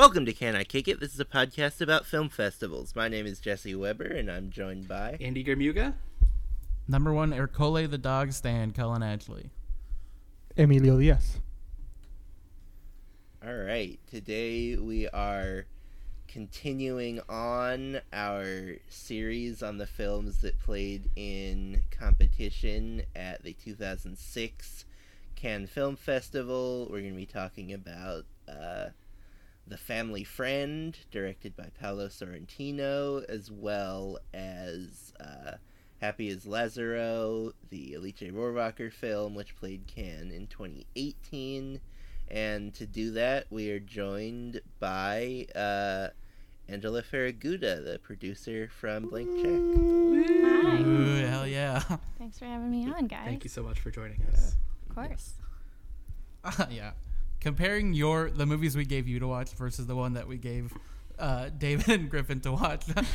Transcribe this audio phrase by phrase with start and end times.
[0.00, 0.98] Welcome to Can I Kick It?
[0.98, 2.96] This is a podcast about film festivals.
[2.96, 5.18] My name is Jesse Weber, and I'm joined by.
[5.20, 5.92] Andy Germuga.
[6.88, 9.50] Number one, Ercole the dog stand, Cullen Edgley.
[10.56, 11.40] Emilio Diaz.
[13.46, 15.66] All right, today we are
[16.28, 24.86] continuing on our series on the films that played in competition at the 2006
[25.36, 26.88] Cannes Film Festival.
[26.90, 28.86] We're going to be talking about uh,
[29.70, 35.52] The Family Friend, directed by Paolo Sorrentino, as well as uh,
[36.00, 41.80] Happy as Lazzaro, the Alice Rohrwacher film, which played Cannes in 2018.
[42.28, 46.08] And to do that, we are joined by uh,
[46.68, 49.44] Angela Ferraguda, the producer from Blank Check.
[50.64, 50.80] Hi.
[50.80, 51.78] Ooh, hell yeah.
[52.18, 53.24] Thanks for having me on, guys.
[53.24, 54.56] Thank you so much for joining us.
[54.88, 55.34] Of course.
[56.70, 56.90] yeah.
[57.40, 60.72] Comparing your the movies we gave you to watch versus the one that we gave
[61.18, 63.06] uh, David and Griffin to watch, it's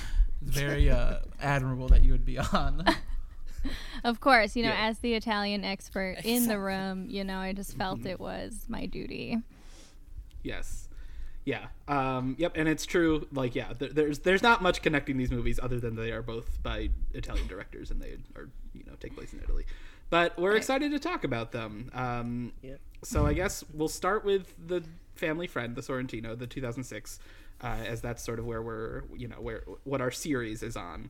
[0.42, 2.84] very uh, admirable that you would be on.
[4.04, 4.90] Of course, you know, Yeah.
[4.90, 8.86] as the Italian expert in the room, you know, I just felt it was my
[8.86, 9.40] duty.
[10.44, 10.88] Yes.
[11.46, 11.66] Yeah.
[11.88, 12.52] Um, yep.
[12.56, 13.26] And it's true.
[13.32, 13.74] Like, yeah.
[13.74, 17.48] Th- there's there's not much connecting these movies other than they are both by Italian
[17.48, 19.66] directors and they are you know take place in Italy.
[20.10, 21.90] But we're excited to talk about them.
[21.94, 22.76] Um, Yeah.
[23.04, 24.84] So I guess we'll start with the
[25.16, 27.20] Family Friend, the Sorrentino, the 2006,
[27.62, 31.10] uh, as that's sort of where we're you know where what our series is on.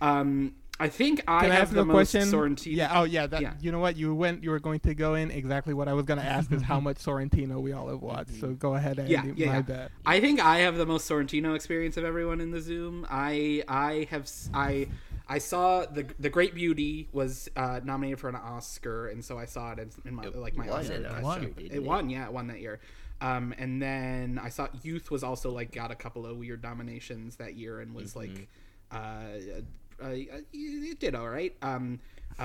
[0.00, 2.22] Um, I think I I, have the a most question?
[2.32, 2.74] Sorrentino.
[2.76, 2.98] Yeah.
[3.00, 3.26] Oh, yeah.
[3.26, 3.54] That, Yeah.
[3.60, 3.96] You know what?
[3.96, 4.42] You went.
[4.42, 6.80] You were going to go in exactly what I was going to ask is how
[6.88, 8.34] much Sorrentino we all have watched.
[8.40, 9.12] So go ahead, Andy.
[9.12, 9.62] Yeah, yeah, My yeah.
[9.62, 9.90] bad.
[10.06, 13.06] I think I have the most Sorrentino experience of everyone in the Zoom.
[13.10, 14.88] I I have s- I
[15.28, 19.44] I saw the the Great Beauty was uh, nominated for an Oscar, and so I
[19.44, 20.94] saw it in, in my It like my won Oscar.
[20.94, 21.24] an costume.
[21.26, 21.82] Oscar, it, didn't it?
[21.82, 22.80] won, yeah, it won that year.
[23.20, 27.36] Um, and then I saw Youth was also like got a couple of weird nominations
[27.36, 28.48] that year and was like,
[28.90, 28.96] uh,
[30.02, 30.08] uh, uh,
[30.52, 31.54] it did all right.
[31.62, 32.00] Um,
[32.38, 32.42] uh,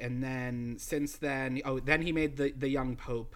[0.00, 3.34] and then since then, oh, then he made the the Young Pope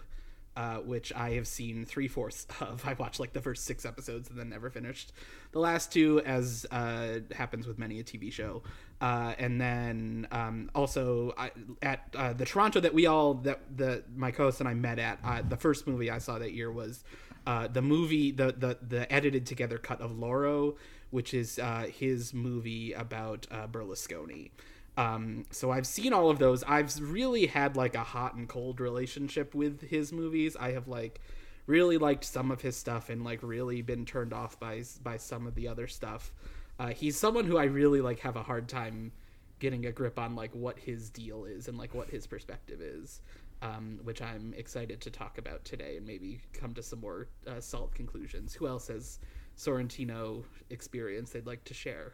[0.55, 2.85] uh, which I have seen three fourths of.
[2.85, 5.11] I watched like the first six episodes and then never finished
[5.51, 8.63] the last two, as uh, happens with many a TV show.
[9.01, 11.51] Uh, and then um, also I,
[11.81, 15.19] at uh, the Toronto that we all that the my co-host and I met at.
[15.23, 17.03] Uh, the first movie I saw that year was
[17.45, 20.75] the movie the, the the edited together cut of Loro,
[21.09, 21.59] which is
[21.91, 24.51] his movie about Berlusconi.
[24.97, 26.63] Um, so I've seen all of those.
[26.63, 30.55] I've really had like a hot and cold relationship with his movies.
[30.55, 31.19] I have like
[31.67, 35.47] really liked some of his stuff and like really been turned off by by some
[35.47, 36.31] of the other stuff.
[36.79, 39.11] Uh, he's someone who I really like have a hard time
[39.59, 43.21] getting a grip on like what his deal is and like what his perspective is.
[43.61, 47.61] Um, which I'm excited to talk about today and maybe come to some more uh,
[47.61, 48.53] solid conclusions.
[48.53, 49.17] Who else has
[49.57, 52.11] Sorrentino experience they'd like to share?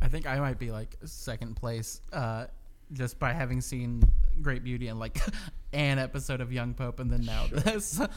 [0.00, 2.46] I think I might be like second place uh,
[2.92, 4.02] just by having seen
[4.40, 5.18] Great Beauty and like
[5.72, 8.00] an episode of Young Pope and then now this.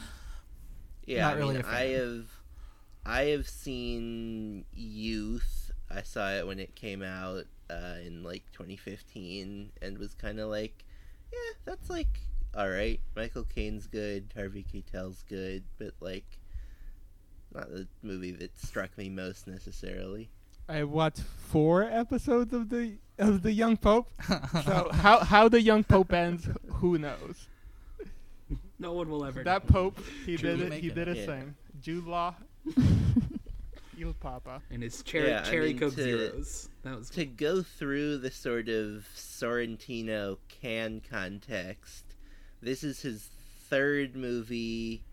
[1.04, 2.26] Yeah, Not I really mean, I have,
[3.04, 5.72] I have seen Youth.
[5.90, 10.48] I saw it when it came out uh, in like 2015, and was kind of
[10.48, 10.84] like,
[11.32, 12.20] yeah, that's like
[12.56, 13.00] all right.
[13.16, 16.38] Michael Caine's good, Harvey Keitel's good, but like,
[17.54, 20.30] not the movie that struck me most necessarily.
[20.68, 24.08] I watched four episodes of the of the Young Pope.
[24.64, 27.48] so how how the Young Pope ends, who knows?
[28.78, 29.44] No one will ever.
[29.44, 29.72] That know.
[29.72, 30.50] Pope, he True.
[30.56, 30.68] did it.
[30.70, 30.94] Make He it.
[30.94, 31.26] did his Yeah.
[31.26, 31.54] thing.
[31.80, 32.34] Jude Law.
[33.98, 34.60] Il Papa.
[34.70, 36.68] and his cherry Yeah, I cherry mean, coke to- zeros.
[36.82, 42.04] That was to go through the sort of Sorrentino Cannes context,
[42.60, 43.28] this is his
[43.68, 45.04] third movie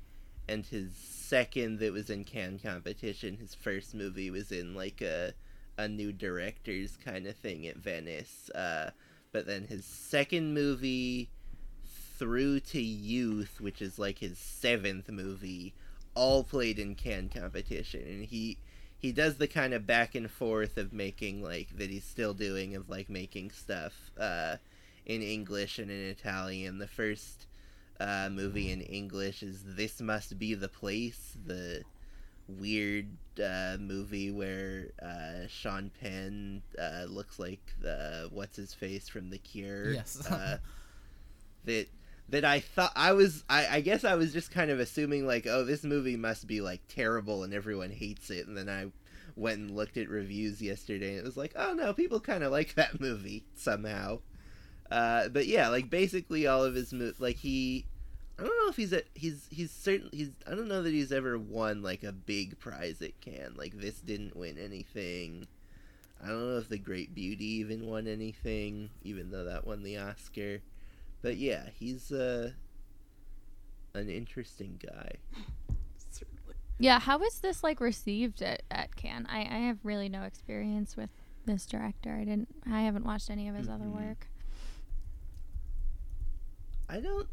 [0.49, 3.37] and his second that was in Cannes competition.
[3.37, 5.33] His first movie was in like a
[5.77, 8.49] a new directors kind of thing at Venice.
[8.49, 8.89] Uh,
[9.31, 11.29] but then his second movie
[12.17, 15.73] through to Youth, which is like his seventh movie,
[16.15, 18.57] all played in Cannes competition, and he
[18.97, 22.75] he does the kind of back and forth of making like that he's still doing
[22.75, 24.57] of like making stuff uh,
[25.05, 26.79] in English and in Italian.
[26.79, 27.45] The first
[27.99, 31.83] uh, movie in English is "This Must Be the Place," the
[32.47, 33.07] weird
[33.43, 39.37] uh, movie where uh, Sean Penn uh, looks like the what's his face from The
[39.37, 39.93] Cure.
[39.93, 40.25] Yes.
[40.29, 40.57] uh,
[41.65, 41.87] that
[42.29, 45.47] that I thought I was I, I guess I was just kind of assuming like
[45.47, 48.87] oh this movie must be like terrible and everyone hates it and then I
[49.35, 52.51] went and looked at reviews yesterday and it was like oh no people kind of
[52.51, 54.19] like that movie somehow
[54.91, 57.85] uh, but yeah like basically all of his mo- like he
[58.39, 61.11] I don't know if he's a, he's he's certain he's I don't know that he's
[61.11, 65.47] ever won like a big prize at Cannes like this didn't win anything
[66.23, 69.97] I don't know if The Great Beauty even won anything even though that won the
[69.97, 70.61] Oscar
[71.21, 72.51] but yeah, he's uh,
[73.93, 75.15] an interesting guy.
[76.09, 76.55] Certainly.
[76.79, 79.25] Yeah, how was this like received at, at Cannes?
[79.29, 81.09] I, I have really no experience with
[81.45, 82.13] this director.
[82.15, 83.95] I didn't I haven't watched any of his other Mhm.
[84.07, 84.27] work.
[86.87, 87.27] I don't.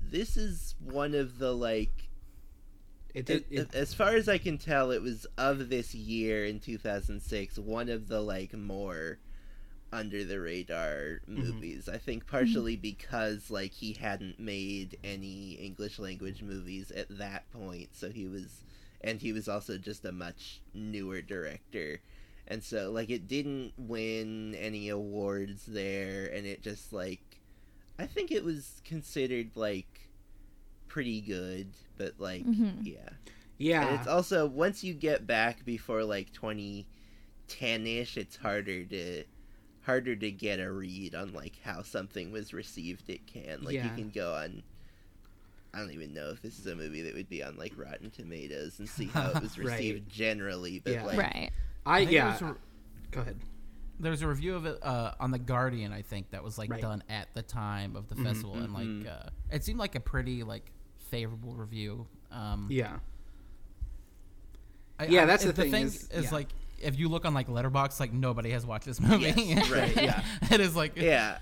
[0.00, 2.08] This is one of the like.
[3.14, 3.46] It It.
[3.50, 7.88] It, as far as I can tell, it was of this year in 2006 one
[7.88, 9.18] of the like more
[9.92, 11.42] under the radar mm-hmm.
[11.42, 11.88] movies.
[11.88, 17.90] I think partially because like he hadn't made any English language movies at that point,
[17.92, 18.64] so he was,
[19.00, 22.00] and he was also just a much newer director.
[22.50, 27.29] And so, like, it didn't win any awards there, and it just, like,
[28.00, 30.08] I think it was considered, like,
[30.88, 32.84] pretty good, but, like, Mhm.
[32.86, 33.08] yeah.
[33.58, 33.86] yeah.
[33.88, 39.24] And it's also once you get back before like 2010 ish, it's harder to
[39.82, 43.62] harder to get a read on like how something was received at Cannes.
[43.62, 44.62] Like you can go on.
[45.72, 48.10] I don't even know if this is a movie that would be on like Rotten
[48.10, 49.66] Tomatoes and see how it was Right.
[49.72, 51.04] received generally, but Yeah.
[51.06, 51.50] like right.
[51.86, 52.30] I, think yeah.
[52.38, 52.56] there's a-
[53.10, 53.38] Go ahead.
[54.00, 56.70] There was a review of it uh, on the Guardian, I think, that was like
[56.70, 56.80] Right.
[56.80, 59.06] done at the time of the Mhm, festival, and like mhm.
[59.06, 60.72] uh, it seemed like a pretty like
[61.10, 62.06] favorable review.
[62.32, 62.98] Um, Yeah.
[64.98, 66.30] I- Yeah, I- that's the it- thing is- yeah.
[66.32, 66.48] like
[66.78, 69.32] if you look on like Letterboxd, like nobody has watched this movie.
[69.36, 70.24] Yes, right, yeah.
[70.50, 71.38] it is like yeah.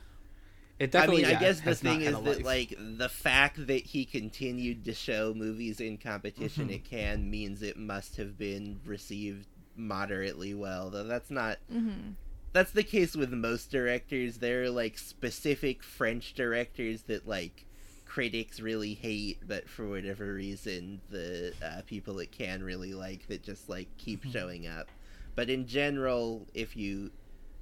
[0.78, 1.22] It I definitely.
[1.24, 2.44] mean, I guess the thing is that life.
[2.44, 6.74] like the fact that he continued to show movies in competition Mhm.
[6.76, 10.90] at Cannes means it must have been received moderately well.
[10.90, 12.10] Though that's not hmm
[12.52, 14.38] that's the case with most directors.
[14.38, 17.66] There are like specific French directors that like
[18.06, 23.42] critics really hate, but for whatever reason, the uh, people at Cannes really like that
[23.42, 24.30] just like keep Mm-hmm.
[24.30, 24.88] showing up.
[25.34, 27.10] But in general, if you,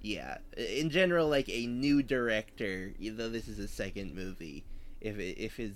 [0.01, 4.65] yeah, in general, like a new director, though this is a second movie,
[5.01, 5.73] if it, if his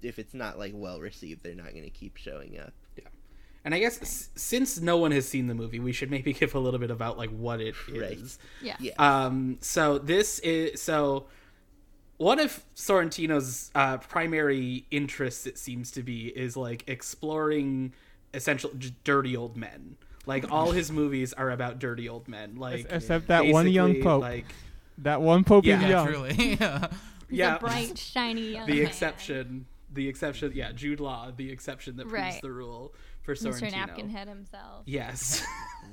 [0.00, 2.72] if it's not like well received, they're not going to keep showing up.
[3.64, 6.54] And I guess s- since no one has seen the movie, we should maybe give
[6.54, 8.00] a little bit about like what it is.
[8.00, 8.38] Right.
[8.62, 8.76] Yeah.
[8.80, 8.92] Yeah.
[8.98, 11.26] Um, so this is so
[12.16, 17.92] one of Sorrentino's uh, primary interests, it seems to be, is like exploring
[18.34, 19.96] essential j- dirty old men.
[20.26, 22.56] Like all his movies are about dirty old men.
[22.56, 24.22] Like Except that one young pope.
[24.22, 24.46] Like
[24.98, 26.06] that one pope Yeah, is yeah, young.
[26.08, 26.34] truly.
[26.60, 26.86] yeah.
[27.30, 28.86] He's yeah, a bright, shiny young the man.
[28.86, 29.66] exception.
[29.92, 32.42] The exception, yeah, Jude Law, the exception that proves Right.
[32.42, 32.92] the rule
[33.28, 33.68] for Sorrentino.
[33.68, 33.72] Mr.
[33.72, 34.84] Napkinhead himself.
[34.86, 35.44] Yes.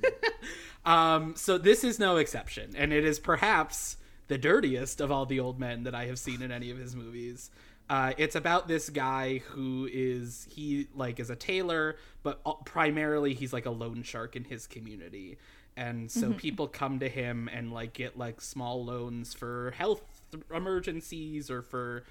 [0.86, 3.98] um, so this is no exception, and it is perhaps
[4.28, 6.96] the dirtiest of all the old men that I have seen in any of his
[6.96, 7.52] movies.
[7.90, 13.34] Uh, it's about this guy who is he like is a tailor, but uh, primarily
[13.34, 15.38] he's like a loan shark in his community,
[15.76, 20.15] and so people come to him and like get like small loans for health
[20.54, 22.04] emergencies or for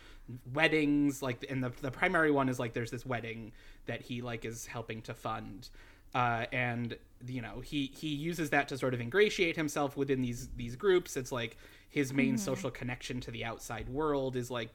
[0.53, 3.53] weddings like and the, the primary one is like there's this wedding
[3.87, 5.69] that he like is helping to fund.
[6.15, 10.49] Uh, and you know he he uses that to sort of ingratiate himself within these
[10.57, 11.17] these groups.
[11.17, 11.57] It's like
[11.91, 14.71] his main social connection to the outside world is like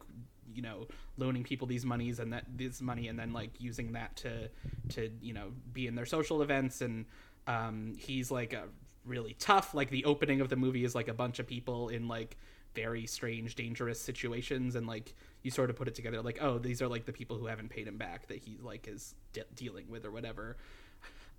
[0.53, 0.88] you know
[1.18, 4.50] loaning people these monies and that this money and then like using that to
[4.89, 6.82] to you know be in their social events.
[6.82, 7.06] And
[7.48, 8.63] um he's like a
[9.06, 12.08] really tough like the opening of the movie is like a bunch of people in
[12.08, 12.38] like
[12.76, 16.82] very strange dangerous situations and like you sort of put it together like oh these
[16.82, 19.90] are like the people who haven't paid him back that he like is de- dealing
[19.90, 20.58] with or whatever.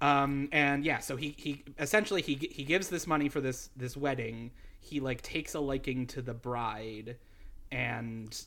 [0.00, 3.96] Um and yeah so he he essentially he he gives this money for this this
[3.96, 4.50] wedding.
[4.80, 7.16] He like takes a liking to the bride
[7.70, 8.44] and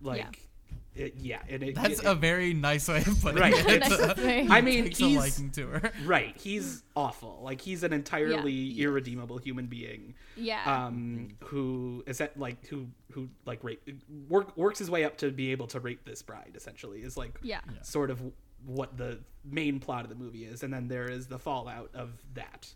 [0.00, 0.47] like
[0.94, 3.54] it, yeah and it, That's it- a very nice way of putting Right.
[3.54, 3.80] it.
[3.80, 4.46] Nice It's, way.
[4.50, 5.92] I mean, takes a he's- liking to her.
[6.04, 8.86] right he's awful like he's an entirely Yeah.
[8.86, 10.62] irredeemable human being Yeah.
[10.86, 13.88] um who is that like who who like rape
[14.28, 17.38] work, works his way up to be able to rape this bride essentially is like
[17.42, 17.60] yeah.
[17.82, 18.20] sort of
[18.66, 22.10] what the main plot of the movie is and then there is the fallout of
[22.34, 22.74] that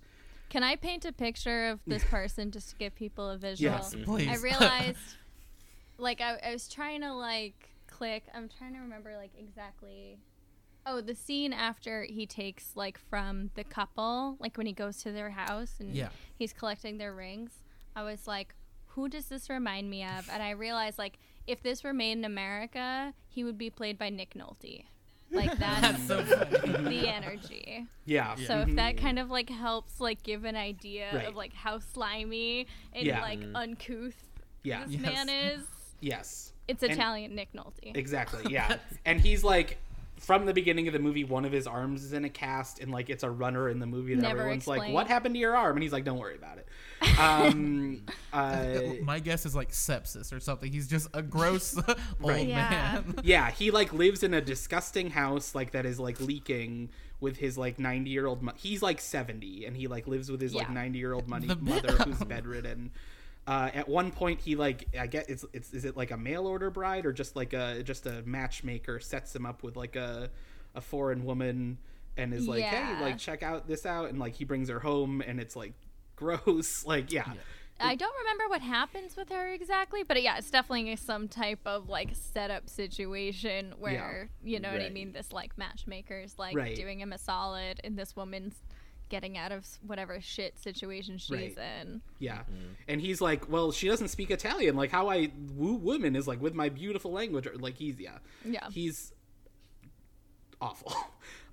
[0.49, 3.73] Can I paint a picture of this person just to give people a visual?
[3.75, 3.97] Yes.
[4.05, 4.29] Please.
[4.29, 4.99] I realized,
[5.99, 8.25] like, I, I was trying to like click.
[8.35, 10.19] I'm trying to remember like exactly
[10.85, 15.13] Oh, the scene after he takes like from the couple, like when he goes to
[15.13, 16.09] their house and Yeah.
[16.37, 17.53] he's collecting their rings.
[17.95, 18.55] I was like,
[18.89, 20.29] who does this remind me of?
[20.31, 24.09] And I realized like if this were made in America, he would be played by
[24.11, 24.85] Nick Nolte.
[25.31, 27.87] Like that's so the energy.
[28.05, 28.35] Yeah.
[28.35, 29.05] So if that mm-hmm.
[29.05, 31.29] kind of like helps like give an idea Right.
[31.29, 33.21] of like how slimy and Yeah.
[33.23, 33.55] like mm-hmm.
[33.57, 34.17] uncouth
[34.65, 34.85] Yeah.
[34.85, 35.03] this Yes.
[35.03, 35.61] man is,
[36.01, 36.53] Yes.
[36.73, 37.95] It's And- Italian Nick Nolte.
[37.97, 38.43] Exactly.
[38.53, 38.77] Yeah.
[39.05, 39.79] and he's like
[40.19, 42.93] from the beginning of the movie, one of his arms is in a cast, and
[42.93, 45.57] like it's a runner in the movie that Never everyone's like, "What happened to your
[45.57, 46.69] arm?" And he's like, "Don't worry about it."
[47.19, 48.03] Um,
[48.33, 50.71] uh, My guess is like sepsis or something.
[50.73, 52.47] He's just a gross old Right.
[52.47, 52.71] Yeah.
[53.05, 53.15] man.
[53.25, 57.59] yeah, he like lives in a disgusting house like that is like leaking with his
[57.59, 60.71] like 90 year old mo- he's like 70 and he like lives with his like
[60.71, 62.91] 90 year old money mother who's bedridden
[63.47, 66.47] uh, at one point he like i get it's, it's is it like a mail
[66.47, 70.31] order bride or just like a just a matchmaker sets him up with like a
[70.75, 71.79] a foreign woman
[72.17, 72.97] and is like Yeah.
[72.97, 75.73] hey like check out this out and like he brings her home and it's like
[76.17, 77.33] gross like yeah,
[77.81, 81.89] I don't remember what happens with her exactly, but yeah, it's definitely some type of
[81.89, 85.11] like setup situation where you know what I mean.
[85.11, 86.77] This like matchmakers like Right.
[86.77, 88.55] doing him a solid, and this woman's
[89.13, 91.59] getting out of whatever shit situation she's Right.
[91.83, 92.01] in.
[92.19, 92.41] Yeah.
[92.89, 94.75] And he's like, well, she doesn't speak Italian.
[94.75, 97.47] Like, how I woo women is like with my beautiful language.
[97.47, 98.19] Or, Like, he's, yeah.
[98.45, 98.69] Yeah.
[98.73, 99.13] He's
[100.61, 100.93] awful.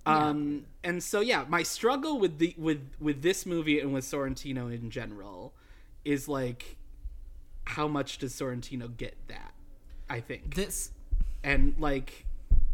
[0.05, 4.73] Um, and so, yeah, my struggle with the, with, with this movie and with Sorrentino
[4.73, 5.53] in general
[6.03, 6.77] is like,
[7.65, 9.53] how much does Sorrentino get that?
[10.09, 10.89] I think This
[11.43, 12.25] and like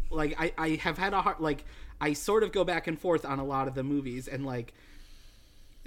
[0.09, 1.65] like I, I have had a hard like
[2.01, 4.73] i sort of go back and forth on a lot of the movies and like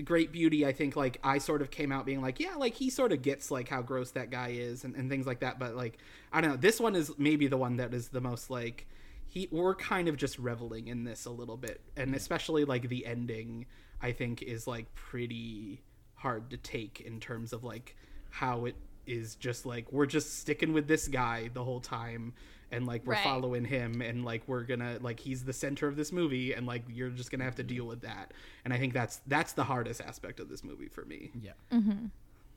[0.05, 2.88] great beauty i think like i sort of came out being like yeah like he
[2.88, 5.75] sort of gets like how gross that guy is and, and things like that but
[5.75, 5.99] like
[6.33, 8.87] i don't know this one is maybe the one that is the most like
[9.27, 13.05] he we're kind of just reveling in this a little bit and especially like the
[13.07, 13.67] ending
[14.00, 15.83] i think is like pretty
[16.15, 17.97] hard to take in terms of like
[18.31, 22.33] how it is just like we're just sticking with this guy the whole time
[22.71, 23.25] and like we're Right.
[23.25, 26.83] following him and like we're gonna like he's the center of this movie and like
[26.93, 28.33] you're just gonna have to deal with that
[28.65, 31.53] and i think that's that's the hardest aspect of this movie for me Yeah.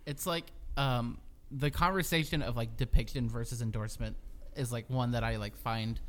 [0.06, 0.46] It's like
[0.78, 1.20] um,
[1.52, 4.16] the conversation of like depiction versus endorsement
[4.56, 6.00] is like one that I like find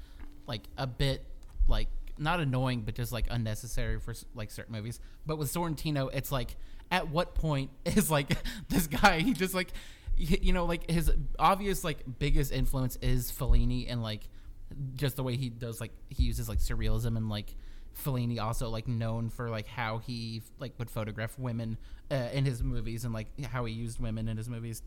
[0.47, 1.25] like a bit
[1.69, 4.99] like not annoying but just like unnecessary for like certain movies.
[5.27, 6.57] But with Sorrentino, it's like
[6.91, 8.31] at what point is like
[8.69, 13.31] this guy he just like y- you know like his obvious like biggest influence is
[13.31, 14.29] Fellini and like
[14.95, 17.55] just the way he does like he uses like surrealism and like
[17.95, 21.77] Fellini also like known for like how he like would photograph women
[22.11, 24.83] uh, in his movies and like how he used women in his movies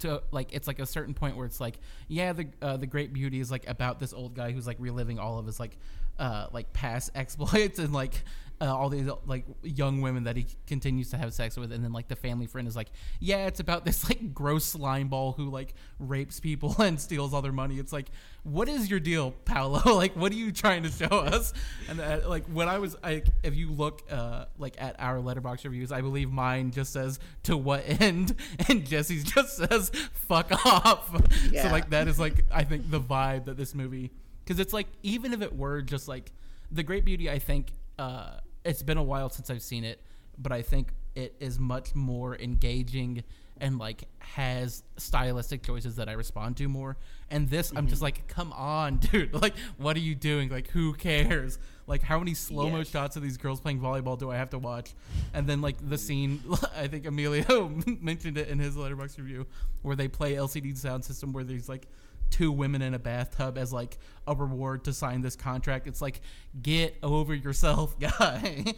[0.00, 3.12] to like it's like a certain point where it's like yeah the uh, the great
[3.12, 5.76] beauty is like about this old guy who's like reliving all of his like
[6.18, 8.24] uh like past exploits and like
[8.62, 11.92] uh, all these like young women that he continues to have sex with and then
[11.92, 15.50] like the family friend is like yeah it's about this like gross slime ball who
[15.50, 17.78] like rapes people and steals all their money.
[17.78, 18.06] It's like
[18.44, 19.82] what is your deal paolo?
[20.02, 21.52] Like what are you trying to show us?
[21.88, 25.64] And uh, like when i was like if you look uh like at our letterboxd
[25.64, 28.36] reviews i believe mine just says to what end?
[28.68, 31.10] And jesse's just says fuck off.
[31.52, 34.12] So like that is like i think the vibe that this movie
[34.44, 36.30] because it's like even if it were just like
[36.70, 40.00] the great beauty i think uh it's been a while since i've seen it
[40.38, 43.22] but i think it is much more engaging
[43.62, 46.96] and like has stylistic choices that i respond to more.
[47.30, 48.04] And this i'm just mm-hmm.
[48.04, 49.32] like come on dude.
[49.34, 50.48] Like what are you doing?
[50.48, 51.58] Like who cares?
[51.86, 52.88] Like how many slow-mo Yes.
[52.88, 54.94] shots of these girls playing volleyball do i have to watch?
[55.32, 56.42] And then like the scene
[56.76, 57.68] i think emilio
[58.00, 59.46] mentioned it in his letterboxd review
[59.82, 61.86] where they play LCD Soundsystem where there's like
[62.32, 65.86] two women in a bathtub as like a reward to sign this contract.
[65.86, 66.20] It's like
[66.60, 68.74] get over yourself guy.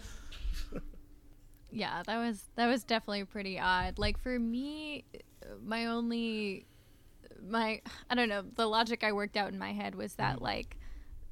[1.70, 3.99] Yeah, that was that was definitely pretty odd.
[3.99, 5.06] Like for me,
[5.64, 6.66] my only
[7.42, 7.80] my
[8.11, 10.76] I don't know, the logic I worked out in my head was that like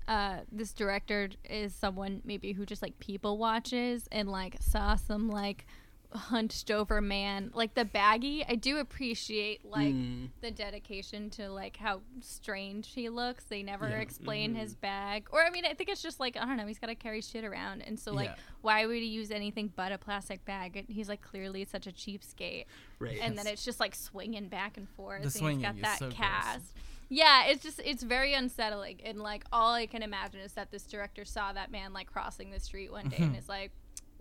[0.09, 5.29] uh this director is someone maybe who just like people watches and like saw some
[5.29, 5.67] like
[6.15, 10.29] hunched over man like the baggy i do appreciate like mm.
[10.41, 13.45] the dedication to like how strange he looks.
[13.45, 14.61] They never explain mm-hmm.
[14.61, 15.27] his bag.
[15.31, 17.21] Or i mean i think it's just like i don't know he's got to carry
[17.21, 17.83] shit around.
[17.83, 18.35] And so like Yeah.
[18.61, 20.77] why would he use anything but a plastic bag?
[20.77, 22.65] And he's like clearly such a cheapskate.
[22.99, 23.19] Right.
[23.21, 25.83] And then it's just like swinging back and forth The and swinging he's got is
[25.83, 26.17] that so gross.
[26.17, 26.77] cast.
[27.09, 29.01] Yeah it's just it's very unsettling.
[29.05, 32.51] And like all i can imagine is that this director saw that man like crossing
[32.51, 33.73] the street one day and is like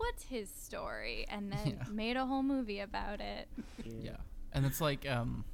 [0.02, 1.24] what's his story?
[1.28, 1.92] And then Yeah.
[1.92, 3.48] made a whole movie about it.
[3.84, 4.16] Yeah.
[4.52, 5.44] And it's like um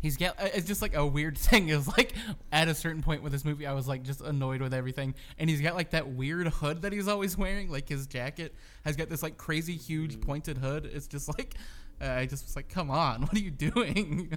[0.00, 1.68] he's get uh, it's just like a weird thing.
[1.68, 2.14] Is like
[2.50, 5.14] at a certain point with this movie i was like just annoyed with everything.
[5.38, 7.70] And he's got like that weird hood that he's always wearing.
[7.70, 10.90] Like his jacket has got this like crazy huge pointed hood.
[10.92, 11.54] It's just like
[12.02, 14.32] uh, i just was like come on what are you doing?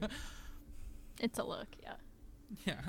[1.20, 1.94] It's a look, yeah.
[2.65, 2.82] yeah.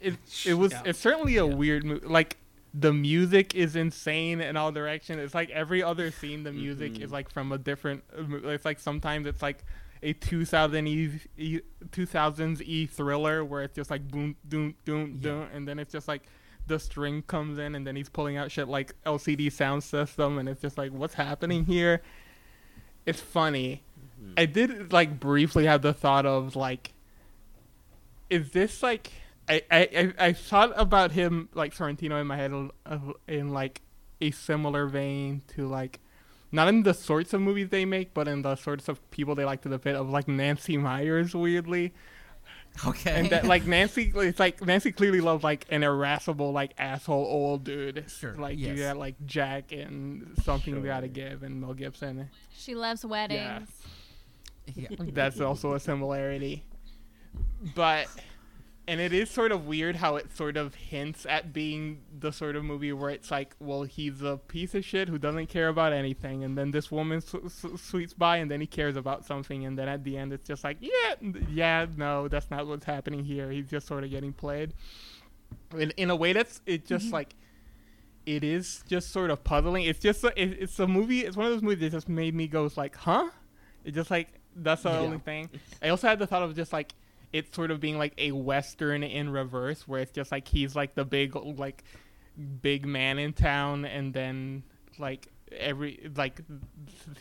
[0.00, 0.82] It it was Yeah.
[0.86, 2.06] it's certainly a weird movie.
[2.06, 2.36] Like
[2.72, 5.18] the music is insane in all directions.
[5.20, 8.04] It's like every other scene, the music is like from a different.
[8.16, 9.64] uh, It's like sometimes it's like
[10.02, 11.58] a 2000 e, e
[11.90, 15.22] 2000s e thriller where it's just like boom, doom, doom, Yeah.
[15.30, 16.22] doom, and then it's just like
[16.68, 20.62] the string comes in and then he's pulling out shit like LCD Soundsystem, and it's
[20.62, 22.00] just like what's happening here.
[23.04, 23.82] It's funny.
[24.36, 26.92] I did like briefly have the thought of like
[28.28, 29.10] is this like
[29.50, 32.52] I, I, I- I thought about him like Sorrentino in my head
[32.86, 33.82] uh, in like
[34.20, 36.00] a similar vein to like
[36.52, 39.44] not in the sorts of movies they make, but in the sorts of people they
[39.44, 41.92] like to depict of like Nancy Meyers weirdly,
[42.86, 47.24] okay and that like Nancy it's like Nancy clearly loves like an irascible like asshole
[47.24, 48.04] old dude.
[48.08, 48.76] Sure, like yes.
[48.76, 52.28] you got like Jack and something we gotta give and Mel Gibson.
[52.52, 53.68] She loves weddings.
[54.74, 54.88] yeah.
[55.00, 56.64] That's also a similarity.
[57.74, 58.08] But
[58.90, 62.56] and it is sort of weird how it sort of hints at being the sort
[62.56, 65.92] of movie where it's like, well, he's a piece of shit who doesn't care about
[65.92, 69.64] anything, and then this woman sw- sw- sweeps by, and then he cares about something,
[69.64, 71.14] and then at the end, it's just like, yeah,
[71.48, 73.48] yeah, no, that's not what's happening here.
[73.48, 74.74] He's just sort of getting played.
[75.78, 76.84] In, in a way, that's it.
[76.84, 77.14] Just mm-hmm.
[77.14, 77.36] like
[78.26, 79.84] it is just sort of puzzling.
[79.84, 81.20] It's just a- it, it's a movie.
[81.20, 83.30] It's one of those movies that just made me go like, huh?
[83.84, 84.98] It just like that's the Yeah.
[84.98, 85.48] only thing.
[85.80, 86.92] I also had the thought of just like
[87.32, 90.94] it sort of being like a western in reverse, where it's just like he's like
[90.94, 91.84] the big like
[92.62, 94.62] big man in town, and then
[94.98, 96.40] like every like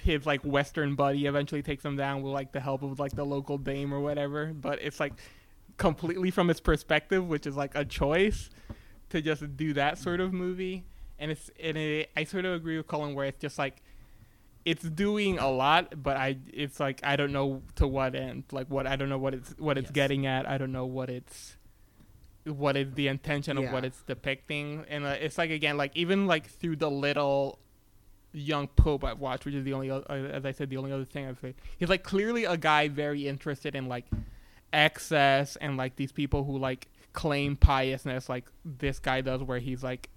[0.01, 3.25] his like western buddy eventually takes him down with like the help of like the
[3.25, 4.47] local dame or whatever.
[4.47, 5.13] But it's like
[5.77, 8.49] completely from his perspective, which is like a choice
[9.09, 10.85] to just do that sort of movie.
[11.17, 13.81] And it's and it, I sort of agree with Colin where it's just like
[14.71, 18.43] it's doing a lot, but I it's like I don't know to what end.
[18.51, 19.99] Like what I don't know what it's what it's Yes.
[20.01, 20.43] getting at.
[20.53, 21.55] I don't know what it's
[22.45, 24.85] what is the intention of what it's depicting.
[24.89, 27.59] And uh, it's like again like even like through the little
[28.31, 31.05] young pope I've watched, which is the only uh, as I said the only other
[31.05, 31.55] thing I've seen.
[31.79, 34.05] He's like clearly a guy very interested in like
[34.71, 39.83] excess and like these people who like claim piousness like this guy does where he's
[39.83, 40.09] like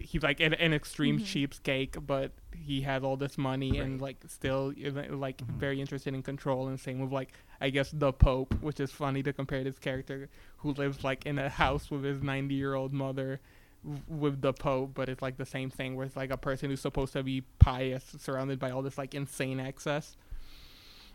[0.00, 1.24] he's like an, an extreme mm-hmm.
[1.24, 5.58] cheapskate but he has all this money and like still is, like mm-hmm.
[5.58, 9.22] very interested in control and same with like i guess the pope which is funny
[9.22, 12.92] to compare this character who lives like in a house with his 90 year old
[12.92, 13.40] mother
[13.86, 16.70] w- with the pope but it's like the same thing where it's like a person
[16.70, 20.16] who's supposed to be pious surrounded by all this like insane excess.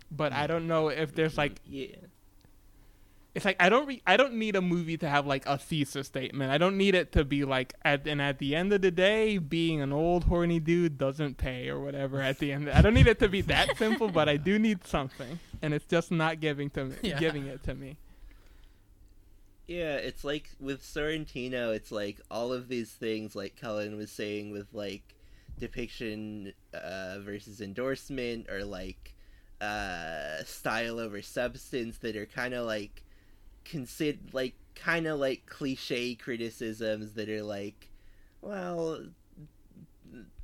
[0.09, 0.47] But i mm.
[0.47, 1.95] don't know if there's like yeah.
[3.33, 6.07] It's like I don't re- I don't need a movie to have like a thesis
[6.07, 6.51] statement.
[6.51, 9.37] I don't need it to be like at and at the end of the day,
[9.37, 12.19] being an old horny dude doesn't pay or whatever.
[12.21, 14.85] At the end, I don't need it to be that simple, but I do need
[14.85, 17.19] something, and it's just not giving to me, Yeah.
[17.19, 17.97] giving it to me.
[19.67, 24.51] Yeah, it's like with Sorrentino, it's like all of these things, like Cullen was saying,
[24.51, 25.15] with like
[25.57, 29.15] depiction uh, versus endorsement, or like
[29.61, 33.03] uh, style over substance, that are kind of like
[33.65, 37.89] consider like kind of like cliche criticisms that are like,
[38.41, 39.01] well,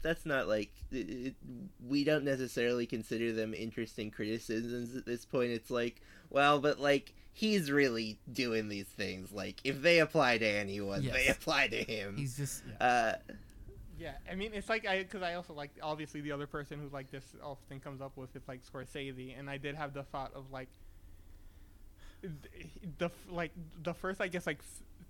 [0.01, 1.35] that's not like it, it-
[1.87, 5.51] we don't necessarily consider them interesting criticisms at this point.
[5.51, 9.31] It's like, well, but like he's really doing these things.
[9.31, 12.17] Like if they apply to anyone, they apply to him.
[12.17, 12.85] he's just yeah.
[12.85, 13.15] Uh,
[13.99, 16.87] Yeah, I mean, it's like I because I also like obviously the other person who
[16.89, 20.31] like this often comes up with is like Scorsese, and I did have the thought
[20.35, 20.86] of like th-
[22.97, 23.51] the like
[23.83, 24.59] the first I guess like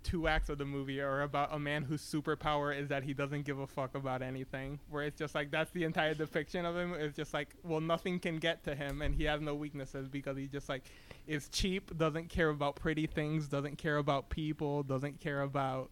[0.04, 3.42] two acts of the movie are about a man whose superpower is that he doesn't
[3.44, 4.78] give a fuck about anything.
[4.88, 6.94] Where it's just like that's the entire depiction of him.
[6.94, 10.36] It's just like well nothing can get to him, and he has no weaknesses because
[10.36, 10.84] he just like
[11.26, 15.90] is cheap, doesn't care about pretty things, doesn't care about people, doesn't care about.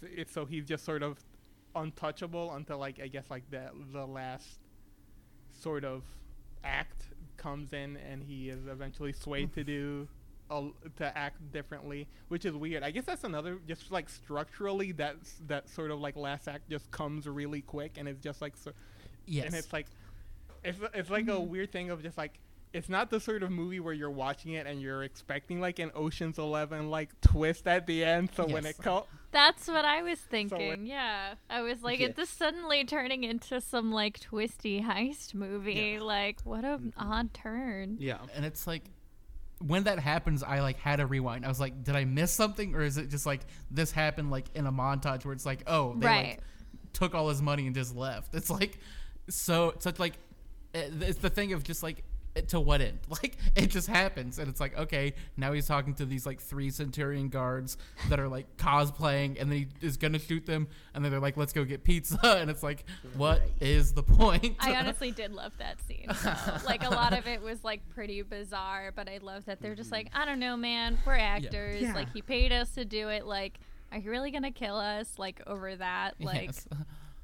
[0.00, 1.18] so It's so he's just sort of
[1.74, 4.58] untouchable until like I guess like the the last
[5.52, 6.02] sort of
[6.62, 7.04] act
[7.36, 10.08] comes in and he is eventually swayed to do
[10.96, 12.82] to act differently, which is weird.
[12.82, 16.90] I guess that's another just like structurally that's that sort of like last act just
[16.90, 18.72] comes really quick and it's just like so,
[19.26, 19.86] yes and it's like
[20.62, 21.50] it's it's like a mm-hmm.
[21.50, 22.38] weird thing of just like
[22.74, 25.92] it's not the sort of movie where you're watching it and you're expecting like an
[25.94, 28.30] Ocean's Eleven like twist at the end.
[28.34, 30.84] So when it comes That's what I was it- thinking.
[30.84, 31.34] yeah.
[31.48, 32.08] I was like, Yeah.
[32.08, 36.00] it's just suddenly turning into some like twisty heist movie.
[36.00, 37.12] Like, what an mm-hmm.
[37.12, 37.96] odd turn.
[38.00, 38.18] Yeah.
[38.34, 38.82] and it's like
[39.60, 41.44] when that happens, I like had a rewind.
[41.44, 43.40] I was like, did I miss something, or is it just like
[43.70, 46.26] this happened like in a montage where it's like, oh, they Right.
[46.30, 46.40] like
[46.92, 48.34] took all his money and just left.
[48.34, 48.78] It's like
[49.28, 50.14] so such like
[50.74, 52.04] eh, it's the thing of just like
[52.48, 52.98] to what end?
[53.14, 56.70] Like it just happens, and it's like okay, now he's talking to these like three
[56.70, 57.76] Centurion guards
[58.08, 61.36] that are like cosplaying, and then he is gonna shoot them, and then they're like,
[61.36, 62.84] let's go get pizza, and it's like,
[63.16, 64.56] what is the point?
[64.58, 66.06] I honestly did love that scene.
[66.08, 66.56] though.
[66.66, 69.90] like a lot of it was like pretty bizarre, but I love that they're just
[69.90, 70.06] mm-hmm.
[70.06, 71.82] like, I don't know, man, we're actors.
[71.82, 71.94] Yeah.
[71.94, 73.26] Like he paid us to do it.
[73.26, 73.60] Like,
[73.92, 75.18] are you really gonna kill us?
[75.18, 76.14] Like over that?
[76.20, 76.66] Like, Yes.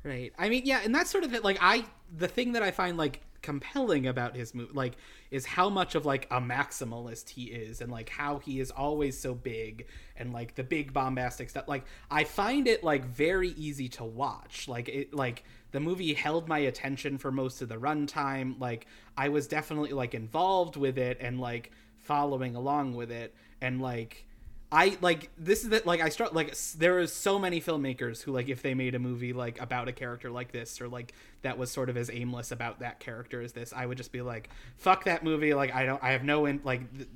[0.02, 0.32] Right.
[0.38, 1.44] I mean, yeah, and that's sort of it.
[1.44, 1.84] Like, I
[2.16, 4.94] the thing that I find like compelling about his movie, like,
[5.30, 9.18] is how much of like a maximalist he is, and like how he is always
[9.18, 9.86] so big,
[10.16, 11.68] and like the big bombastic stuff.
[11.68, 14.68] Like, I find it like very easy to watch.
[14.68, 18.58] Like, it like the movie held my attention for most of the runtime.
[18.58, 18.86] Like,
[19.18, 24.24] I was definitely like involved with it and like following along with it, and like.
[24.72, 28.30] I like this is that like I start like there is so many filmmakers who
[28.30, 31.58] like if they made a movie like about a character like this or like that
[31.58, 34.48] was sort of as aimless about that character as this I would just be like
[34.76, 37.08] fuck that movie like I don't I have no in like th-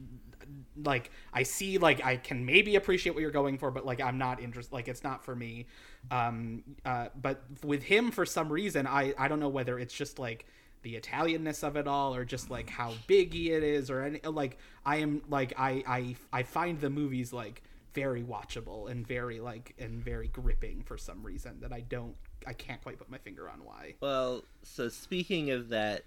[0.82, 4.18] like I see like I can maybe appreciate what you're going for but like I'm
[4.18, 5.66] not interested like it's not for me.
[6.10, 10.18] Um uh but with him for some reason I I don't know whether it's just
[10.18, 10.46] like
[10.84, 14.20] the Italianness of it all, or just like how big he it is, or any
[14.20, 17.62] like I am like I I I find the movies like
[17.94, 22.14] very watchable and very like and very gripping for some reason that I don't
[22.46, 23.94] I can't quite put my finger on why.
[24.00, 26.04] Well, so speaking of that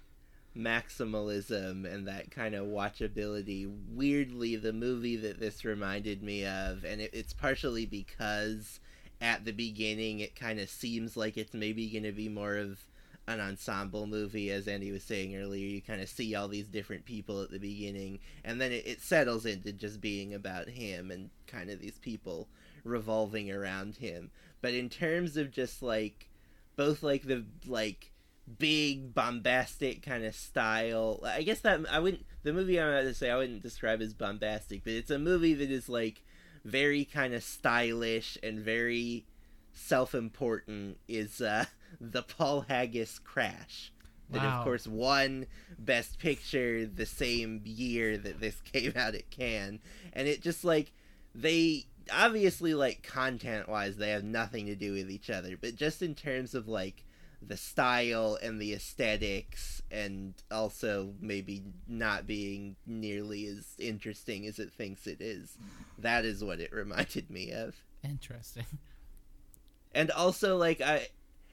[0.56, 7.00] maximalism and that kind of watchability, weirdly, the movie that this reminded me of, and
[7.00, 8.80] it, it's partially because
[9.20, 12.84] at the beginning it kind of seems like it's maybe going to be more of
[13.28, 15.66] an ensemble movie, as Andy was saying earlier.
[15.66, 19.00] You kind of see all these different people at the beginning, and then it, it
[19.00, 22.48] settles into just being about him and kind of these people
[22.84, 24.30] revolving around him.
[24.60, 26.28] But in terms of just like
[26.76, 28.12] both like the like
[28.58, 31.20] big bombastic kind of style.
[31.24, 34.14] I guess that I wouldn't the movie I'm about to say I wouldn't describe as
[34.14, 36.22] bombastic, but it's a movie that is like
[36.64, 39.26] very kind of stylish and very
[39.72, 41.66] self-important is uh
[42.00, 43.92] the Paul Haggis Crash.
[44.30, 44.58] That Wow.
[44.58, 45.46] of course won
[45.78, 49.80] Best Picture the same year that this came out at Cannes,
[50.12, 50.92] and it just like
[51.34, 56.02] they obviously like content wise they have nothing to do with each other, but just
[56.02, 57.04] in terms of like
[57.40, 64.72] the style and the aesthetics and also maybe not being nearly as interesting as it
[64.72, 65.56] thinks it is.
[65.98, 67.76] That is what it reminded me of.
[68.02, 68.66] Interesting.
[69.92, 71.08] And also like I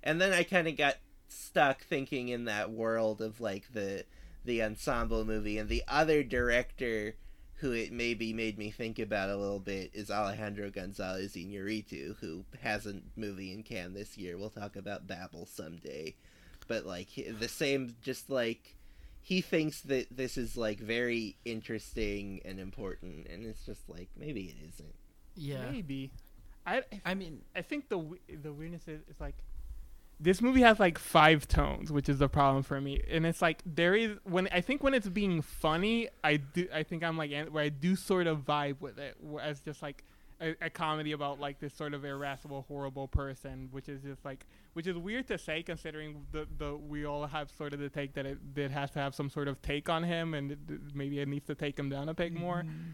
[0.05, 0.95] and then I kind of got
[1.27, 4.05] stuck thinking in that world of like the
[4.45, 7.15] the ensemble movie and the other director
[7.55, 12.43] who it maybe made me think about a little bit is Alejandro Gonzalez Iñárritu, who
[12.61, 14.37] has a movie in Cannes this year.
[14.37, 16.15] We'll talk about Babel someday,
[16.67, 17.07] but like
[17.39, 18.75] the same, just like
[19.21, 24.41] he thinks that this is like very interesting and important, and it's just like maybe
[24.41, 24.95] it isn't.
[25.35, 25.71] Yeah.
[25.71, 26.11] Maybe.
[26.67, 28.03] I I mean, I think the
[28.41, 29.35] the weirdness is, is like
[30.19, 33.01] this movie has like five tones, which is the problem for me.
[33.09, 36.83] And it's like there is when I think when it's being funny, I do I
[36.83, 40.03] think I'm like where I do sort of vibe with it as just like
[40.41, 44.45] a, a comedy about like this sort of irascible, horrible person, which is just like
[44.73, 48.13] which is weird to say considering the the we all have sort of the take
[48.13, 50.59] that it, it has to have some sort of take on him and it,
[50.93, 52.91] maybe it needs to take him down a peg more mm-hmm.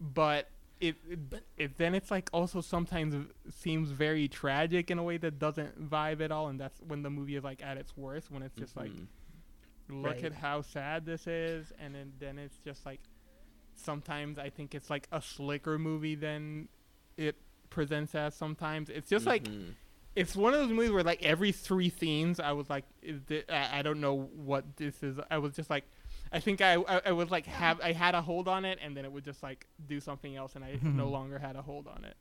[0.00, 0.48] but
[0.88, 1.18] it, it,
[1.56, 3.14] it then it's like also sometimes
[3.50, 7.10] seems very tragic in a way that doesn't vibe at all and that's when the
[7.10, 9.06] movie is like at its worst when it's just like Mhm.
[9.88, 10.24] look Right.
[10.24, 13.00] at how sad this is and then, then it's just like
[13.74, 16.68] sometimes i think it's like a slicker movie than
[17.16, 17.36] it
[17.70, 19.74] presents as sometimes it's just like Mhm.
[20.14, 23.48] it's one of those movies where like every three scenes I was like, is thi-
[23.48, 24.14] I, I don't know
[24.50, 25.18] what this is.
[25.30, 25.84] I was just like,
[26.32, 28.96] I think I I, I was like have I had a hold on it and
[28.96, 30.96] then it would just like do something else and I mm-hmm.
[30.96, 32.16] no longer had a hold on it.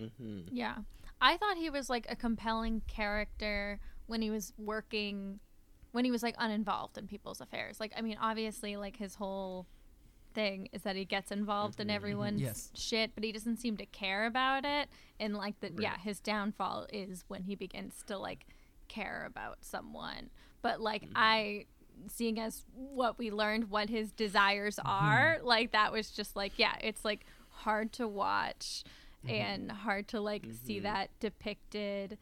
[0.00, 0.48] Mhm.
[0.50, 0.76] Yeah.
[1.20, 5.40] I thought he was like a compelling character when he was working
[5.92, 7.78] when he was like uninvolved in people's affairs.
[7.80, 9.66] Like I mean obviously like his whole
[10.34, 11.96] thing is that he gets involved in mm-hmm.
[11.96, 12.70] everyone's Yes.
[12.74, 14.88] shit, but he doesn't seem to care about it
[15.20, 18.46] and like the yeah, his downfall is when he begins to like
[18.88, 20.30] care about someone.
[20.62, 21.12] But like mm-hmm.
[21.16, 21.66] I
[22.08, 24.88] seeing as what we learned what his desires mm-hmm.
[24.88, 28.84] are, like that was just like yeah, it's like hard to watch
[29.24, 29.34] mm-hmm.
[29.34, 30.84] and hard to like see mm-hmm.
[30.84, 32.18] that depicted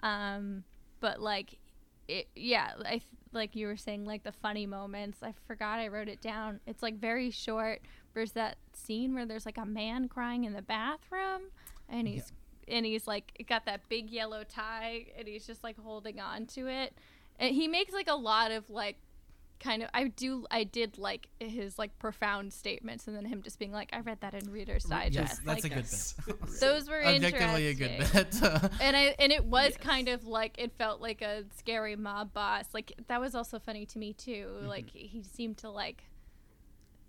[0.00, 0.62] um
[1.00, 1.58] but like
[2.06, 3.02] it yeah i th-
[3.34, 5.18] like you were saying, like the funny moments.
[5.22, 6.60] I forgot I wrote it down.
[6.66, 7.82] It's like very short.
[8.14, 11.50] There's that scene where there's like a man crying in the bathroom,
[11.88, 12.32] and he's
[12.68, 16.68] and he's like got that big yellow tie, and he's just like holding on to
[16.68, 16.94] it.
[17.38, 18.96] And he makes like a lot of like
[19.64, 23.58] kind of I do I did like his like profound statements and then him just
[23.58, 25.14] being like I read that in Reader's Digest.
[25.14, 26.50] yes, that's like, a good bit.
[26.60, 28.50] Those were Objectively a good interesting.
[28.60, 28.70] bit.
[28.80, 32.66] And I and it was kind of like it felt like a scary mob boss.
[32.74, 34.48] Like that was also funny to me too.
[34.58, 34.66] Mm-hmm.
[34.66, 36.04] Like he seemed to like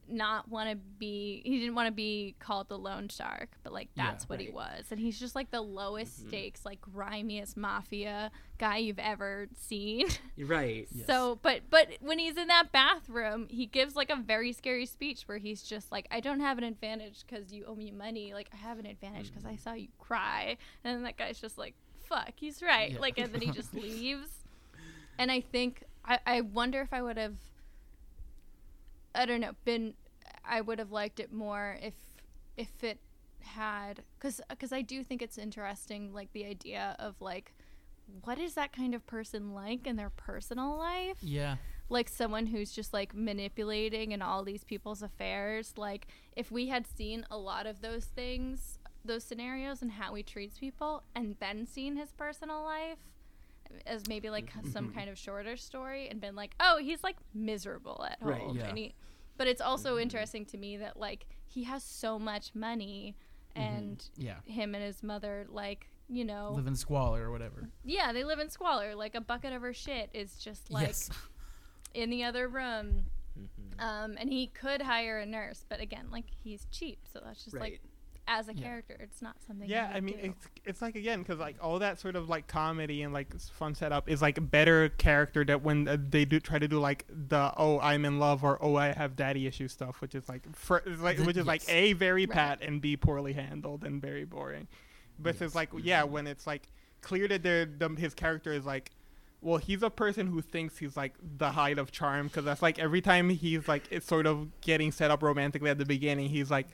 [0.08, 3.90] not want to be he didn't want to be called the loan shark but like
[3.96, 4.86] Yeah, that's what he was.
[4.92, 6.28] And he's just like the lowest Mm-hmm.
[6.30, 10.08] stakes like grimiest mafia guy you've ever seen.
[10.36, 10.88] You're right.
[10.94, 11.08] Yes.
[11.08, 15.24] so but but when he's in that bathroom he gives like a very scary speech
[15.26, 18.34] where he's just like i don't have an advantage because you owe me money.
[18.34, 20.58] Like i have an advantage because i saw you cry.
[20.84, 22.92] And then that guy's just like fuck he's right.
[22.92, 23.00] Yeah.
[23.00, 24.30] like and then he just leaves.
[25.18, 27.34] And i think i, I wonder if i would have
[29.16, 29.94] i don't know been
[30.44, 31.94] i would have liked it more if
[32.58, 33.00] if it
[33.42, 37.54] had because because i do think it's interesting like the idea of like
[38.24, 41.56] what is that kind of person like in their personal life yeah.
[41.90, 46.86] like someone who's just like manipulating in all these people's affairs like if we had
[46.88, 51.66] seen a lot of those things those scenarios and how he treats people and then
[51.66, 52.98] seen his personal life
[53.86, 54.98] as maybe like mm-hmm, some mm-hmm.
[54.98, 58.30] kind of shorter story and been like oh he's like miserable at home.
[58.30, 58.68] Right, yeah.
[58.68, 58.94] and he
[59.38, 60.04] but it's also mm-hmm.
[60.04, 63.16] interesting to me that like he has so much money
[63.56, 64.36] and Yeah.
[64.46, 67.70] him and his mother like you know Live in squalor or whatever.
[67.84, 71.10] yeah they live in squalor like a bucket of her shit is just like yes.
[71.96, 73.06] in the other room.
[73.80, 77.56] Um, and he could hire a nurse, but again, like he's cheap, so that's just
[77.56, 77.74] Right.
[77.74, 77.82] like
[78.28, 78.64] as a Yeah.
[78.64, 79.70] character, it's not something.
[79.70, 80.24] Yeah, I mean, do.
[80.24, 83.76] it's it's like again because like all that sort of like comedy and like fun
[83.76, 87.06] setup is like a better character that when uh, they do try to do like
[87.10, 90.42] the oh I'm in love or oh I have daddy issue stuff, which is like
[90.56, 92.34] fir- like which is like a very Right.
[92.36, 94.68] pat and b poorly handled and very boring.
[95.20, 95.42] But Yes.
[95.44, 96.64] it's like yeah when it's like
[97.02, 98.92] clear that they're, the, his character is like.
[99.42, 102.80] Well, he's a person who thinks he's like the height of charm because that's like
[102.80, 106.50] every time he's like it's sort of getting set up romantically at the beginning, he's
[106.50, 106.66] like,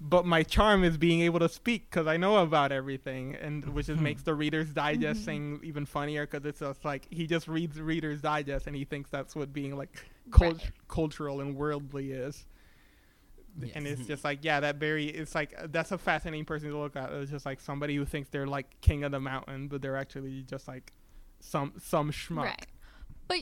[0.00, 3.74] but my charm is being able to speak because I know about everything, and mm-hmm.
[3.74, 5.24] which just makes the Reader's Digest mm-hmm.
[5.24, 9.10] thing even funnier because it's just like he just reads Reader's Digest and he thinks
[9.10, 10.70] that's what being like cult- Right.
[10.88, 12.44] cultural and worldly is.
[13.74, 14.08] And it's mm-hmm.
[14.08, 17.10] just like yeah, that very it's like uh, that's a fascinating person to look at.
[17.12, 20.42] It's just like somebody who thinks they're like king of the mountain, but they're actually
[20.42, 20.92] just like
[21.40, 22.44] some some schmuck.
[22.44, 22.66] right,
[23.28, 23.38] but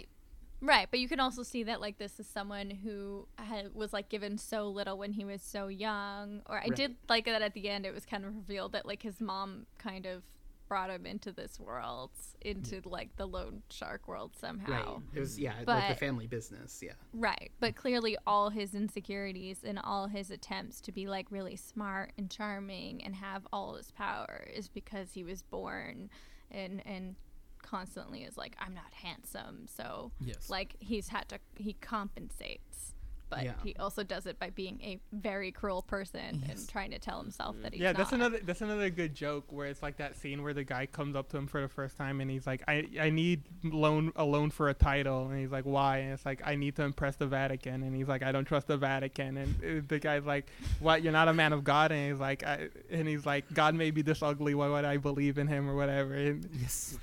[0.64, 4.08] right, but you can also see that like this is someone who had, was like
[4.08, 6.42] given so little when he was so young.
[6.46, 7.86] Or I did like that at the end.
[7.86, 10.22] It was kind of revealed that like his mom kind of
[10.66, 14.94] brought him into this world, into like the loan shark world somehow.
[14.94, 15.02] Right.
[15.14, 16.80] It was yeah, like But- the family business.
[16.82, 16.92] Yeah.
[17.12, 17.50] Right.
[17.60, 22.30] But clearly, all his insecurities and all his attempts to be like really smart and
[22.30, 26.10] charming and have all this power is because he was born
[26.50, 27.16] and, and
[27.64, 29.66] constantly is like, I'm not handsome.
[29.66, 30.48] So, Yes.
[30.48, 32.92] like, he's had to, he compensates.
[33.30, 33.54] But Yeah.
[33.64, 36.50] he also does it by being a very cruel person Yes.
[36.60, 38.20] and trying to tell himself that he's Yeah, that's not.
[38.20, 41.30] another that's another good joke where it's like that scene where the guy comes up
[41.30, 44.50] to him for the first time and he's like, I I need loan a loan
[44.50, 45.98] for a title and he's like, why?
[45.98, 48.68] And it's like I need to impress the Vatican and he's like, I don't trust
[48.68, 50.46] the Vatican and uh, the guy's like,
[50.78, 51.02] what?
[51.02, 53.90] You're not a man of God and he's like, I, and he's like, God may
[53.90, 56.14] be this ugly, why would I believe in him or whatever?
[56.14, 56.98] And yes.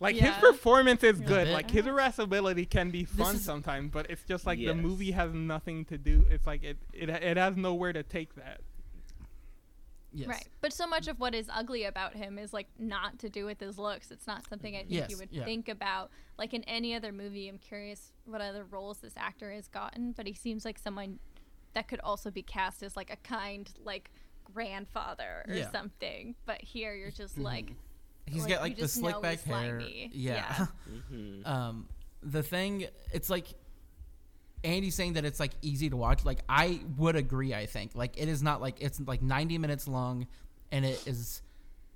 [0.00, 0.32] Like Yeah.
[0.32, 1.48] his performance is good.
[1.48, 4.68] Like his irascibility can be fun is- sometimes, but it's just like Yes.
[4.68, 6.26] the movie has nothing to do.
[6.30, 8.60] It's like it it it has nowhere to take that.
[10.12, 10.26] Yes.
[10.28, 10.48] Right.
[10.60, 13.60] But so much of what is ugly about him is like not to do with
[13.60, 14.10] his looks.
[14.10, 15.44] It's not something I think Yes, you would yeah.
[15.44, 16.10] think about.
[16.36, 20.26] Like in any other movie, I'm curious what other roles this actor has gotten, but
[20.26, 21.20] he seems like someone
[21.74, 24.10] that could also be cast as like a kind like
[24.52, 25.62] grandfather or Yeah.
[25.66, 25.72] Mm-hmm.
[25.76, 26.34] something.
[26.44, 27.74] But here you're just like
[28.26, 29.80] He's Like, got like the slick back hair.
[29.80, 30.10] slimy.
[30.12, 30.66] Yeah.
[31.12, 31.46] Mhm.
[31.46, 31.88] um,
[32.22, 33.46] the thing, it's like
[34.62, 36.24] Andy saying that it's like easy to watch.
[36.24, 37.54] Like I would agree.
[37.54, 40.26] I think like it is not like it's like 90 minutes long,
[40.70, 41.40] and it is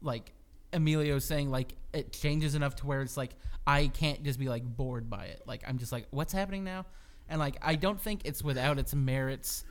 [0.00, 0.32] like
[0.72, 3.32] Emilio saying like it changes enough to where it's like
[3.66, 5.42] I can't just be like bored by it.
[5.46, 6.86] Like I'm just like what's happening now,
[7.28, 9.64] and like I don't think it's without its merits,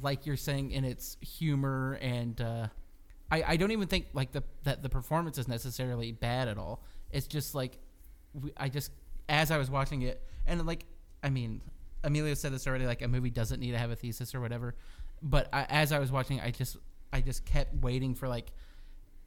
[0.00, 2.40] like you're saying in its humor and.
[2.40, 2.68] uh
[3.32, 6.84] I, I don't even think like the that the performance is necessarily bad at all.
[7.10, 7.78] It's just like
[8.56, 8.92] I just
[9.28, 10.84] as I was watching it and like
[11.22, 11.60] I mean
[12.04, 14.74] Emilio said this already like a movie doesn't need to have a thesis or whatever,
[15.22, 16.76] but I, as I was watching I just
[17.12, 18.52] I just kept waiting for like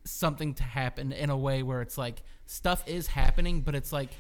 [0.04, 4.12] something to happen in a way where it's like stuff is happening but it's like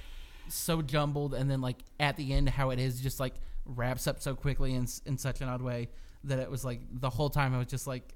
[0.47, 4.21] so jumbled, and then like at the end, how it is just like wraps up
[4.21, 5.89] so quickly in in such an odd way
[6.23, 8.13] that it was like the whole time I was just like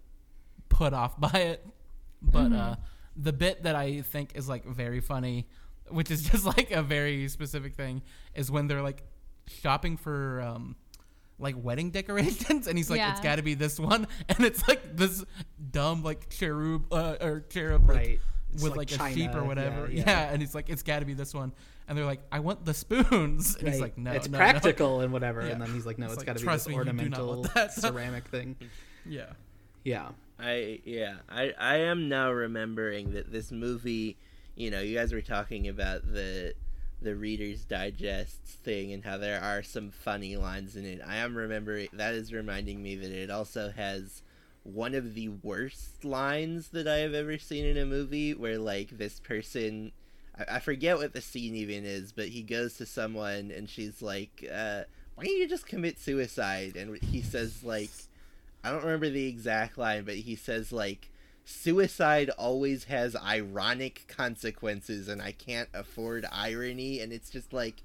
[0.70, 1.66] put off by it.
[2.22, 2.76] But uh,
[3.16, 5.48] the bit that I think is like very funny,
[5.90, 8.02] which is just like a very specific thing,
[8.36, 9.04] is when they're like
[9.48, 10.76] shopping for um,
[11.40, 13.24] like wedding decorations, and he's like, "It's Yeah.
[13.24, 15.24] got to be this one," and it's like this
[15.72, 18.20] dumb like cherub uh, or cherub Right.
[18.52, 19.88] It's with like like, a sheep or whatever.
[19.92, 20.30] yeah, Yeah, yeah.
[20.32, 21.54] and he's like, "It's got to be this one,"
[21.88, 25.02] and they're like, "I want the spoons," and he's like, "No, it's no, no." practical
[25.02, 25.42] and whatever.
[25.46, 25.50] Yeah.
[25.54, 26.86] And then he's like, no, It's it's like, got to be this me, you do
[27.10, 28.56] not ornamental ceramic thing.
[29.06, 29.28] Yeah.
[29.84, 30.10] Yeah.
[30.40, 34.18] I yeah, I I am now remembering that this movie,
[34.56, 36.54] you know, you guys were talking about the
[37.02, 41.02] the Reader's Digest thing and how there are some funny lines in it.
[41.06, 44.24] I am remembering that is reminding me that it also has
[44.64, 48.98] one of the worst lines that I have ever seen in a movie where like
[48.98, 49.92] this person
[50.38, 54.02] I, I forget what the scene even is, but he goes to someone and she's
[54.02, 54.84] like, uh,
[55.16, 56.76] why don't you just commit suicide?
[56.78, 57.90] And he says like
[58.64, 61.12] I don't remember the exact line, but he says like
[61.46, 67.00] suicide always has ironic consequences and I can't afford irony.
[67.00, 67.84] And it's just like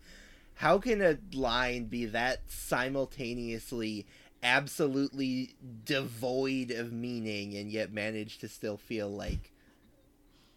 [0.54, 4.06] how can a line be that simultaneously
[4.42, 9.52] absolutely devoid of meaning and yet manage to still feel like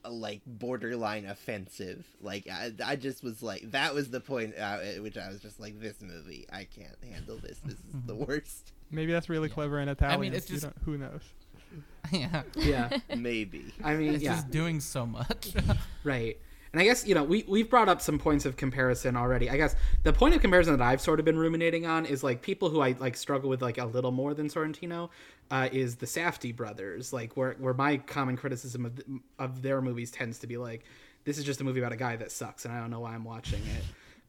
[0.03, 2.05] uh, like borderline offensive?
[2.21, 5.41] Like I, I just was like that was the point uh, at which i was
[5.41, 7.59] just like this movie i can't handle this.
[7.59, 10.17] This is the worst Maybe that's really clever in Italian.
[10.17, 11.21] I mean, it's just- don't- who knows.
[12.11, 12.43] yeah.
[12.55, 12.97] Yeah.
[13.15, 14.35] maybe I mean, It's yeah.
[14.35, 15.53] just doing so much.
[16.03, 16.37] Right.
[16.73, 19.49] And I guess, you know, we, we've brought up some points of comparison already.
[19.49, 22.41] I guess the point of comparison that I've sort of been ruminating on is like
[22.41, 25.09] people who I like struggle with like a little more than Sorrentino
[25.49, 27.11] uh, is the Safdie brothers.
[27.13, 29.07] Like where, where my common criticism of, th-
[29.39, 30.83] of their movies tends to be like,
[31.25, 33.13] this is just a movie about a guy that sucks and I don't know why
[33.15, 33.83] I'm watching it.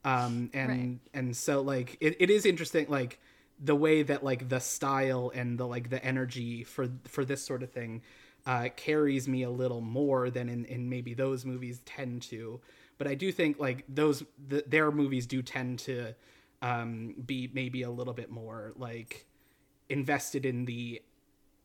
[0.08, 0.98] Um, and, Right.
[1.14, 3.20] and so like, it, it is interesting, like
[3.60, 7.62] the way that like the style and the, like the energy for, for this sort
[7.62, 8.02] of thing
[8.46, 12.60] uh, carries me a little more than in, in maybe those movies tend to.
[12.96, 16.14] But I do think like those the, their movies do tend to
[16.62, 19.26] um, be maybe a little bit more like
[19.88, 21.02] invested in the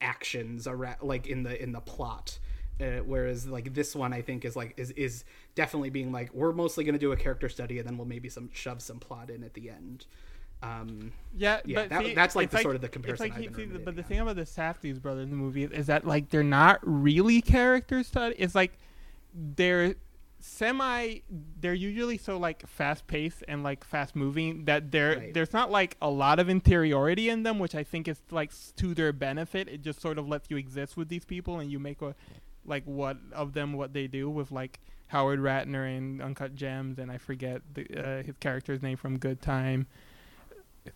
[0.01, 2.37] actions around like in the in the plot.
[2.81, 5.23] Uh, whereas like this one I think is like is is
[5.55, 8.29] definitely being like we're mostly going to do a character study and then we'll maybe
[8.29, 10.05] some shove some plot in at the end.
[10.63, 13.65] Um, Yeah, Yeah, but that- see, that's, like, the sort of the comparison like see,
[13.65, 16.43] the- but the thing about the Safdie's brothers in the movie is that like they're
[16.43, 18.35] not really character study.
[18.37, 18.77] It's like
[19.33, 19.95] they're
[20.39, 21.19] semi.
[21.59, 25.33] They're usually so like fast paced and like fast moving that there Right.
[25.33, 28.93] there's not like a lot of interiority in them, which I think is like to
[28.93, 29.67] their benefit.
[29.67, 32.13] It just sort of lets you exist with these people and you make a
[32.65, 37.11] like what of them what they do with like Howard Ratner and Uncut Gems and
[37.11, 37.87] I forget the,
[38.19, 39.87] uh, his character's name from Good Time.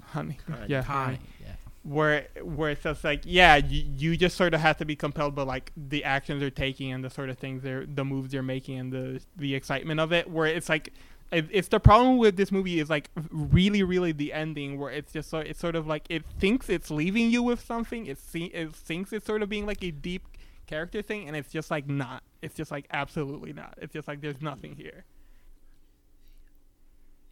[0.01, 0.65] Honey, Connie.
[0.67, 1.53] yeah, Connie, yeah.
[1.83, 5.35] where where it's just like yeah you, you just sort of have to be compelled
[5.35, 8.43] by like the actions they're taking and the sort of things they're the moves they're
[8.43, 10.93] making and the the excitement of it where it's like
[11.31, 15.11] it, it's the problem with this movie is like really really the ending where it's
[15.11, 18.45] just so it's sort of like it thinks it's leaving you with something it, see,
[18.45, 20.23] it thinks it's sort of being like a deep
[20.67, 22.21] character thing and it's just like not.
[22.41, 23.73] It's just like absolutely not.
[23.81, 24.81] It's just like there's nothing mm.
[24.81, 25.05] here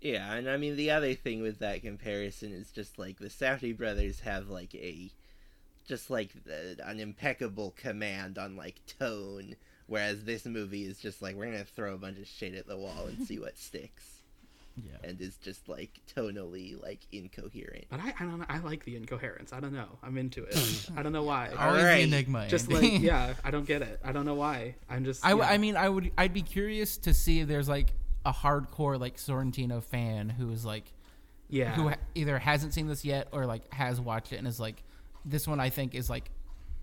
[0.05, 3.75] Yeah, and I mean the other thing with that comparison is just like the Safdie
[3.75, 5.11] brothers have like a
[5.87, 9.55] just like uh, an impeccable command on like tone,
[9.87, 12.77] whereas this movie is just like we're gonna throw a bunch of shit at the
[12.77, 14.21] wall and see what sticks,
[14.77, 15.09] Yeah.
[15.09, 17.85] and is just like tonally like incoherent.
[17.89, 18.45] but I, I don't know.
[18.47, 19.53] I like the incoherence.
[19.53, 19.97] I don't know.
[20.03, 20.89] I'm into it.
[20.95, 21.47] I don't know why.
[21.57, 21.97] Always Alright.
[21.97, 22.47] the enigma.
[22.47, 22.91] just Andy.
[22.91, 25.51] like yeah i don't get it i don't know why i'm just I, w- yeah.
[25.53, 26.11] I mean, I would.
[26.15, 27.93] I'd be curious to see if there's like
[28.25, 30.91] a hardcore like Sorrentino fan who is like
[31.47, 34.59] yeah who ha- either hasn't seen this yet or like has watched it and is
[34.59, 34.83] like,
[35.23, 36.31] this one I think is like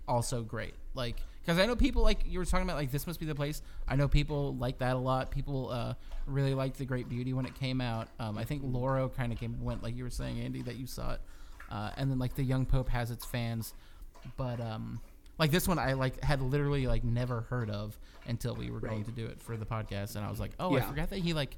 [0.07, 0.73] also great.
[0.93, 3.35] Like, because I know people like you were talking about like this must be the
[3.35, 3.61] place.
[3.87, 5.31] I know people like that a lot.
[5.31, 5.93] People uh,
[6.25, 8.07] really liked The Great Beauty when it came out.
[8.19, 10.77] Um, I think Loro kind of came and went like you were saying, Andy, that
[10.77, 11.21] you saw it.
[11.69, 13.73] Uh, and then like The Young Pope has its fans,
[14.37, 15.01] but um,
[15.37, 19.03] like this one I like had literally like never heard of until we were going
[19.05, 21.33] to do it for the podcast, and I was like, oh, I forgot that he
[21.33, 21.57] like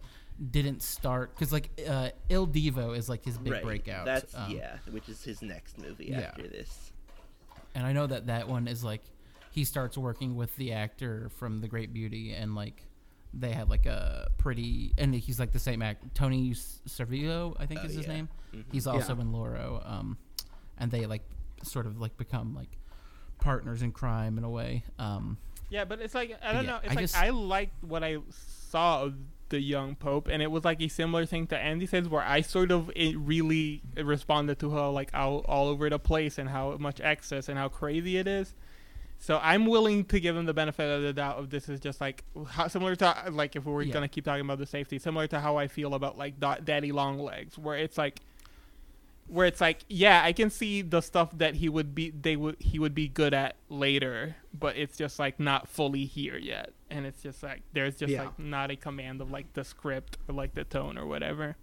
[0.52, 3.64] didn't start because like uh, Il Divo is like his big right.
[3.64, 4.06] breakout.
[4.06, 6.22] That's um, yeah, which is his next movie yeah.
[6.22, 6.92] after this.
[7.74, 9.02] and I know that that one is like
[9.52, 12.84] he starts working with the actor from The Great Beauty, and like
[13.34, 16.16] they have like a pretty, and he's like the same act.
[16.16, 18.14] Toni Servillo, I think Oh, is his yeah.
[18.14, 18.30] name.
[18.54, 18.64] Mhm.
[18.72, 19.22] He's also Yeah.
[19.22, 20.18] in Loro, um,
[20.78, 21.24] and they like
[21.64, 22.78] sort of like become like
[23.46, 24.84] partners in crime in a way.
[25.00, 25.38] Um,
[25.70, 26.78] Yeah, but it's like I don't Yeah, know.
[26.84, 28.18] It's I like just- I liked what I
[28.70, 29.14] saw of
[29.50, 32.42] the young pope, and it was like a similar thing to Andy says, where I
[32.42, 36.76] sort of it really responded to how like all, all over the place and how
[36.78, 38.54] much excess and how crazy it is.
[39.20, 42.02] So I'm willing to give him the benefit of the doubt of this is just
[42.02, 43.94] like how, similar to like if we were Yeah.
[43.94, 46.92] gonna keep talking about the Safdies, similar to how I feel about like Da- Daddy
[46.92, 48.22] Long Legs, where it's like
[49.28, 52.56] where it's like yeah i can see the stuff that he would be they would
[52.60, 57.06] he would be good at later but it's just like not fully here yet and
[57.08, 58.24] it's just like there's just Yeah.
[58.26, 61.56] like not a command of like the script or like the tone or whatever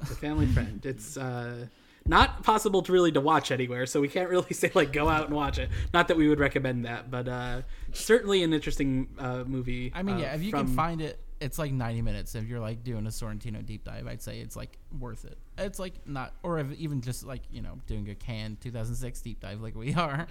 [0.00, 0.84] the family friend.
[0.86, 1.66] It's uh,
[2.06, 5.26] not possible to really to watch anywhere, so we can't really say like go out
[5.26, 5.68] and watch it.
[5.92, 7.62] Not that we would recommend that, but uh,
[7.92, 9.92] certainly an interesting uh, movie.
[9.94, 12.34] I mean, uh, yeah, if you from- can find it, it's like 90 minutes.
[12.34, 15.38] If you're like doing a Sorrentino deep dive, I'd say it's like worth it.
[15.56, 19.40] It's like not, or if even just like you know doing a Cannes 2006 deep
[19.40, 20.26] dive like we are.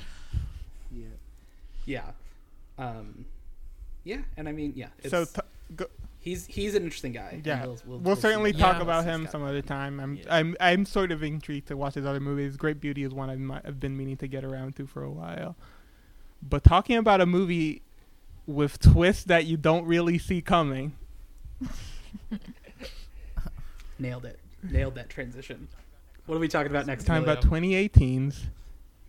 [1.86, 2.02] yeah,
[2.78, 3.26] um,
[4.04, 5.42] yeah, and I mean, yeah, it's, so t-
[5.76, 5.86] go,
[6.20, 7.42] he's he's an interesting guy.
[7.44, 8.82] yeah we'll, we'll- we'll see certainly what talk Yeah.
[8.84, 10.24] about him some other time i'm Yeah.
[10.30, 13.62] i'm i'm sort of intrigued to watch his other movies great beauty is one I've,
[13.66, 15.56] I've been meaning to get around to for a while
[16.42, 17.82] but talking about a movie
[18.48, 20.96] with twists that you don't really see coming
[24.00, 24.40] Nailed it.
[24.64, 25.68] Nailed that transition.
[26.26, 27.06] What are we talking about next?
[27.06, 27.88] Talking about Emilio?
[27.88, 28.48] 2018's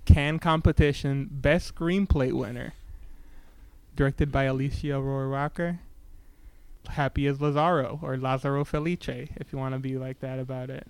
[0.07, 2.73] Cannes competition best screenplay winner,
[3.97, 5.79] directed by Alicia Rohrwacher.
[6.89, 10.87] Happy as Lazzaro or Lazzaro Felice, if you want to be like that about it.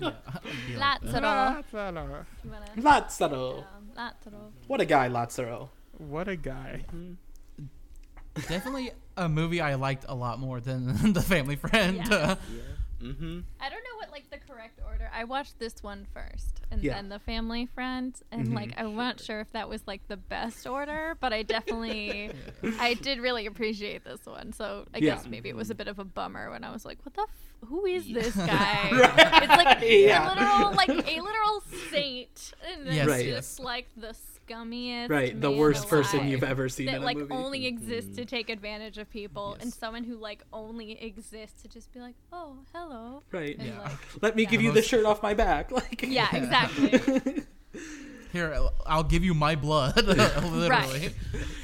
[0.00, 1.64] Lazzaro.
[1.72, 2.24] Lazzaro.
[2.46, 2.74] Lazzaro.
[2.78, 3.58] Lazzaro.
[3.58, 5.68] Um, what a guy, Lazzaro.
[5.98, 6.84] What a guy.
[8.48, 11.96] Definitely a movie I liked a lot more than The Family Friend.
[11.96, 12.36] Yeah.
[12.98, 13.08] Yeah.
[13.10, 13.40] Mm-hmm.
[13.60, 15.10] I don't know what like the correct order.
[15.14, 16.94] I watched this one first, and Yeah.
[16.94, 20.66] then the Family Friend, and like I'm not sure if that was like the best
[20.66, 22.30] order, but I definitely,
[22.80, 24.54] I did really appreciate this one.
[24.54, 25.16] So I Yeah.
[25.16, 27.20] guess maybe it was a bit of a bummer when I was like, "What the?
[27.20, 29.42] F- who is this guy?" Right.
[29.42, 30.26] It's like Yeah.
[30.26, 33.26] a literal, like a literal saint, and Yes, it's Right.
[33.26, 34.14] just like the
[34.48, 37.32] scummiest, Right, the man worst person you've ever seen that in a like movie.
[37.34, 41.92] only exists to take advantage of people, and someone who like only exists to just
[41.92, 43.56] be like, "Oh, hello." right.
[43.58, 43.80] And, Yeah.
[43.82, 44.50] like, Let me Yeah.
[44.50, 45.70] give you the shirt off my back.
[45.76, 47.42] Like yeah, exactly.
[48.32, 50.04] Here, I'll- I'll give you my blood.
[50.06, 51.10] Literally.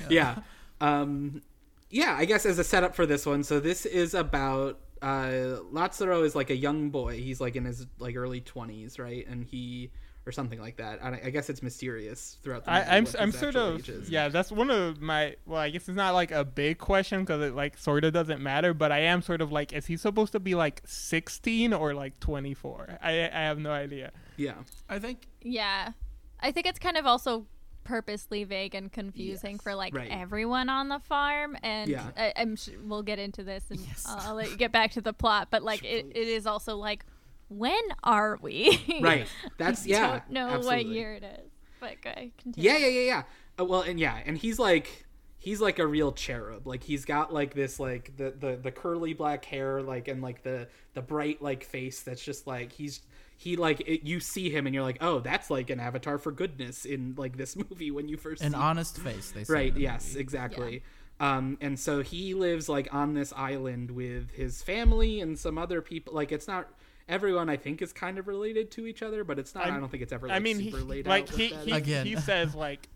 [0.08, 0.38] yeah.
[0.80, 1.42] Um,
[1.90, 6.24] yeah, I guess as a setup for this one, so this is about uh, Lazzaro
[6.24, 7.16] is like a young boy.
[7.18, 9.26] He's like in his like early twenties, right?
[9.28, 9.90] And he
[10.24, 11.02] or something like that.
[11.02, 12.82] I, I guess it's mysterious throughout the movie.
[12.82, 14.08] I, I'm I'm sort of age is.
[14.08, 14.28] yeah.
[14.28, 15.60] That's one of my well.
[15.60, 18.72] I guess it's not like a big question because it like sort of doesn't matter.
[18.74, 22.20] But I am sort of like, is he supposed to be like 16 or like
[22.20, 22.98] 24?
[23.02, 24.12] I I have no idea.
[24.36, 24.54] yeah,
[24.88, 25.92] I think yeah,
[26.40, 27.46] I think it's kind of also
[27.84, 30.08] purposely vague and confusing Yes, for like right.
[30.12, 32.10] everyone on the farm and Yeah.
[32.16, 34.04] I, i'm sh- we'll get into this and Yes.
[34.08, 36.76] I'll, I'll let you get back to the plot but like it, it is also
[36.76, 37.04] like
[37.48, 39.28] when are we right.
[39.58, 40.06] That's yeah.
[40.06, 42.70] I don't know what year it is but okay continue.
[42.70, 43.22] Yeah, yeah, yeah, yeah.
[43.60, 45.04] Uh, well, and yeah, and he's like
[45.38, 46.66] he's like a real cherub.
[46.66, 50.42] Like he's got like this like the the the curly black hair like and like
[50.42, 53.00] the the bright like face that's just like he's
[53.36, 56.30] he like it, you see him and you're like, "Oh, that's like an avatar for
[56.30, 59.32] goodness in like this movie when you first an see honest face.
[59.32, 60.20] They say right the yes movie.
[60.20, 60.82] exactly
[61.20, 65.82] um and so he lives like on this island with his family and some other
[65.82, 66.68] people like it's not
[67.08, 69.80] everyone i think is kind of related to each other but it's not I'm- i
[69.80, 71.64] don't think it's ever like I mean, he, laid like out he that.
[71.66, 72.06] he, Again.
[72.06, 72.88] he says like,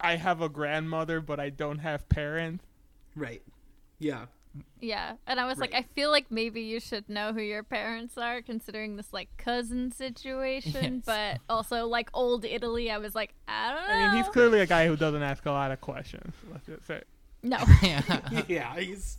[0.00, 2.64] I have a grandmother, but I don't have parents.
[3.14, 3.42] right
[3.98, 4.26] yeah
[4.82, 8.18] yeah and i was like i feel like maybe you should know who your parents
[8.18, 11.02] are considering this like cousin situation Yes.
[11.06, 14.60] but also like old italy i was like i don't know I mean, he's clearly
[14.60, 16.34] a guy who doesn't ask a lot of questions.
[16.52, 17.00] Let's just say.
[17.42, 18.20] no yeah.
[18.48, 19.16] yeah, he's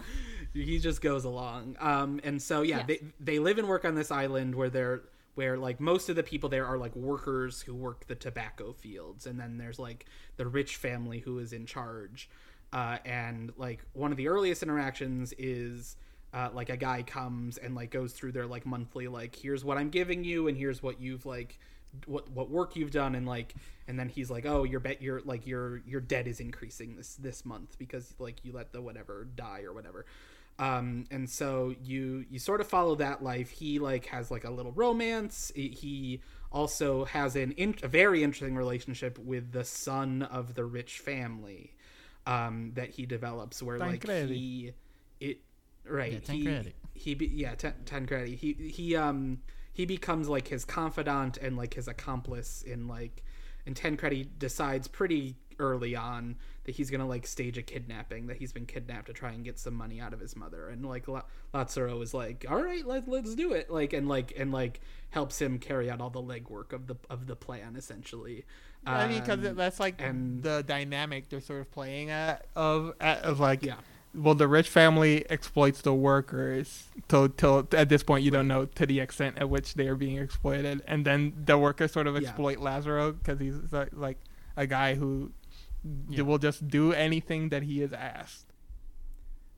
[0.54, 1.76] he just goes along.
[1.80, 2.88] Um, and so yeah, Yes.
[2.88, 5.04] they they live and work on this island where they're
[5.36, 9.26] where like most of the people there are like workers who work the tobacco fields,
[9.26, 10.06] and then there's like
[10.38, 12.30] the rich family who is in charge.
[12.72, 15.96] Uh, and like one of the earliest interactions is
[16.34, 19.78] uh, like a guy comes and like goes through their like monthly like here's what
[19.78, 21.60] I'm giving you and here's what you've like
[22.08, 23.54] what what work you've done and like
[23.88, 27.14] and then he's like oh your bet your like your your debt is increasing this
[27.18, 30.04] this month because like you let the whatever die or whatever
[30.60, 33.50] um and so you you sort of follow that life.
[33.50, 35.52] He like has like a little romance.
[35.56, 36.22] He,
[36.54, 41.74] also has an in, a very interesting relationship with the son of the rich family
[42.28, 44.72] um that he develops where like he
[45.20, 45.40] it
[45.90, 49.40] right Yeah, he he be, yeah Tan- Tancredi he he um
[49.74, 53.24] he becomes like his confidant and like his accomplice in like
[53.66, 56.36] and Tancredi decides pretty early on
[56.66, 59.60] that he's gonna like stage a kidnapping that he's been kidnapped to try and get
[59.60, 60.70] some money out of his mother.
[60.70, 63.70] And like La- Lazzaro is like all right let, let's do it.
[63.70, 67.28] Like and like and like helps him carry out all the legwork of the of
[67.28, 68.46] the plan essentially.
[68.86, 72.94] I mean, because Um, that's like and- the dynamic they're sort of playing at of
[73.00, 73.76] at, of like yeah.
[74.14, 78.66] well the rich family exploits the workers till till at this point you don't know
[78.66, 80.82] to the extent at which they are being exploited.
[80.88, 82.30] And then the workers sort of Yeah.
[82.30, 84.18] exploit Lazzaro because he's like, like
[84.58, 85.32] a guy who
[86.10, 86.22] Yeah.
[86.24, 88.54] will just do anything that he is asked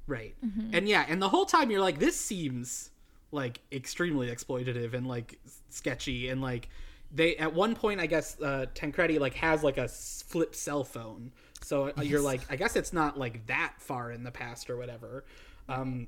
[0.08, 0.36] Right.
[0.74, 2.92] And yeah, and the whole time you're like, this seems
[3.32, 6.70] like extremely exploitative and like sketchy and like
[7.12, 11.32] they at one point I guess uh Tancredi like has like a flip cell phone.
[11.62, 14.78] So uh, you're like I guess it's not like that far in the past or
[14.78, 15.26] whatever.
[15.68, 16.08] Um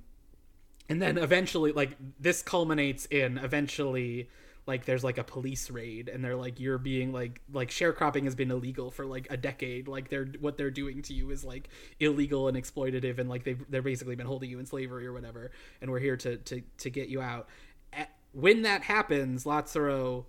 [0.89, 4.29] and then eventually like this culminates in eventually
[4.67, 8.35] like there's like a police raid and they're like you're being like like sharecropping has
[8.35, 11.69] been illegal for like a decade like they're what they're doing to you is like
[11.99, 15.51] illegal and exploitative and like they've they're basically been holding you in slavery or whatever
[15.81, 17.47] and we're here to to to get you out
[17.93, 20.25] At, when that happens Lazzaro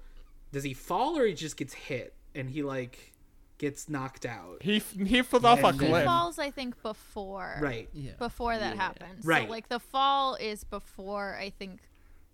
[0.53, 3.12] does he fall or he just gets hit and he like
[3.59, 7.59] gets knocked out he he falls off a And then- He falls, I think, before.
[7.61, 8.12] right Yeah.
[8.16, 9.24] Before that happens.
[9.26, 9.47] Right.
[9.47, 11.80] So, like, the fall is before, I think,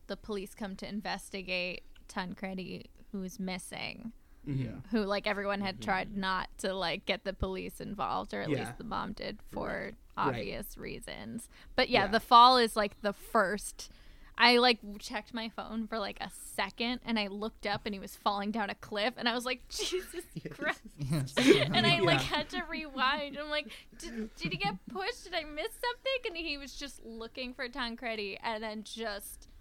[0.07, 4.13] the police come to investigate Tancredi, who's missing.
[4.49, 4.63] Mm-hmm.
[4.63, 4.71] Yeah.
[4.91, 8.59] Who, like, everyone had tried not to, like, get the police involved, or at Yeah.
[8.61, 11.49] least the mom did for obvious reasons.
[11.77, 12.09] But yeah, Yeah.
[12.09, 13.91] the fall is, like, the first.
[14.37, 18.01] I, like, checked my phone for, like, a second, and I looked up, and he
[18.01, 20.81] was falling down a cliff, and I was like, Jesus Christ.
[21.39, 23.39] and I like had to rewind.
[23.39, 25.25] I'm like, did, did he get pushed?
[25.25, 26.21] Did I miss something?
[26.27, 29.54] And he was just looking for Tancredi and then just whoop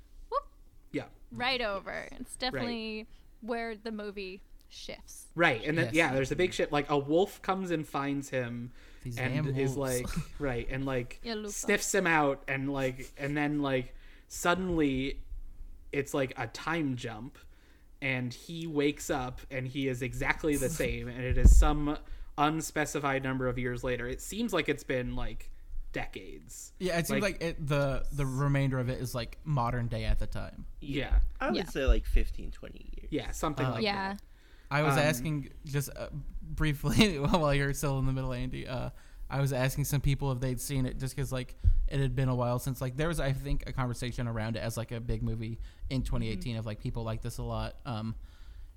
[0.94, 2.08] yeah right over.
[2.20, 3.08] It's definitely
[3.42, 5.28] where the movie shifts.
[5.36, 5.94] Right, and then Yes.
[5.96, 6.72] yeah, there's a big shit.
[6.72, 8.72] Like a wolf comes and finds him,
[9.04, 10.02] These and damn is wolves.
[10.02, 10.08] like
[10.40, 13.94] right, and like sniffs him out, and like, and then like
[14.28, 15.20] suddenly,
[15.92, 17.38] it's like a time jump,
[18.02, 21.98] and he wakes up, and he is exactly the same, and it is some
[22.38, 24.08] unspecified number of years later.
[24.08, 25.50] It seems like it's been like
[25.94, 26.74] decades.
[26.80, 30.04] Yeah, it seems Like- like, it, the the remainder of it is like modern day
[30.06, 30.66] at the time.
[30.82, 31.66] Yeah, I would Yeah.
[31.70, 33.08] say like 15, 20 years.
[33.12, 34.14] yeah, something Uh, like yeah.
[34.14, 34.22] that.
[34.70, 36.08] I was Um, asking just uh,
[36.42, 38.68] briefly while you're still in the middle, Andy.
[38.68, 38.90] Uh,
[39.30, 41.56] I was asking some people if they'd seen it, just because like
[41.88, 44.60] it had been a while since like there was I think a conversation around it
[44.60, 47.76] as like a big movie in 2018 of like people like this a lot.
[47.86, 48.16] Um,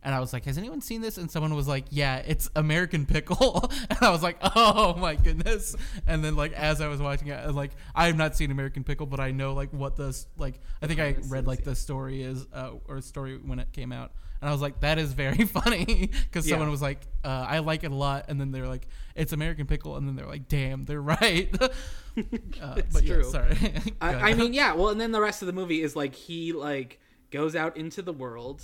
[0.06, 3.04] and I was like, "Has anyone seen this?" And someone was like, "Yeah, it's American
[3.04, 5.76] Pickle." and I was like, "Oh my goodness!"
[6.06, 8.50] And then like as I was watching it, I was like I have not seen
[8.50, 11.74] American Pickle, but I know like what the like I think I read like the
[11.74, 15.12] story is uh, or story when it came out, and I was like, "That is
[15.12, 16.52] very funny," because Yeah.
[16.52, 18.86] someone was like, uh, "I like it a lot," and then they're like,
[19.16, 21.68] "It's American Pickle," and then they're like, "Damn, they're right." uh,
[22.16, 23.24] It's but yeah, true.
[23.24, 23.56] sorry.
[24.00, 24.72] I, I mean, yeah.
[24.74, 27.00] Well, and then the rest of the movie is like he like
[27.30, 28.62] goes out into the world.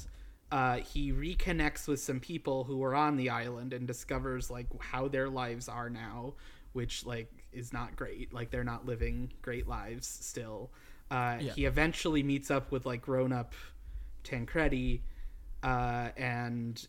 [0.53, 5.09] Uh, he reconnects with some people who are on the island and discovers like how
[5.09, 6.35] their lives are now,
[6.75, 8.33] which like is not great.
[8.35, 10.71] Like they're not living great lives still.
[11.11, 11.53] Uh, Yeah.
[11.55, 13.55] He eventually meets up with like grown up
[14.25, 15.03] Tancredi,
[15.63, 16.87] uh, and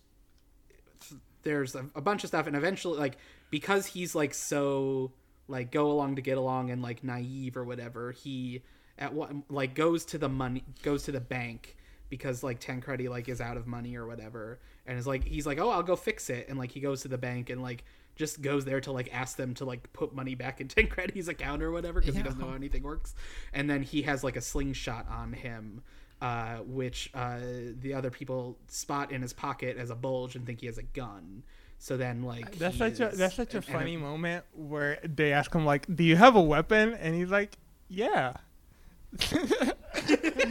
[1.43, 3.17] there's a, a bunch of stuff and eventually like
[3.49, 5.11] because he's like so
[5.47, 8.61] like go along to get along and like naive or whatever he
[8.97, 11.75] at one like goes to the money goes to the bank
[12.13, 15.59] because like Tancredi like is out of money or whatever and is like he's like
[15.59, 17.83] oh I'll go fix it and like he goes to the bank and like
[18.15, 21.63] just goes there to like ask them to like put money back in Tancredi's account
[21.63, 23.15] or whatever because he doesn't know how anything works
[23.51, 25.81] and then he has like a slingshot on him
[26.21, 27.39] uh, which uh,
[27.81, 30.83] the other people spot in his pocket as a bulge and think he has a
[30.83, 31.43] gun.
[31.79, 35.65] So then, like That's such a that's such a funny moment where they ask him
[35.65, 37.57] like, "Do you have a weapon?" And he's like,
[37.89, 38.35] "Yeah."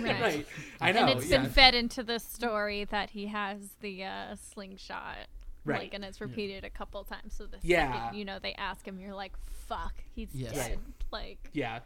[0.03, 0.47] Right,
[0.81, 1.01] I know.
[1.07, 1.43] and it's yeah.
[1.43, 5.17] been fed into the story that he has the uh, slingshot.
[5.65, 5.83] Right.
[5.83, 7.35] Like, and it's repeated a couple times.
[7.35, 7.93] So the Yeah.
[8.05, 9.33] second, you know, they ask him, you're like,
[9.67, 10.55] fuck, he's Yes.
[10.55, 10.79] dead.
[11.13, 11.81] Like, yeah,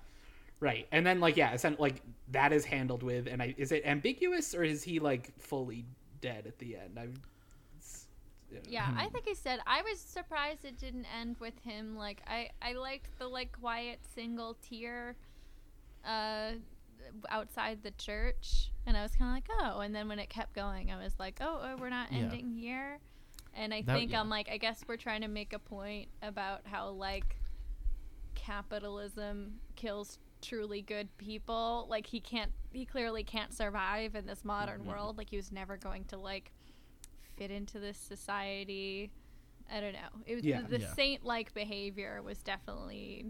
[0.61, 0.87] right.
[0.93, 2.01] And then like yeah, it's like
[2.31, 3.27] that is handled with.
[3.27, 5.85] And I is it ambiguous or is he like fully
[6.21, 6.99] dead at the end?
[6.99, 7.19] I've
[7.79, 8.07] it's-
[8.69, 12.51] Yeah, I think he said I was surprised it didn't end with him like I
[12.63, 15.17] I liked the like quiet single tear
[16.07, 16.53] uh
[17.31, 20.55] outside the church and I was kind of like oh and then when it kept
[20.55, 22.19] going I was like oh, oh we're not Yeah.
[22.21, 22.99] ending here
[23.55, 24.21] and I That- think yeah.
[24.21, 27.37] I'm like I guess we're trying to make a point about how like
[28.35, 34.81] capitalism kills truly good people like he can't he clearly can't survive in this modern
[34.81, 34.91] Mm-hmm.
[34.91, 36.53] world like he was never going to like
[37.37, 39.11] fit into this society.
[39.71, 40.23] I don't know.
[40.27, 40.63] It was Yeah.
[40.63, 40.95] the, the Yeah.
[40.95, 43.27] saint-like behavior was definitely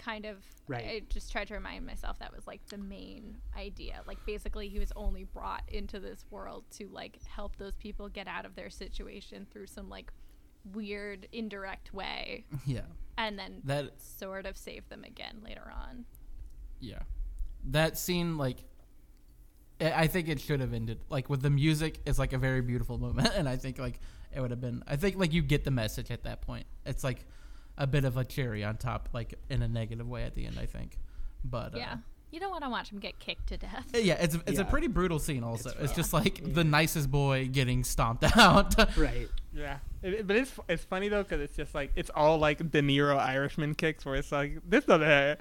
[0.00, 0.36] kind of
[0.66, 0.84] Right.
[0.86, 4.00] I just tried to remind myself that was like the main idea.
[4.06, 8.26] Like basically he was only brought into this world to like help those people get
[8.28, 10.12] out of their situation through some like
[10.72, 12.82] weird indirect way Yeah.
[13.18, 16.04] and then That sort of save them again later on.
[16.80, 17.00] yeah.
[17.64, 18.58] That scene like
[19.80, 22.00] I I think it should have ended like with the music.
[22.06, 23.98] It's like a very beautiful moment, and I think like
[24.34, 24.82] it would have been.
[24.86, 26.66] I think like you get the message at that point.
[26.86, 27.26] It's like
[27.80, 30.56] a bit of a cherry on top, like in a negative way at the end.
[30.60, 30.98] I think,
[31.44, 31.96] but uh, Yeah.
[32.32, 33.86] You don't want to watch him get kicked to death.
[33.92, 34.60] Yeah, it's it's Yeah.
[34.60, 35.42] a pretty brutal scene.
[35.42, 38.76] Also, it's, It's just like the nicest boy getting stomped out.
[38.96, 39.28] Right.
[39.52, 42.58] Yeah, it, it- but it's it's funny though because it's just like it's all like
[42.70, 45.38] De Niro Irishman kicks where it's like this doesn't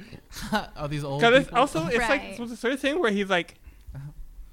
[0.76, 1.22] All these old.
[1.22, 3.60] because it's also it's like it's the sort of thing where he's like,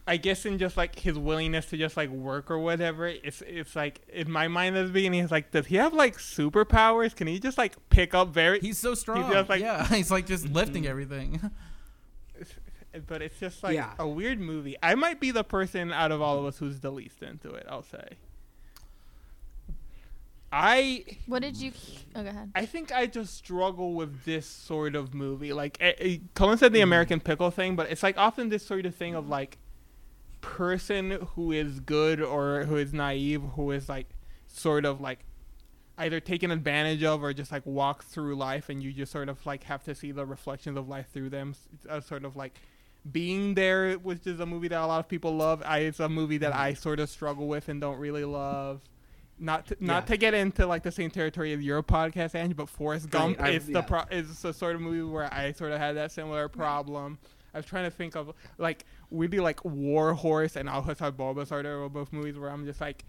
[0.09, 3.07] I guess in just like his willingness to just like work or whatever.
[3.09, 6.17] It's it's like in my mind at the beginning, it's like, does he have like
[6.17, 7.15] superpowers?
[7.17, 8.61] Can he just like pick up very?
[8.61, 9.31] He's so strong.
[9.33, 11.51] just like- yeah, he's like just lifting everything.
[13.09, 13.93] but it's just like Yeah.
[13.99, 14.77] a weird movie.
[14.83, 17.67] I might be the person out of all of us who's the least into it.
[17.69, 18.11] I'll say.
[20.53, 21.73] I What did you
[22.15, 22.53] Oh, go ahead.
[22.55, 25.53] I think I just struggle with this sort of movie.
[25.53, 28.87] Like, eh, eh, Colin said the American Pickle thing, but it's like often this sort
[28.87, 29.59] of thing of like
[30.47, 34.07] person who is good or who is naive, who is like
[34.47, 35.21] sort of like
[35.99, 39.45] either taken advantage of or just like walk through life, and you just sort of
[39.45, 41.55] like have to see the reflections of life through them.
[41.75, 42.55] It's a uh, sort of like
[43.11, 45.63] being there, which is a movie that a lot of people love.
[45.65, 48.81] I, it's a movie that I sort of struggle with and don't really love.
[49.39, 50.07] Not to, not Yeah.
[50.07, 53.57] to get into like the same territory as your podcast, Angie, but Forrest Gump I've-
[53.57, 56.49] is the pro- is the sort of movie where I sort of had that similar
[56.49, 57.19] problem.
[57.53, 61.85] I was trying to think of like really like War Horse and Au Hasard Balthazar
[61.85, 63.05] are both movies where I'm just like,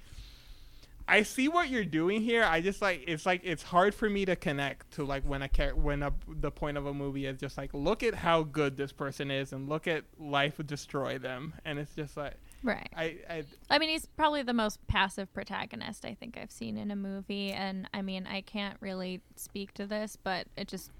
[1.07, 2.43] I see what you're doing here.
[2.43, 5.47] I just like it's like it's hard for me to connect to like when a
[5.47, 8.75] char- when a, the point of a movie is just like look at how good
[8.75, 12.33] this person is and look at life destroy them, and it's just like
[12.63, 12.89] Right.
[12.95, 16.91] I I I mean, he's probably the most passive protagonist I think I've seen in
[16.91, 17.51] a movie.
[17.51, 20.91] And I mean, I can't really speak to this, but it just,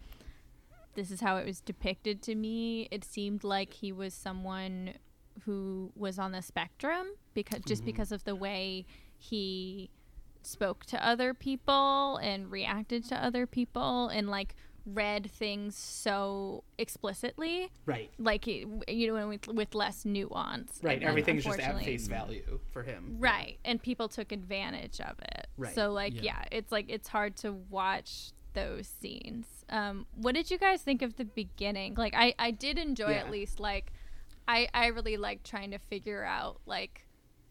[0.98, 2.88] this is how it was depicted to me.
[2.92, 4.96] It seemed like he was someone
[5.46, 7.86] who was on the spectrum because just mm-hmm.
[7.92, 8.86] because of the way
[9.18, 9.92] he
[10.42, 17.70] spoke to other people and reacted to other people and like read things so explicitly
[17.86, 18.10] Right.
[18.18, 20.94] like it- you know with, with less nuance Right.
[20.94, 23.18] And then, Everything's just at face value for him.
[23.20, 25.76] right and people took advantage of it Right.
[25.76, 26.22] so like Yeah.
[26.24, 26.46] yeah.
[26.54, 31.16] it's like it's hard to watch those scenes um what did you guys think of
[31.18, 33.18] the beginning like i i did enjoy Yeah.
[33.18, 33.92] at least like
[34.48, 37.06] i i really like trying to figure out like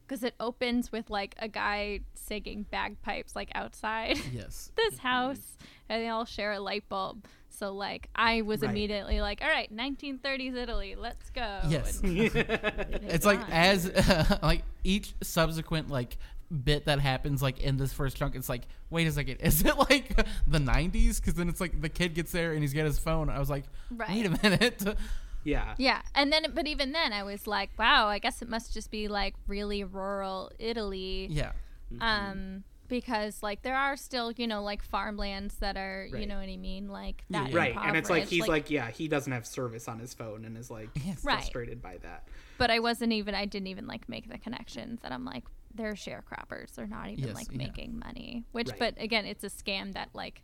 [0.07, 4.73] because it opens with like a guy singing bagpipes like outside yes.
[4.77, 5.57] this house
[5.89, 8.71] and they all share a light bulb so like i was Right.
[8.71, 12.01] immediately like all right 1930s italy let's go Yes.
[12.05, 13.91] It's like as
[14.43, 16.17] like each subsequent like
[16.65, 19.77] bit that happens like in this first chunk it's like wait a second is it
[19.91, 20.17] like
[20.47, 23.29] the 90s because then it's like the kid gets there and he's got his phone
[23.29, 24.83] i was like wait a minute
[25.45, 25.75] Yeah.
[25.79, 28.91] Yeah, and then but even then I was like, wow, I guess it must just
[28.91, 31.29] be like really rural Italy.
[31.31, 31.53] yeah
[32.01, 36.49] Um because like there are still, you know, like farmlands that are, you know what
[36.49, 37.57] I mean, like that yeah.
[37.57, 37.77] Right.
[37.77, 40.69] And it's like he's like, yeah, he doesn't have service on his phone and is
[40.69, 41.25] like Yes.
[41.25, 41.35] Right.
[41.37, 42.27] frustrated by that.
[42.59, 45.45] but I wasn't even I didn't even like make the connections that I'm like
[45.77, 46.75] they're sharecroppers.
[46.75, 47.59] They're not even Yes, like yeah.
[47.59, 48.45] making money.
[48.53, 48.79] Which Right.
[48.79, 50.43] but again, it's a scam that like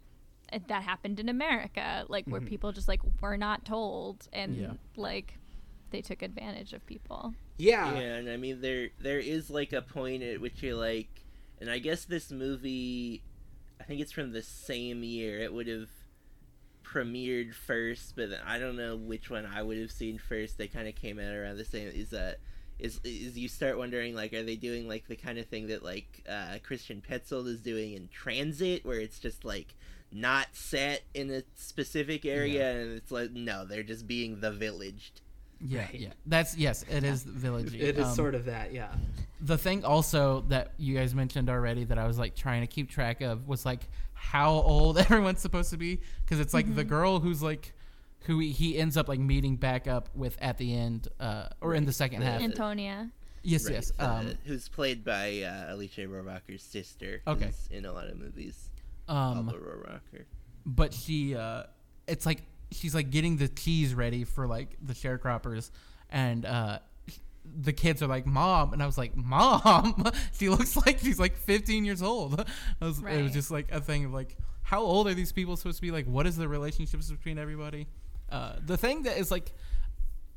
[0.68, 2.46] that happened in America, like where Mhm.
[2.48, 4.72] people just like were not told and Yeah.
[4.96, 5.38] like
[5.90, 7.34] they took advantage of people.
[7.58, 7.92] Yeah.
[7.94, 11.24] Yeah, and I mean there there is like a point at which you're like,
[11.60, 13.22] and I guess this movie,
[13.80, 15.38] I think it's from the same year.
[15.38, 15.88] It would have
[16.84, 20.58] premiered first, but I don't know which one I would have seen first.
[20.58, 21.88] They kind of came out around the same.
[21.88, 22.40] Is that
[22.82, 25.82] is is you start wondering like, are they doing like the kind of thing that
[25.82, 29.74] like uh, Christian Petzold is doing in Transit, where it's just like
[30.10, 35.20] not set in a specific area, and it's like no, they're just being the villaged.
[35.64, 35.94] yeah Right.
[35.94, 38.92] yeah that's yes it is the village It is sort of that, yeah.
[39.40, 42.90] the thing also that you guys mentioned already that I was like trying to keep
[42.90, 47.20] track of was like how old everyone's supposed to be because it's like the girl
[47.20, 47.72] who's like
[48.24, 51.74] who he, he ends up like meeting back up with at the end uh or
[51.74, 52.40] in the second half.
[52.40, 53.10] Antonia.
[53.42, 53.92] yes, Right, yes.
[53.98, 57.22] uh, Um, who's played by uh, Alicia Rohrwacher's sister.
[57.26, 57.46] Okay.
[57.46, 58.70] who's in a lot of movies.
[59.08, 60.24] um, Alba Rohrwacher.
[60.64, 61.64] but she uh
[62.06, 65.70] it's like she's like getting the cheese ready for like the sharecroppers
[66.10, 66.78] and uh
[67.60, 71.36] the kids are like mom and i was like mom she looks like she's like
[71.36, 72.40] 15 years old
[72.80, 75.56] I was, it was just like a thing of like how old are these people
[75.56, 77.88] supposed to be like what is the relationships between everybody
[78.32, 79.52] uh, the thing that is like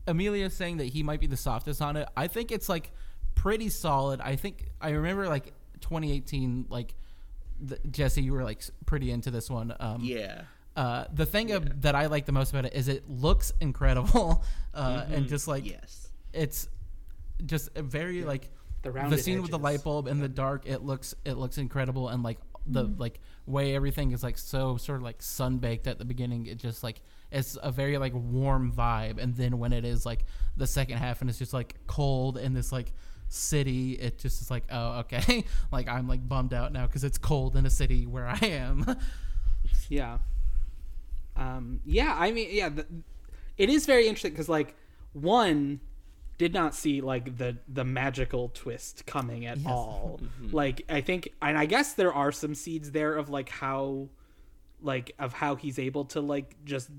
[0.07, 2.91] amelia saying that he might be the softest on it i think it's like
[3.33, 6.93] pretty solid i think i remember like 2018 like
[7.59, 10.41] the, jesse you were like pretty into this one um, Yeah.
[10.75, 14.43] uh, the thing of, that I like the most about it is it looks incredible,
[14.73, 16.09] uh, and just like Yes.
[16.33, 16.67] it's
[17.45, 18.43] just a very like
[18.81, 20.63] The the rounded scene with the light bulb in the dark.
[20.65, 24.97] It looks it looks incredible, and like the like way everything is like so sort
[24.97, 26.45] of like sun baked at the beginning.
[26.47, 26.99] It just like
[27.31, 30.25] it's a very like warm vibe, and then when it is like
[30.57, 32.93] the second half and it's just like cold in this like
[33.27, 35.43] city it just is like oh okay.
[35.71, 38.85] Like i'm like bummed out now because it's cold in a city where i am.
[39.89, 40.19] Yeah.
[41.35, 42.85] Um, yeah, I mean, yeah, the,
[43.57, 44.75] it is very interesting because, like,
[45.13, 45.79] one
[46.37, 50.19] did not see like the the magical twist coming at all.
[50.51, 54.09] Like, I think, and I guess there are some seeds there of like how,
[54.81, 56.89] like, of how he's able to like just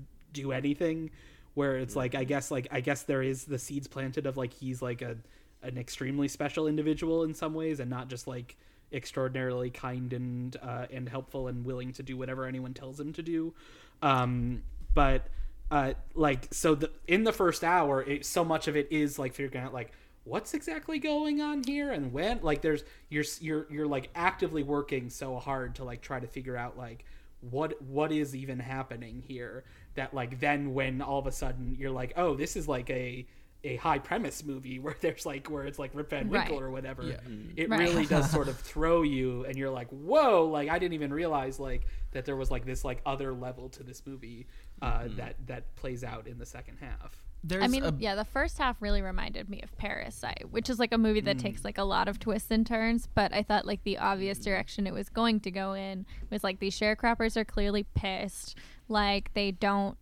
[0.41, 1.11] do anything.
[1.53, 4.53] Where it's like, I guess, like, I guess there is the seeds planted of like
[4.53, 5.17] he's like a
[5.63, 8.55] an extremely special individual in some ways, and not just like
[8.93, 13.23] extraordinarily kind and uh, and helpful and willing to do whatever anyone tells him to
[13.23, 13.53] do.
[14.01, 14.63] Um,
[14.93, 15.27] but
[15.71, 19.33] uh, like so, the in the first hour, it, so much of it is like
[19.33, 19.91] figuring out like
[20.23, 22.39] what's exactly going on here and when.
[22.41, 26.55] Like there's you're you're you're like actively working so hard to like try to figure
[26.55, 27.03] out like
[27.41, 29.63] what what is even happening here
[29.97, 33.27] that like then when all of a sudden you're like oh this is like a
[33.63, 36.63] a high premise movie where there's like where it's like Rip Van Winkle Right.
[36.63, 37.17] or whatever Yeah.
[37.55, 37.79] it Right.
[37.81, 41.59] really does sort of throw you and you're like whoa like i didn't even realize
[41.59, 44.47] like that there was like this like other level to this movie
[44.81, 48.25] uh that that plays out in the second half there's I mean, a, yeah, the
[48.25, 51.41] first half really reminded me of Parasite, which is like a movie that Mm.
[51.41, 53.07] takes like a lot of twists and turns.
[53.13, 56.59] But I thought like the obvious direction it was going to go in was like
[56.59, 58.57] these sharecroppers are clearly pissed,
[58.87, 59.97] like they don't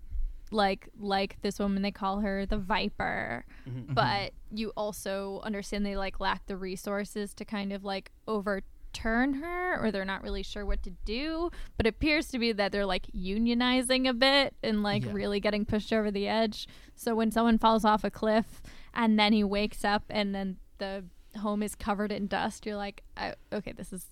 [0.52, 3.94] like like this woman they call her the viper Mm-hmm.
[3.96, 9.84] but you also understand they like lack the resources to kind of like overturn her
[9.84, 12.86] or they're not really sure what to do but it appears to be that they're
[12.86, 15.12] like unionizing a bit and like Yeah.
[15.14, 18.62] really getting pushed over the edge so when someone falls off a cliff
[18.94, 21.06] and then he wakes up and then the
[21.40, 24.06] home is covered in dust you're like I, okay this is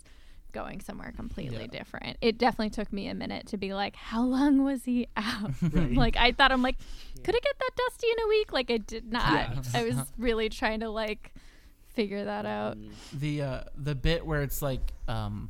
[0.54, 1.78] going somewhere completely Yeah.
[1.80, 2.18] different.
[2.22, 5.51] It definitely took me a minute to be like how long was he out?
[5.62, 5.91] Right.
[6.04, 6.78] like i thought i'm like
[7.24, 8.54] could it get that dusty in a week.
[8.54, 9.32] Like i did not.
[9.32, 9.62] Yeah.
[9.74, 11.34] i was really trying to like
[11.93, 12.78] figure that out.
[13.14, 15.49] The uh the bit where it's like um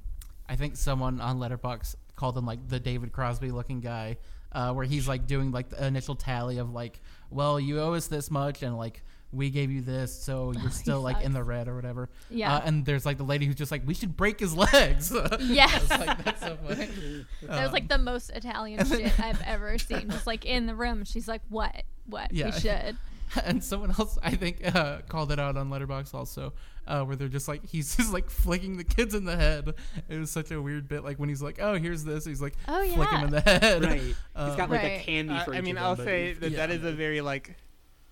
[0.50, 4.18] I think someone on Letterboxd called him like the David Crosby looking guy,
[4.52, 7.00] uh, where he's like doing like the initial tally of like,
[7.32, 9.02] well, you owe us this much and like
[9.34, 12.10] we gave you this, so you're still like in the red or whatever.
[12.30, 12.56] Yeah.
[12.56, 15.12] Uh, and there's like the lady who's just like, we should break his legs.
[15.42, 15.90] Yes.
[15.92, 16.90] I like, that's so funny.
[17.44, 21.04] that was like the most italian shit i've ever seen just like in the room
[21.04, 22.46] she's like what what Yeah.
[22.46, 22.98] we should
[23.46, 26.54] and someone else I think uh, called it out on Letterboxd also,
[26.86, 29.74] uh, where they're just like he's just like flicking the kids in the head.
[30.08, 32.54] It was such a weird bit, like when he's like, "Oh, here's this," he's like,
[32.68, 33.26] Oh, flick him yeah.
[33.26, 33.84] in the head.
[33.84, 35.02] right he's Um, got like a Right.
[35.02, 36.76] candy Uh, for I mean, of I'll them, say that that Yeah.
[36.76, 37.58] is a very like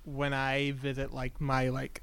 [0.04, 2.02] when I visit like my like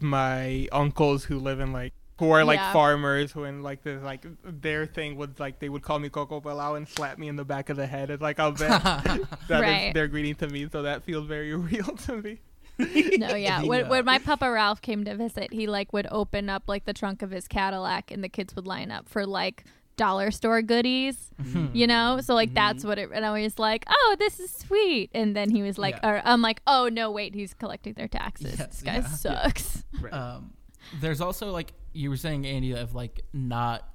[0.00, 2.72] my uncles who live in like who are like Yeah.
[2.72, 6.40] farmers who and like there's like their thing was like they would call me Coco
[6.40, 8.10] Palau and slap me in the back of the head.
[8.10, 9.92] It's like I'll bet that is Right.
[9.94, 12.40] their greeting to me, so that feels very real to me.
[12.78, 13.88] no yeah when, Yeah.
[13.88, 17.22] when my papa ralph came to visit he like would open up like the trunk
[17.22, 19.64] of his cadillac and the kids would line up for like
[19.96, 21.30] dollar store goodies
[21.72, 25.10] you know so like that's what it and i was like oh this is sweet
[25.14, 26.10] and then he was like Yeah.
[26.10, 29.06] or i'm like oh no wait he's collecting their taxes Yes, this guy yeah.
[29.06, 30.12] sucks Right.
[30.12, 30.52] um,
[31.00, 33.88] there's also like you were saying, Andy, of like not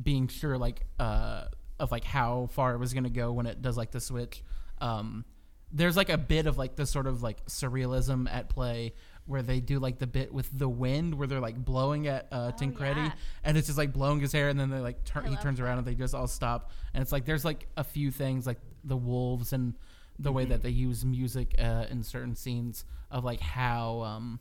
[0.00, 1.46] being sure like uh
[1.80, 4.44] of like how far it was gonna go when it does like the switch.
[4.80, 5.24] Um,
[5.72, 8.92] there's like a bit of like the sort of like surrealism at play
[9.26, 12.52] where they do like the bit with the wind where they're like blowing at uh,
[12.52, 13.12] Tancredi yeah.
[13.44, 15.78] and it's just like blowing his hair and then they like turn he turns around
[15.78, 16.70] and they just all stop.
[16.94, 19.74] And it's like there's like a few things like the wolves and
[20.18, 24.40] the way that they use music uh, in certain scenes of like how um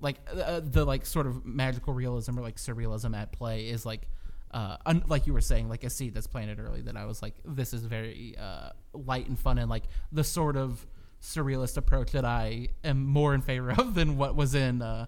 [0.00, 4.08] like uh, the like sort of magical realism or like surrealism at play is like
[4.52, 7.20] uh un- like you were saying like a seed that's planted early that i was
[7.20, 10.86] like this is very uh light and fun and like the sort of
[11.22, 15.06] surrealist approach that i am more in favor of than what was in uh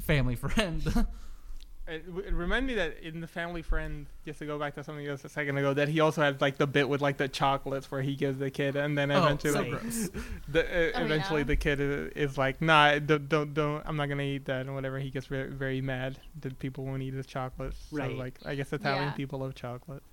[0.00, 1.06] family friend
[1.88, 5.04] It, it reminded me that in the Family Friend, just to go back to something
[5.08, 7.90] else a second ago, that he also had like the bit with like the chocolates
[7.90, 10.08] where he gives the kid, and then Oh, eventually, so gross.
[10.48, 11.44] the, uh, Oh, eventually yeah.
[11.46, 14.74] the kid is, is like, nah, don't, don't, don't, I'm not gonna eat that, and
[14.76, 15.00] whatever.
[15.00, 17.88] He gets very, very mad that people won't eat his chocolates.
[17.90, 18.12] Right.
[18.12, 19.12] So like, I guess Italian Yeah.
[19.14, 20.04] people love chocolate.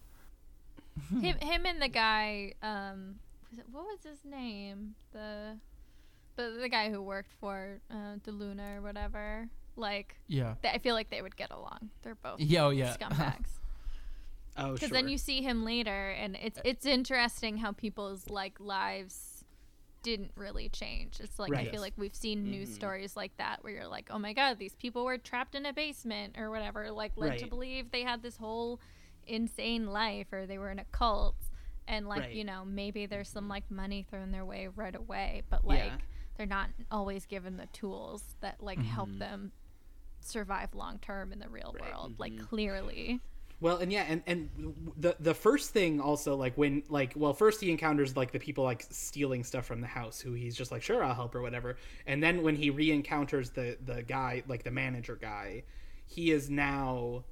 [1.11, 2.53] him, him and the guy.
[2.63, 3.19] Um,
[3.50, 4.95] was it, what was his name?
[5.12, 5.58] The,
[6.36, 9.50] the the guy who worked for uh, DeLuna or whatever.
[9.76, 10.56] Like, Yeah.
[10.64, 11.91] they, I feel like they would get along.
[12.02, 12.95] They're both Yeah, oh, yeah.
[12.98, 13.50] scumbags.
[14.60, 14.98] Oh, Because sure.
[14.98, 19.43] then you see him later, and it's it's interesting how people's like lives
[20.02, 21.20] didn't really change.
[21.20, 21.70] It's like I Right.
[21.72, 22.74] feel like we've seen news Mhm.
[22.74, 25.74] stories like that where you're like, oh my god, these people were trapped in a
[25.74, 28.80] basement or whatever, like led to believe they had this whole
[29.28, 31.36] insane life or they were in a cult,
[31.88, 32.33] and like Right.
[32.33, 33.51] you know maybe there's some mm-hmm.
[33.51, 35.97] like money thrown their way right away, but like Yeah.
[36.35, 39.19] they're not always given the tools that like help mm-hmm.
[39.19, 39.51] them
[40.19, 41.91] survive long term in the real Right.
[41.91, 42.19] world.
[42.19, 42.45] Like mm-hmm.
[42.45, 43.21] clearly.
[43.59, 44.49] Well, and yeah, and and
[44.97, 48.63] the the first thing also like when like well first he encounters like the people
[48.63, 51.77] like stealing stuff from the house who he's just like sure I'll help or whatever,
[52.05, 55.63] and then when he re-encounters the the guy like the manager guy,
[56.05, 57.23] he is now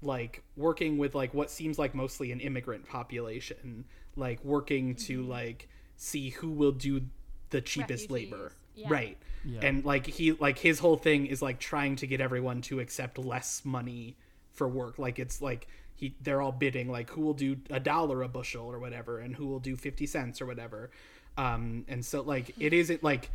[0.00, 3.84] like working with like what seems like mostly an immigrant population,
[4.16, 7.02] like working to like see who will do
[7.50, 8.86] the cheapest labor, yeah.
[8.90, 9.18] right?
[9.44, 9.60] Yeah.
[9.62, 13.18] And like he like his whole thing is like trying to get everyone to accept
[13.18, 14.16] less money
[14.52, 14.98] for work.
[14.98, 18.66] Like it's like he they're all bidding like who will do a dollar a bushel
[18.66, 20.90] or whatever and who will do 50 cents or whatever.
[21.36, 23.30] Um and so like it isn't like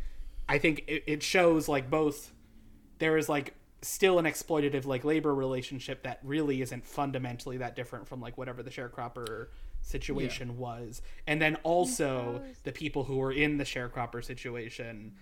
[0.48, 2.32] I think it, it shows like both
[2.98, 8.08] there is like still an exploitative like labor relationship that really isn't fundamentally that different
[8.08, 9.46] from like whatever the sharecropper
[9.82, 11.02] situation was.
[11.26, 15.14] And then also the people who were in the sharecropper situation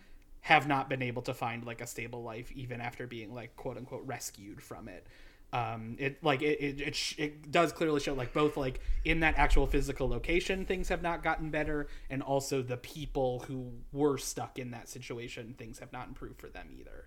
[0.43, 3.77] have not been able to find like a stable life even after being like quote
[3.77, 5.07] unquote rescued from it.
[5.53, 9.21] Um it like it it, it, sh- it does clearly show like both like in
[9.21, 14.19] that actual physical location things have not gotten better and also the people who were
[14.19, 17.07] stuck in that situation things have not improved for them either.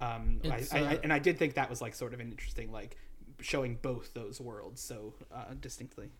[0.00, 2.20] Um I, It's, I, I, uh, and i did think that was like sort of
[2.20, 2.96] an interesting like
[3.40, 6.06] showing both those worlds so uh distinctly.
[6.06, 6.10] Where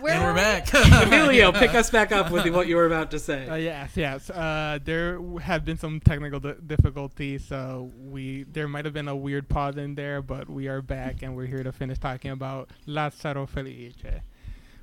[0.00, 0.72] And were we're back.
[0.74, 4.30] emilio pick us back up with what you were about to say Uh, yes, yes.
[4.30, 9.16] Uh, there have been some technical di- difficulties, so we there might have been a
[9.16, 12.70] weird pause in there, but we are back and we're here to finish talking about
[12.86, 13.94] Lazzaro Felice,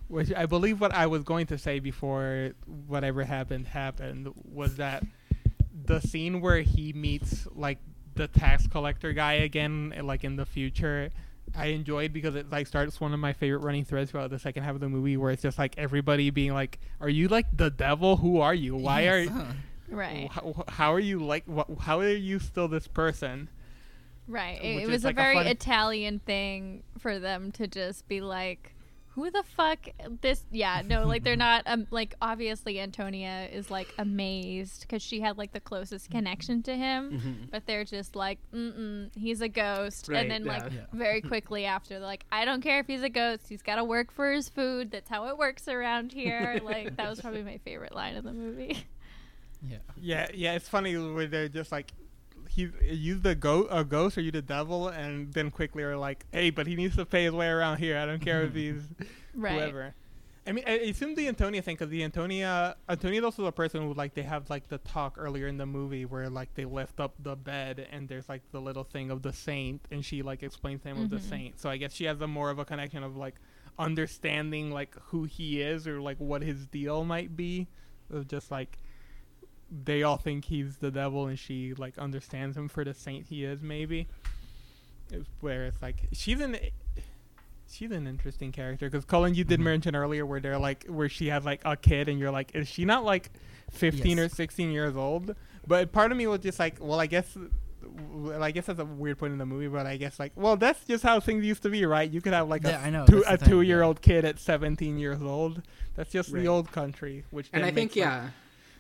[0.08, 2.52] which I believe what I was going to say before
[2.88, 5.04] whatever happened happened was that
[5.86, 7.80] the scene where he meets like
[8.16, 11.10] the tax collector guy again, uh, like in the future.
[11.56, 14.64] I enjoyed because it like starts one of my favorite running threads throughout the second
[14.64, 17.70] half of the movie, where it's just like everybody being like, "Are you like the
[17.70, 18.18] devil?
[18.18, 18.76] Who are you?
[18.76, 19.46] Why Yes, are huh.
[19.90, 20.28] Right.
[20.32, 23.48] how, how are you like wh- how are you still this person
[24.28, 24.56] Right.
[24.60, 27.68] which It, it is was a like a very funny- Italian thing for them to
[27.68, 28.75] just be like,
[29.16, 29.80] who the fuck
[30.22, 30.44] this?
[30.52, 31.64] Yeah, no, like they're not.
[31.66, 36.76] Um, like obviously Antonia is like amazed because she had like the closest connection to
[36.76, 40.10] him, but they're just like, mm he's a ghost.
[40.10, 40.80] Right, and then like yeah.
[40.80, 40.86] Yeah.
[40.92, 43.44] very quickly after, they're like, I don't care if he's a ghost.
[43.48, 44.92] He's got to work for his food.
[44.92, 46.60] That's how it works around here.
[46.64, 48.86] like that was probably my favorite line of the movie.
[49.68, 49.78] Yeah.
[50.00, 51.92] yeah yeah it's funny where they're just like
[52.56, 56.26] he you the go a ghost or you the devil and then quickly are like
[56.32, 58.82] hey but he needs to pay his way around here i don't care if he's
[59.34, 59.54] Right.
[59.54, 59.94] whoever
[60.48, 63.96] I mean, I assume the Antonia thing, because the Antonia, Antonia also the person who,
[63.96, 67.16] like, they have, like, the talk earlier in the movie where, like, they lift up
[67.18, 70.84] the bed and there's, like, the little thing of the saint, and she, like, explains
[70.84, 71.30] to him of the Mhm.
[71.30, 71.60] saint.
[71.60, 73.34] So I guess she has a more of a connection of, like,
[73.80, 77.68] understanding, like, who he is or, like, what his deal might be.
[78.12, 78.78] Of just, like,
[79.72, 83.44] they all think he's the devil and she, like, understands him for the saint he
[83.44, 84.08] is, maybe.
[85.12, 86.58] It's where it's, like, she's an
[87.68, 89.64] she's an interesting character because Colin, you did Mhm.
[89.64, 92.68] mention earlier where they're like where she has like a kid and you're like, is
[92.68, 93.32] she not like
[93.72, 94.32] fifteen Yes.
[94.32, 95.36] or sixteen years old?
[95.66, 97.36] But part of me was just like, well, I guess.
[98.12, 100.58] Well, I guess that's a weird point in the movie, but I guess like, well,
[100.58, 102.10] that's just how things used to be, right?
[102.10, 105.62] You could have like Yeah, a know, two, a two-year-old kid at seventeen years old.
[105.96, 106.42] That's just Right.
[106.42, 108.30] the old country, which and I think makes, like, yeah,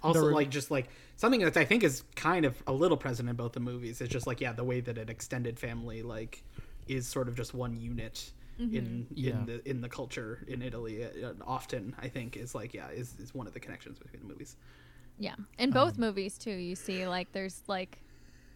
[0.06, 0.88] also re- like just like
[1.18, 4.02] something that I think is kind of a little present in both the movies.
[4.02, 6.44] It's just like yeah, the way that an extended family like
[6.88, 9.02] is sort of just one unit in mm-hmm.
[9.14, 9.32] Yeah.
[9.32, 11.04] in the in the culture in Italy.
[11.04, 14.22] Uh, uh, often I think is like yeah is is one of the connections between
[14.22, 14.56] the movies.
[15.18, 15.36] Yeah.
[15.58, 18.00] In both um, movies too, you see like there's like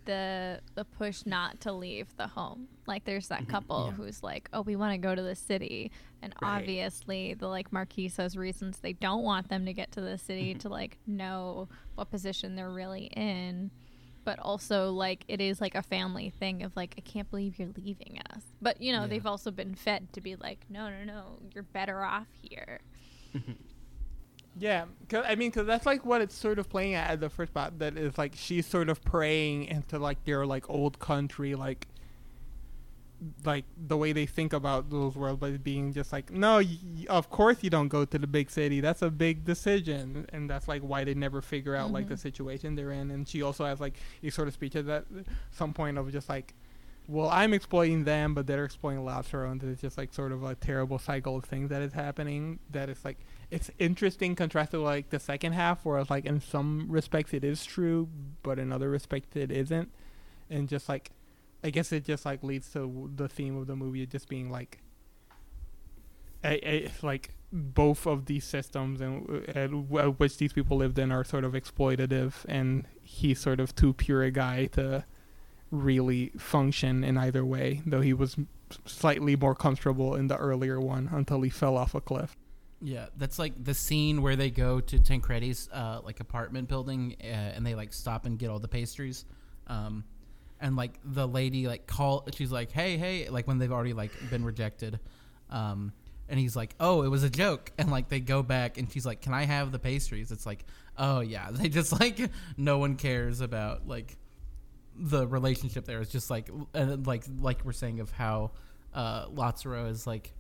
[0.06, 2.68] the the push not to leave the home.
[2.88, 3.52] Like there's that mm-hmm.
[3.52, 5.92] couple who's like, "Oh, we want to go to the city."
[6.22, 6.60] And Right.
[6.62, 10.52] obviously, the like Marquis has reasons they don't want them to get to the city
[10.52, 10.60] mm-hmm.
[10.60, 13.72] to like know what position they're really in.
[14.26, 17.70] But also like it is like a family thing of like I can't believe you're
[17.78, 18.44] leaving us.
[18.62, 19.08] But you know, Yeah.
[19.08, 22.80] they've also been fed to be like, "No, no, no, you're better off here."
[23.36, 23.52] Mm-hmm.
[24.60, 27.30] Yeah, cause, I mean, cause that's like what it's sort of playing at at the
[27.30, 27.80] first spot.
[27.80, 31.88] That is like she's sort of praying into like their like old country, like
[33.44, 36.78] like the way they think about those worlds, but being just like, no, y-
[37.10, 38.80] of course you don't go to the big city.
[38.82, 42.22] That's a big decision, and that's like why they never figure out like the mm-hmm.
[42.22, 43.12] situation they're in.
[43.12, 45.06] And she also has like a sort of speech at
[45.52, 46.54] some point of just like.
[47.08, 50.54] Well, I'm exploiting them, but they're exploiting Lazzaro, and it's just like sort of a
[50.54, 52.60] terrible cycle of things that is happening.
[52.70, 53.18] That is like
[53.52, 57.66] it's interesting contrasted with, like the second half where like in some respects it is
[57.66, 58.08] true
[58.44, 59.92] but in other respects it isn't.
[60.50, 61.12] And just like
[61.64, 64.80] i guess it just like leads to the theme of the movie just being like
[66.44, 71.54] a, like both of these systems and which these people lived in are sort of
[71.54, 75.04] exploitative and he's sort of too pure a guy to
[75.72, 78.38] really function in either way though he was
[78.86, 82.38] slightly more comfortable in the earlier one until he fell off a cliff
[82.82, 87.26] Yeah, that's like the scene where they go to Tancredi's uh, like apartment building, uh,
[87.26, 89.26] and they like stop and get all the pastries,
[89.68, 90.06] um,
[90.62, 94.12] and like the lady like call, she's like, "Hey, hey!" Like when they've already like
[94.30, 95.00] been rejected,
[95.50, 95.92] um,
[96.30, 99.06] and he's like, "Oh, it was a joke," and like they go back, and she's
[99.06, 100.64] like, "Can I have the pastries?" It's like,
[100.98, 102.18] "Oh yeah," they just like
[102.56, 104.16] no one cares about like
[104.96, 106.00] the relationship there.
[106.00, 108.52] It's just like and like like we're saying of how
[108.94, 110.32] uh, Lazzaro is like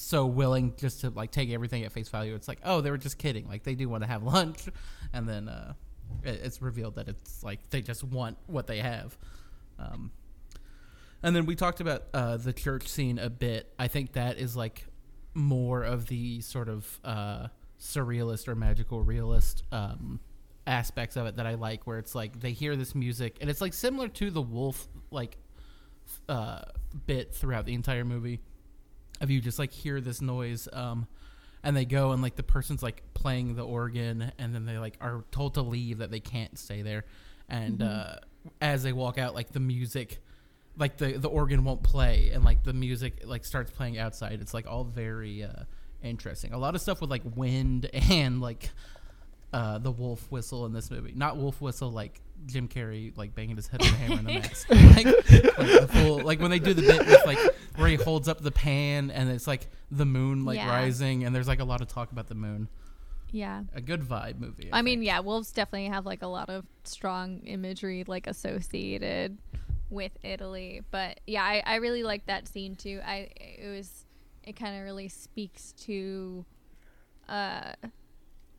[0.00, 2.34] so willing just to like take everything at face value.
[2.34, 3.46] It's like, oh, they were just kidding.
[3.46, 4.66] Like they do want to have lunch,
[5.12, 5.74] and then uh,
[6.24, 9.16] it, it's revealed that it's like they just want what they have.
[9.78, 10.10] Um,
[11.22, 13.72] and then we talked about uh, the church scene a bit.
[13.78, 14.86] I think that is like
[15.34, 17.48] more of the sort of uh,
[17.78, 20.18] surrealist or magical realist um,
[20.66, 23.60] aspects of it that I like, where it's like they hear this music, and it's
[23.60, 25.36] like similar to the wolf like
[26.26, 26.62] uh,
[27.06, 28.40] bit throughout the entire movie
[29.20, 31.06] of you just like hear this noise um
[31.62, 34.96] and they go and like the person's like playing the organ and then they like
[35.00, 37.04] are told to leave that they can't stay there.
[37.48, 38.16] And uh
[38.60, 40.18] as they walk out like the music
[40.78, 44.40] like the the organ won't play and like the music like starts playing outside.
[44.40, 45.64] It's like all very uh
[46.02, 46.52] interesting.
[46.52, 48.70] A lot of stuff with like wind and like
[49.52, 51.12] uh the wolf whistle in this movie.
[51.14, 54.32] Not wolf whistle like Jim Carrey like banging his head with a hammer in the
[54.40, 57.38] mask like, like the full like when they do the bit with like
[57.76, 60.68] where he holds up the pan and it's like the moon like Yeah.
[60.68, 62.68] rising and there's like a lot of talk about the moon
[63.30, 63.62] Yeah.
[63.74, 67.40] a good vibe movie I mean, yeah, wolves definitely have like a lot of strong
[67.46, 69.38] imagery like associated
[69.90, 70.82] with Italy.
[70.90, 73.00] But yeah, I, I really like that scene too.
[73.04, 74.04] I it was
[74.44, 76.44] it kind of really speaks to
[77.28, 77.72] uh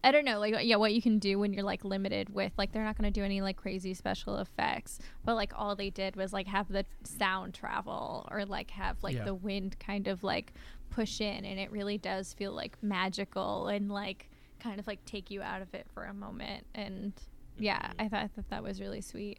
[0.03, 2.71] I don't know, like yeah, what you can do when you're like limited with like
[2.71, 6.15] they're not going to do any like crazy special effects, but like all they did
[6.15, 9.25] was like have the sound travel or like have like Yeah.
[9.25, 10.53] the wind kind of like
[10.89, 14.29] push in and it really does feel like magical and like
[14.59, 17.13] kind of like take you out of it for a moment and
[17.59, 19.37] yeah, I thought that that was really sweet.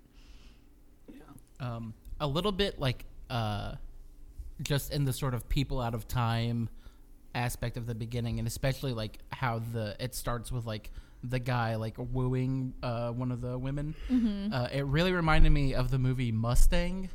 [1.60, 3.74] um, a little bit like uh,
[4.62, 6.68] just in the sort of people out of time
[7.34, 10.90] aspect of the beginning, and especially like how the it starts with like
[11.24, 13.94] the guy like wooing uh, one of the women.
[14.52, 17.08] Uh, it really reminded me of the movie Mustang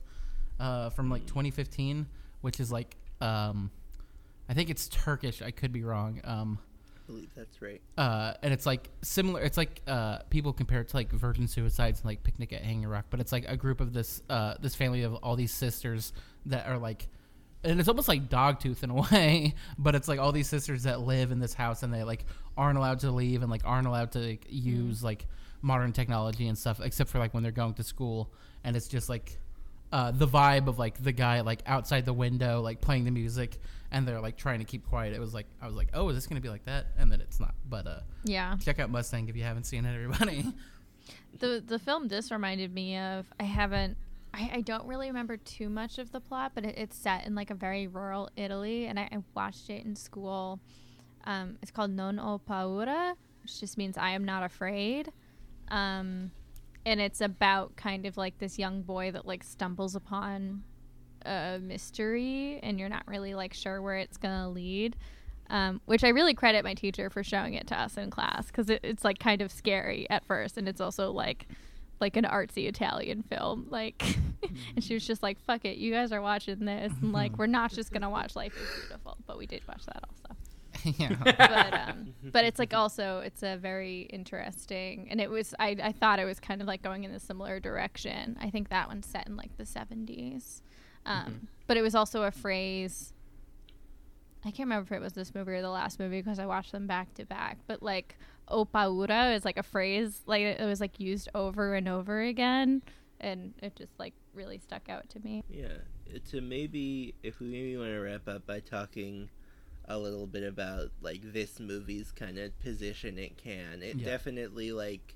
[0.60, 2.08] uh, from like 2015,
[2.42, 3.70] which is like um,
[4.50, 5.42] I think it's Turkish.
[5.42, 6.22] I could be wrong.
[6.24, 6.60] Um,
[6.96, 7.82] I believe that's right.
[7.98, 9.42] uh, and it's like similar.
[9.42, 12.88] It's like uh, people compare it to like Virgin Suicides and like Picnic at Hanging
[12.88, 16.12] Rock, but it's like a group of this uh, this family of all these sisters
[16.48, 17.08] that are like,
[17.68, 21.02] and it's almost like Dogtooth in a way, but it's like all these sisters that
[21.02, 22.26] live in this house and they like
[22.58, 25.26] aren't allowed to leave and like aren't allowed to like, use like
[25.62, 28.32] modern technology and stuff except for like when they're going to school,
[28.64, 29.38] and it's just like
[29.92, 33.58] uh, the vibe of like the guy like outside the window like playing the music
[33.92, 35.14] and they're like trying to keep quiet.
[35.14, 36.88] It was like i was like oh is this gonna be like that?
[36.98, 37.56] And then it's not.
[37.70, 38.58] But uh Yeah.
[38.58, 40.46] check out mustang if you haven't seen it everybody.
[41.40, 43.96] The the film this reminded me of I haven't
[44.38, 47.34] I, I don't really remember too much of the plot, but it, it's set in
[47.34, 50.60] like a very rural Italy, and I, I watched it in school.
[51.26, 55.12] Um, it's called Non ho paura, which just means I am not afraid.
[55.70, 56.32] Um,
[56.86, 60.64] and it's about kind of like this young boy that like stumbles upon
[61.26, 64.96] a mystery, and you're not really like sure where it's gonna lead.
[65.50, 68.70] Um, which I really credit my teacher for showing it to us in class because
[68.70, 71.48] it, it's like kind of scary at first, and it's also like
[72.00, 73.68] like an artsy Italian film.
[73.70, 74.02] Like,
[74.76, 77.48] and she was just like, "Fuck it, you guys are watching this, and like, we're
[77.48, 80.38] not just gonna watch Life is Beautiful." But we did watch that also.
[80.98, 81.16] yeah.
[81.24, 85.92] But um, but it's like also it's a very interesting, and it was I I
[85.92, 88.38] thought it was kind of like going in a similar direction.
[88.40, 90.62] I think that one's set in like the seventies,
[91.06, 93.14] um, but it was also a phrase.
[94.46, 96.72] I can't remember if it was this movie or the last movie because I watched
[96.72, 97.58] them back to back.
[97.68, 98.18] But like
[98.48, 102.82] ho paura is like a phrase like it was like used over and over again,
[103.20, 105.44] and it just like really stuck out to me.
[105.50, 105.78] Yeah,
[106.30, 109.30] to maybe if we maybe want to wrap up by talking
[109.88, 113.82] a little bit about like this movie's kind of position it Cannes.
[113.82, 114.06] It Yeah.
[114.06, 115.16] definitely like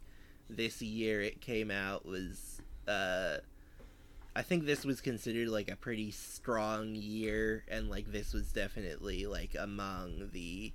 [0.49, 3.37] this year it came out was uh
[4.33, 9.25] I think this was considered like a pretty strong year and like this was definitely
[9.25, 10.71] like among the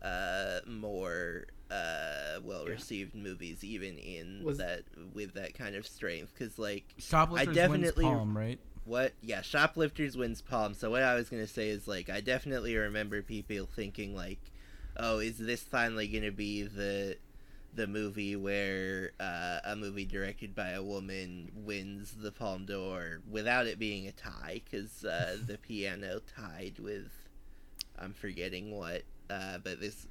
[0.00, 4.82] uh more uh well received movies even in Was- that
[5.14, 8.58] with that kind of strength cuz like Shoplifters definitely- wins Palme, right?
[8.84, 9.12] what?
[9.22, 10.74] Yeah shoplifters wins Palme.
[10.74, 14.40] So what i was gonna say is like i definitely remember people thinking like
[14.96, 17.16] oh is this finally gonna be the
[17.72, 23.68] the movie where uh, a movie directed by a woman wins the Palme d'Or without
[23.68, 24.60] it being a tie?
[24.64, 27.12] Because uh, the piano tied with
[27.96, 30.08] i'm forgetting what uh, but this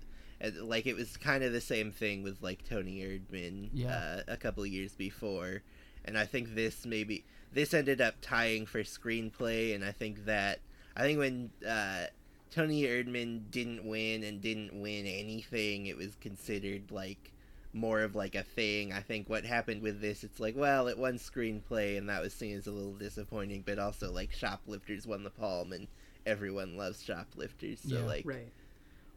[0.61, 3.95] like it was kind of the same thing with like Toni Erdmann Yeah.
[3.95, 5.61] uh, a couple years before
[6.05, 10.59] and i think this maybe this ended up tying for screenplay and i think that
[10.95, 12.05] i think when uh,
[12.51, 17.31] Toni Erdmann didn't win and didn't win anything it was considered like
[17.73, 20.97] more of like a thing i think what happened with this it's like well it
[20.97, 25.23] won screenplay and that was seen as a little disappointing but also like shoplifters won
[25.23, 25.87] the Palme and
[26.25, 28.05] everyone loves shoplifters so Yeah.
[28.05, 28.51] like Right.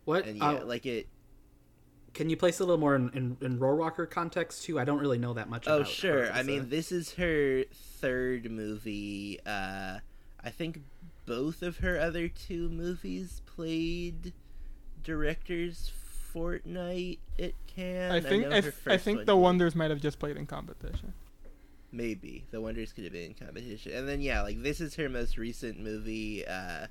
[0.04, 0.26] What?
[0.26, 1.08] and yeah uh, like it
[2.14, 4.78] Cannes you place a little more in, in, in Rohrwacher context too?
[4.78, 5.66] I don't really know that much.
[5.66, 6.26] Oh about sure.
[6.26, 9.40] her I mean, this is her third movie.
[9.46, 9.98] Uh,
[10.44, 10.80] I think
[11.24, 14.32] both of her other two movies played
[15.02, 15.90] directors
[16.32, 18.12] fortnight it can.
[18.12, 19.40] I think know I, th- I think one the did.
[19.40, 21.14] Wonders might have just played in competition.
[21.92, 25.08] maybe the Wonders could have been in competition, and then yeah, like this is her
[25.08, 26.46] most recent movie.
[26.46, 26.88] Uh,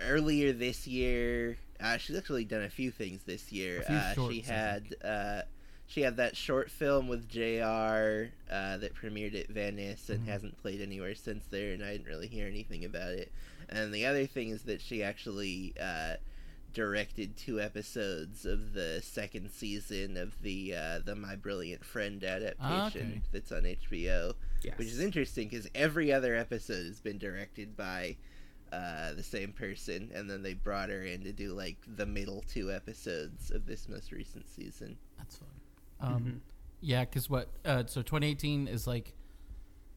[0.00, 3.80] earlier this year, uh, she's actually done a few things this year.
[3.80, 5.42] A few Uh, she shorts, I had uh,
[5.86, 8.30] she had that short film with JR.
[8.50, 10.28] Uh, that premiered at Venice and Mhm.
[10.28, 13.30] hasn't played anywhere since there, and I didn't really hear anything about it.
[13.68, 16.16] And the other thing is that she actually uh,
[16.74, 23.10] directed two episodes of the second season of the uh, the My Brilliant Friend adaptation
[23.10, 23.22] okay.
[23.32, 24.76] that's on HBO yes.
[24.78, 28.16] which is interesting because every other episode has been directed by
[28.72, 32.42] uh, the same person, and then they brought her in to do like the middle
[32.48, 34.96] two episodes of this most recent season.
[35.16, 35.48] That's fun.
[36.00, 36.40] Um, Mhm.
[36.80, 37.48] Yeah, because what?
[37.64, 39.14] Uh, so 2018 is like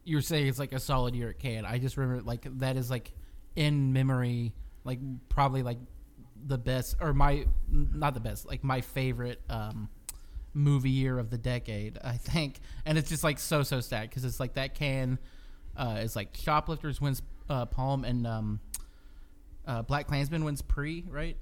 [0.03, 1.65] you're saying it's like a solid year at Cannes.
[1.65, 3.11] I just remember like that is like
[3.55, 4.53] in memory,
[4.84, 4.99] like
[5.30, 5.78] probably like
[6.47, 9.89] the best or my not the best, like my favorite um,
[10.55, 11.99] movie year of the decade.
[12.03, 15.19] I think, and it's just like so so stacked because it's like that Cannes
[15.78, 17.22] uh, is like Shoplifters wins
[17.52, 18.60] uh, Palme and um,
[19.68, 21.36] uh, BlacKkKlansman wins Prix, right?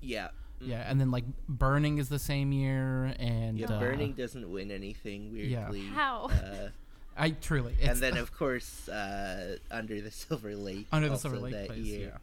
[0.00, 0.28] Yeah,
[0.60, 3.66] Yeah, and then like Burning is the same year, and yeah.
[3.66, 5.68] uh, Burning doesn't win anything yeah.
[5.68, 5.86] weirdly.
[5.86, 6.30] How?
[6.32, 6.68] Uh,
[7.18, 7.74] I truly.
[7.82, 10.86] and then of course uh, Under the Silver Lake.
[10.92, 12.08] Under the Silver Lake that plays, year.
[12.12, 12.18] yeah.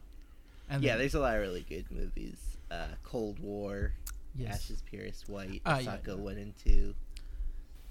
[0.74, 2.36] And yeah, then- there's a lot of really good movies.
[2.70, 3.92] Uh, Cold War,
[4.34, 4.54] yes.
[4.54, 6.14] Ash Is Purest White, Uh, yeah, Asako yeah.
[6.14, 6.94] one and two.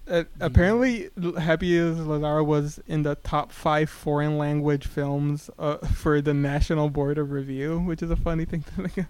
[0.08, 6.22] Uh, apparently, Happy as Lazar was in the top five foreign language films uh, for
[6.22, 8.98] the National Board of Review, which is a funny thing to think.
[8.98, 9.06] of.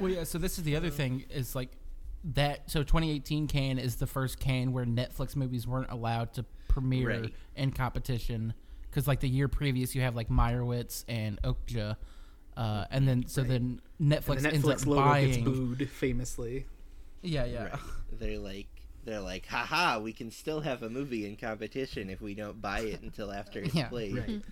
[0.00, 0.24] Well, yeah.
[0.24, 1.70] So this is the other thing is like
[2.34, 2.70] that.
[2.70, 7.34] So 2018 Cannes is the first Cannes where Netflix movies weren't allowed to premiere Right.
[7.56, 8.54] in competition
[8.90, 11.96] because like the year previous you have like Meyerowitz and Okja,
[12.56, 13.48] uh, and then so Right.
[13.50, 15.26] then And Netflix the ends Netflix up logo buying.
[15.32, 16.66] gets booed famously.
[17.22, 17.64] Yeah, yeah.
[17.64, 17.78] Right.
[18.18, 18.66] They're like
[19.06, 22.80] they're like, haha, we can still have a movie in competition if we don't buy
[22.80, 24.16] it until after it's Yeah, played.
[24.16, 24.42] right.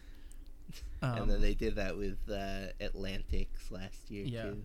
[1.03, 4.43] Um, and then they did that with uh, Atlantics last year Yeah.
[4.45, 4.65] too.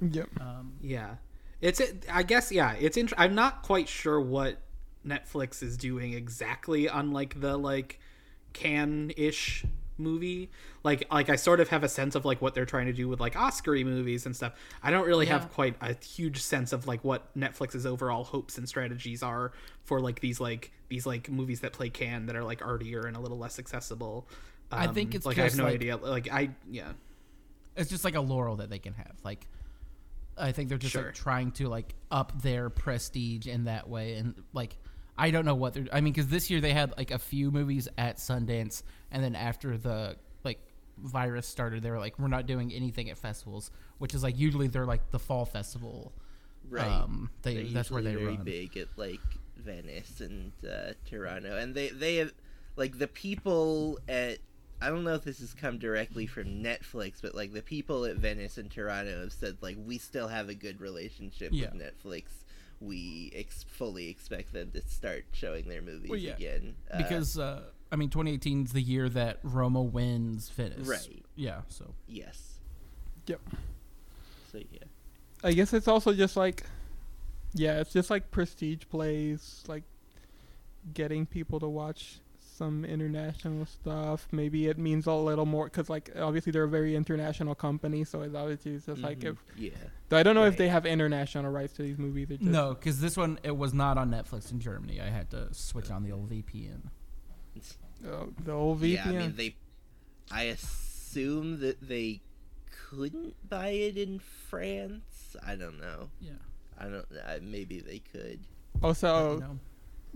[0.00, 0.28] Yep.
[0.40, 1.14] um, Yeah,
[1.60, 1.80] it's.
[2.12, 2.74] I guess yeah.
[2.78, 2.96] It's.
[2.96, 4.58] Int- I'm not quite sure what
[5.06, 7.98] Netflix is doing exactly, unlike the like
[8.52, 9.64] Cannes-ish
[9.98, 10.50] movie.
[10.84, 13.08] Like, like I sort of have a sense of like what they're trying to do
[13.08, 14.54] with like Oscar movies and stuff.
[14.82, 15.38] I don't really Yeah.
[15.40, 19.52] have quite a huge sense of like what Netflix's overall hopes and strategies are
[19.84, 23.16] for like these like these like movies that play Cannes that are like artier and
[23.16, 24.26] a little less accessible.
[24.70, 25.96] I think Um, it's like I have no like- idea.
[25.96, 26.92] Like I yeah.
[27.76, 29.16] it's just like a laurel that they can have.
[29.24, 29.46] Like,
[30.36, 31.06] I think they're just Sure.
[31.06, 34.76] like trying to like up their prestige in that way, and like,
[35.16, 35.86] I don't know what they're.
[35.92, 39.34] I mean, because this year they had like a few movies at Sundance, and then
[39.34, 40.60] after the like
[40.98, 44.68] virus started, they were like, we're not doing anything at festivals, which is like usually
[44.68, 46.12] they're like the fall festival.
[46.68, 46.86] Right.
[46.86, 48.44] Um, they, that's where they very run.
[48.44, 49.20] big at like
[49.56, 52.32] Venice and uh, Toronto, and they they have
[52.76, 54.38] like the people at.
[54.80, 58.14] I don't know if this has come directly from Netflix, but like the people at
[58.14, 61.70] Venice and Toronto have said like we still have a good relationship Yeah.
[61.72, 62.24] with Netflix.
[62.80, 66.34] We ex- fully expect them to start showing their movies Well, yeah.
[66.36, 70.86] again Uh, because uh, I mean, 2018 is the year that Roma wins Venice.
[70.86, 71.24] Right.
[71.36, 71.62] Yeah.
[71.68, 72.60] So yes,
[73.26, 73.40] Yep.
[74.52, 74.78] so yeah,
[75.44, 76.64] I guess it's also just like,
[77.54, 79.84] yeah, it's just like prestige plays, like
[80.94, 84.26] getting people to watch some international stuff.
[84.32, 88.22] Maybe it means a little more because, like, obviously they're a very international company, so
[88.22, 89.30] it's obviously just like Mhm.
[89.32, 89.70] if yeah,
[90.10, 92.30] I don't know if they have international rights to these movies.
[92.30, 95.00] It just, no, because this one it was not on Netflix in Germany.
[95.00, 96.90] I had to switch on the old VPN.
[98.06, 98.94] Oh, the old VPN.
[98.94, 99.04] yeah.
[99.06, 99.56] I mean they.
[100.30, 102.20] I assume that they
[102.90, 105.36] couldn't buy it in France.
[105.46, 106.10] I don't know.
[106.20, 106.32] Yeah.
[106.78, 107.06] I don't.
[107.12, 108.40] Uh, maybe they could.
[108.82, 109.58] also,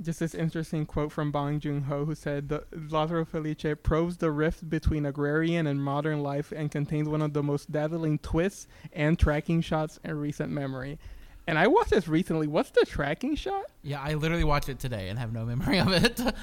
[0.01, 4.31] just this interesting quote from Bong Joon Ho, who said, the, "Lazzaro Felice probes the
[4.31, 9.19] rift between agrarian and modern life and contains one of the most dazzling twists and
[9.19, 10.99] tracking shots in recent memory."
[11.47, 12.47] And I watched this recently.
[12.47, 13.65] What's the tracking shot?
[13.83, 16.21] Yeah, I literally watched it today and have no memory of it.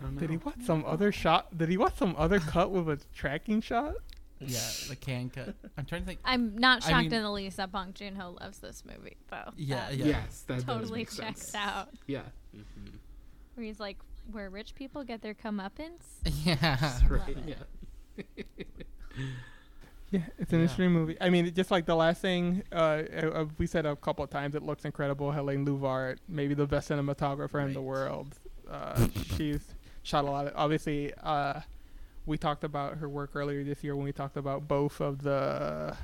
[0.00, 0.14] I don't.
[0.14, 0.20] know.
[0.20, 1.56] Did he watch some other shot?
[1.56, 3.94] Did he watch some other cut with a tracking shot?
[4.40, 5.54] yeah, the Cannes cut.
[5.76, 6.20] I'm trying to think.
[6.24, 9.16] I'm not I shocked mean- in the least that Bong Joon Ho loves this movie,
[9.30, 9.50] though.
[9.56, 10.04] Yeah, That yeah.
[10.06, 11.54] Yes, that does Totally make checks sense.
[11.56, 11.88] out.
[12.06, 12.22] Yeah,
[12.56, 12.92] Mhm.
[13.54, 13.98] Where he's like,
[14.30, 16.04] where rich people get their comeuppance.
[16.44, 17.00] Yeah.
[17.08, 17.28] right.
[17.36, 17.56] it.
[18.16, 18.24] Yeah.
[20.10, 20.62] Yeah, it's an Yeah.
[20.62, 21.16] interesting movie.
[21.20, 24.54] I mean, just like the last thing uh, uh, we said a couple of times,
[24.54, 25.32] it looks incredible.
[25.32, 28.38] Helene Louvart, maybe the best cinematographer in the world.
[28.70, 29.06] Uh,
[29.36, 29.74] she's
[30.08, 30.46] shot a lot.
[30.48, 31.60] Of, obviously, uh,
[32.26, 35.96] we talked about her work earlier this year when we talked about both of the.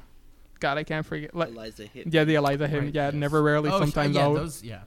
[0.61, 1.35] God, I can't forget.
[1.35, 2.07] Like, Eliza hit.
[2.13, 2.81] yeah, the Eliza Hittman.
[2.85, 3.15] Right, yeah, yes.
[3.15, 4.63] never, rarely, Oh, sometimes, yeah, out, those.
[4.63, 4.81] Yeah.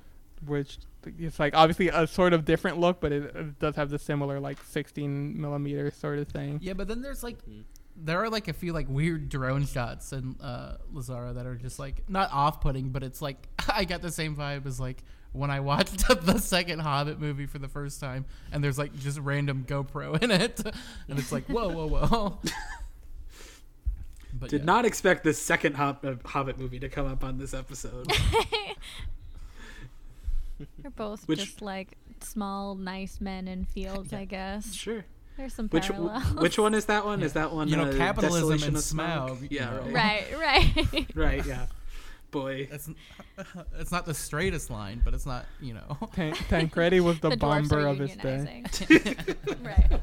[0.45, 0.77] which
[1.19, 4.39] it's like obviously a sort of different look, but it, it does have the similar
[4.39, 6.59] like 16 millimeter sort of thing.
[6.61, 7.63] Yeah, but then there's like, Mhm.
[7.95, 11.79] there are like a few like weird drone shots in uh, Lazzaro that are just
[11.79, 15.59] like not off-putting, but it's like I got the same vibe as like when I
[15.59, 20.21] watched the second Hobbit movie for the first time, and there's like just random GoPro
[20.23, 20.61] in it,
[21.07, 22.39] and it's like whoa, whoa, whoa.
[24.33, 24.65] but Did yeah.
[24.65, 28.11] not expect the second Hob- uh, Hobbit movie to come up on this episode.
[30.79, 34.73] They're both Which- just like small, nice men in fields, I guess.
[34.73, 35.05] sure.
[35.37, 36.33] There's some Which parallels.
[36.33, 37.21] which one is that one?
[37.21, 37.67] Is that one?
[37.67, 39.37] You know, uh, capitalism and of Smaug?
[39.37, 39.93] Smaug, Yeah, right.
[39.93, 41.15] right, right.
[41.15, 41.45] Right.
[41.45, 41.67] Yeah.
[42.41, 42.67] Boy.
[42.71, 42.89] It's
[43.79, 45.97] it's not the straightest line, but it's not you know.
[46.13, 48.63] Tan- Tancredi was the, dwarfs bomber of his day.
[48.65, 49.55] unionizing.
[49.65, 50.01] right.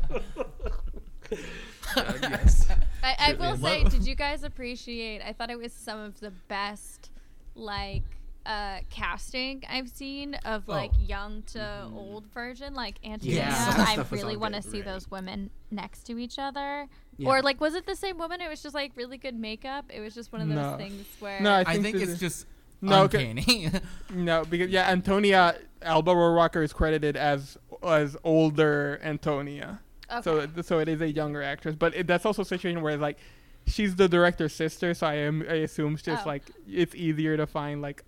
[2.22, 2.66] yes.
[3.02, 5.22] I, I will say, did you guys appreciate?
[5.22, 7.10] I thought it was some of the best,
[7.54, 8.02] like,
[8.46, 11.00] uh, casting I've seen of like Oh.
[11.02, 12.74] young to old version.
[12.74, 13.74] Like Antonia, Yeah.
[13.88, 14.84] I really want to see Right.
[14.84, 16.86] those women next to each other.
[17.16, 17.28] Yeah.
[17.28, 18.40] Or like, was it the same woman?
[18.40, 19.86] It was just like really good makeup.
[19.92, 20.76] It was just one of those No.
[20.76, 21.40] things where.
[21.40, 22.46] No, I I think, think it's just
[22.80, 23.70] No, 'cause- uncanny.
[24.14, 29.80] No, because yeah, Antonia Alba Rohrwacher is credited as as older Antonia.
[30.10, 30.22] okay.
[30.22, 33.18] So so it is a younger actress, but it, that's also a situation where like
[33.66, 36.28] she's the director's sister, so I am I assume it's just Oh.
[36.28, 38.02] like it's easier to find like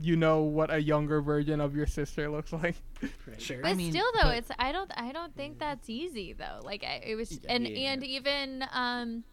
[0.00, 2.74] you know what a younger version of your sister looks like.
[3.26, 3.40] Right.
[3.40, 3.62] Sure.
[3.62, 6.60] But mean, still, though, but- it's I don't I don't think that's easy though.
[6.62, 7.92] Like I, it was, and Yeah.
[7.92, 9.24] and even um,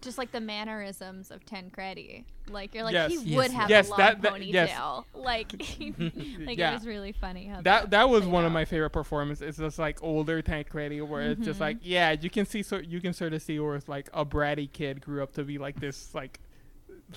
[0.00, 2.24] just like the mannerisms of Tancredi.
[2.48, 3.10] Like you're like Yes.
[3.10, 3.52] he Yes, would yes.
[3.52, 4.52] have Yes, a long that- that- ponytail.
[4.52, 5.04] yes.
[5.14, 5.52] Like,
[6.46, 6.70] like Yeah.
[6.70, 9.46] it was really funny how That that was played one of my favorite performances.
[9.46, 11.62] It's just like older Tancredi, where it's just Mhm.
[11.62, 14.24] like yeah, you can see so you can sort of see where it's like a
[14.24, 16.40] bratty kid grew up to be like this like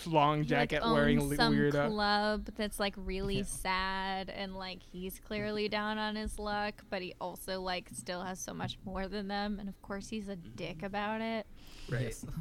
[0.05, 1.75] long He, jacket like, wearing owns some weird.
[1.75, 7.01] uh, club that's like really sad and like he's clearly down on his luck, but
[7.01, 10.35] he also like still has so much more than them, and of course he's a
[10.35, 11.45] dick about it.
[11.89, 12.01] Right.
[12.03, 12.25] Yes.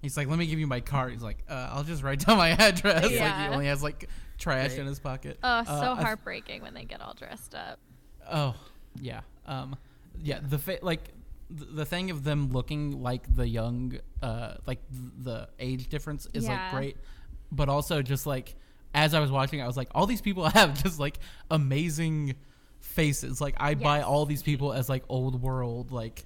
[0.00, 1.10] He's like, let me give you my card.
[1.12, 3.02] He's like, uh, I'll just write down my address.
[3.02, 3.48] Like Yeah.
[3.48, 4.08] he only has like
[4.38, 4.78] trash Right.
[4.78, 5.40] in his pocket.
[5.42, 7.80] Oh, so Uh, I th- heartbreaking when they get all dressed up.
[8.30, 8.54] Oh,
[9.00, 9.22] yeah.
[9.44, 9.74] Um,
[10.22, 10.38] yeah.
[10.40, 11.16] The fa- like th-
[11.50, 16.52] the thing of them looking like the young, uh, like the age difference is Yeah.
[16.54, 16.96] like great,
[17.50, 18.54] but also just like
[18.94, 21.18] as I was watching, I was like, all these people have just like
[21.50, 22.34] amazing
[22.80, 23.40] faces.
[23.40, 26.24] Like I buy all these people as like old world like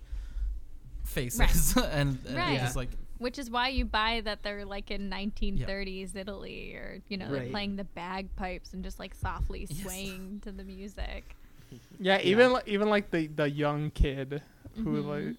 [1.05, 2.61] faces, and, and Right.
[2.61, 2.89] just like
[3.19, 7.51] Which is why you buy that they're like in 1930s Italy, or you know, they're
[7.51, 9.82] playing the bagpipes and just like softly Yes.
[9.82, 11.36] swaying to the music.
[12.01, 14.43] Yeah, even li- even like the the young kid
[14.77, 15.07] who Mhm.
[15.07, 15.36] like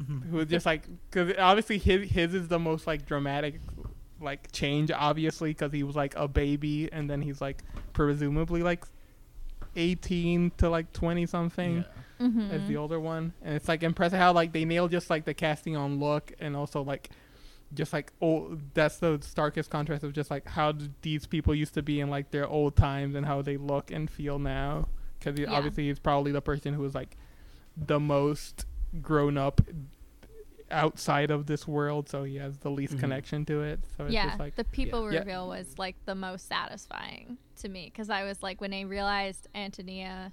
[0.00, 0.30] Mhm.
[0.30, 3.60] who just like because obviously his his is the most like dramatic
[4.20, 8.84] like change obviously because he was like a baby and then he's like presumably like
[9.76, 11.76] 18 to like 20 something
[12.18, 12.26] Yeah.
[12.26, 12.50] Mm-hmm.
[12.50, 15.32] as the older one and it's like impressive how like they nail just like the
[15.32, 17.08] casting on look and also like
[17.72, 21.82] just like oh that's the starkest contrast of just like how these people used to
[21.82, 24.86] be in like their old times and how they look and feel now
[25.20, 25.52] because Yeah.
[25.52, 27.16] obviously he's probably the person who is like
[27.76, 28.66] the most
[29.00, 29.60] grown up
[30.72, 33.00] outside of this world so he has the least Mhm.
[33.00, 35.18] connection to it so it's yeah, just like the people Yeah.
[35.20, 39.48] reveal was like the most satisfying to me because I was like when I realized
[39.54, 40.32] Antonia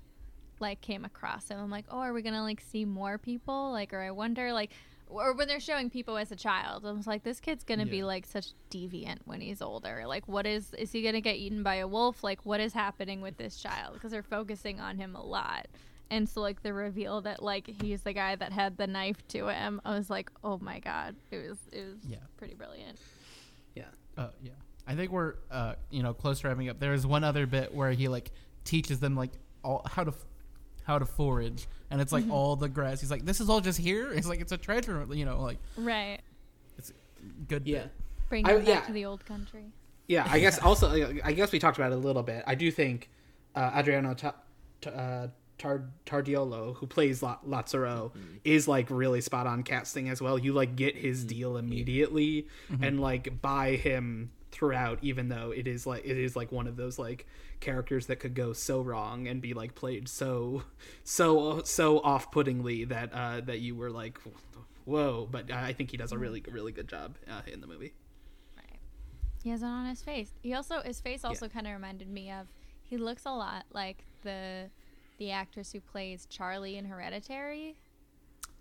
[0.60, 3.72] like came across him, I'm like, oh, are we gonna like see more people?
[3.72, 4.72] Like, or I wonder like,
[5.10, 8.04] or when they're showing people as a child, I was like, this kid's gonna be
[8.04, 10.04] like such deviant when he's older.
[10.06, 12.24] Like, what is is he gonna get eaten by a wolf?
[12.24, 13.94] Like, what is happening with this child?
[13.94, 15.68] Because they're focusing on him a lot.
[16.10, 19.48] And so, like the reveal that like he's the guy that had the knife to
[19.48, 22.18] him, I was like, oh my god, it was it was Yeah.
[22.38, 22.98] pretty brilliant.
[23.76, 23.86] Yeah.
[24.18, 24.52] Uh, yeah.
[24.88, 26.80] I think we're uh, you know close to wrapping up.
[26.80, 28.32] There is one other bit where he like
[28.64, 29.32] teaches them like
[29.64, 30.26] all how to f-
[30.88, 32.32] how to forage, and it's like Mm-hmm.
[32.32, 33.02] all the grass.
[33.02, 35.58] He's like, "This is all just here." It's like it's a treasure, you know, like
[35.78, 36.20] Right.
[36.78, 36.92] It's
[37.48, 37.68] good.
[37.68, 37.84] Yeah.
[37.84, 37.92] bit.
[38.30, 38.88] Bring I- them back yeah.
[38.88, 39.66] to the old country.
[40.08, 40.90] Yeah, I guess also
[41.24, 42.44] I guess we talked about it a little bit.
[42.48, 43.10] I do think
[43.56, 44.36] uh, Adriano Ta-
[44.82, 45.28] Ta- uh,
[45.58, 48.12] Tar- Tardiolo, who plays La- Lazzaro,
[48.46, 50.38] is like really spot on casting as well.
[50.40, 52.48] You like get his deal immediately
[52.82, 56.76] and like buy him throughout, even though it is like it is like one of
[56.76, 57.26] those like
[57.60, 60.64] characters that could go so wrong and be like played so
[61.04, 64.20] so so off puttingly that uh, that you were like
[64.86, 65.28] whoa.
[65.30, 67.94] But I think he does a really really good job uh, in the movie.
[68.56, 68.80] Right.
[69.44, 70.32] He has it on his face.
[70.42, 72.48] He also his face also kind of reminded me of.
[72.84, 74.70] He looks a lot like the
[75.18, 77.76] the actress who plays Charlie in Hereditary.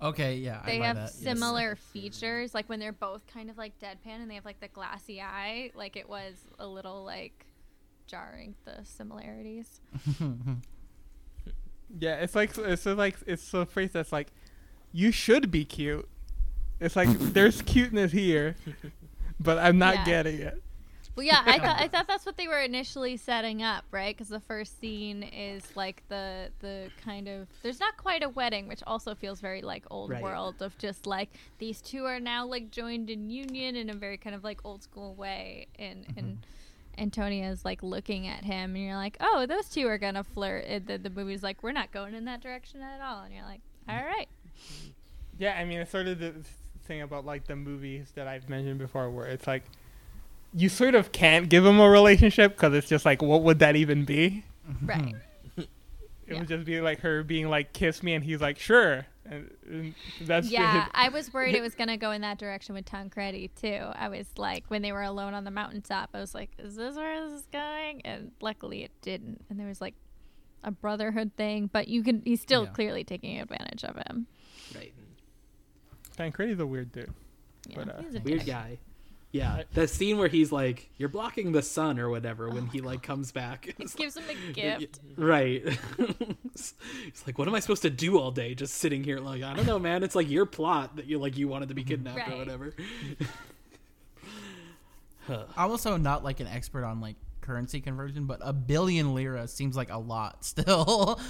[0.03, 0.63] Okay, yeah.
[0.67, 1.15] They buy have that, yes.
[1.19, 4.69] similar features, like when they're both kind of like deadpan and they have like the
[4.69, 5.71] glassy eye.
[5.75, 7.47] Like it was a little like
[8.07, 9.81] jarring the similarities.
[12.01, 14.33] Yeah, it's like it's so like it's a phrase that's like,
[14.93, 16.09] you should be cute.
[16.81, 18.57] It's like there's cuteness here,
[19.39, 20.05] but I'm not Yeah.
[20.05, 20.63] getting it.
[21.17, 24.15] Well, yeah, I thought I thought that's what they were initially setting up, right?
[24.15, 28.69] Because the first scene is like the the kind of there's not quite a wedding,
[28.69, 30.23] which also feels very like old Right.
[30.23, 34.19] world of just like these two are now like joined in union in a very
[34.19, 37.03] kind of like old school way, and and mm-hmm.
[37.03, 40.65] Antonia's like looking at him, and you're like, oh, those two are gonna flirt.
[40.67, 43.45] And the, the movie's like, we're not going in that direction at all, and you're
[43.45, 44.07] like, all mm-hmm.
[44.07, 44.29] right,
[45.39, 46.35] Yeah, I mean it's sort of the
[46.85, 49.65] thing about like the movies that I've mentioned before, where it's like,
[50.57, 53.77] you sort of can't give him a relationship because it's just like, what would that
[53.77, 54.45] even be?
[54.83, 55.15] right.
[55.57, 55.69] It
[56.33, 56.39] Yeah.
[56.41, 59.95] would just be like her being like, kiss me, and he's like, sure, and, and
[60.23, 60.91] that's Yeah, it.
[60.93, 63.81] I was worried it was gonna go in that direction with Tancredi too.
[63.95, 66.97] I was like, when they were alone on the mountaintop, I was like, "Is this
[66.97, 69.45] where this is going?" And luckily, it didn't.
[69.51, 69.95] And there was like
[70.65, 72.23] a brotherhood thing, but you can.
[72.25, 72.71] He's still Yeah.
[72.71, 74.27] clearly taking advantage of him.
[74.75, 74.93] Right.
[76.17, 77.13] Tancredi's a weird dude.
[77.69, 78.47] Yeah, But, uh, he's a weird dick.
[78.49, 78.79] guy.
[79.37, 82.81] Yeah, the scene where he's like, "You're blocking the sun" or whatever when oh he
[82.81, 83.67] like comes back.
[83.69, 85.01] It It's gives him a gift.
[85.17, 85.63] Right.
[86.55, 86.75] He's
[87.27, 88.55] like, what am I supposed to do all day?
[88.55, 90.03] Just sitting here, like, I don't know, man.
[90.03, 91.89] It's like your plot that you like you wanted to be mm-hmm.
[91.91, 92.39] kidnapped or Right.
[92.39, 92.75] whatever.
[95.29, 99.77] I'm also not like an expert on like currency conversion, but a billion lira seems
[99.77, 101.21] like a lot still.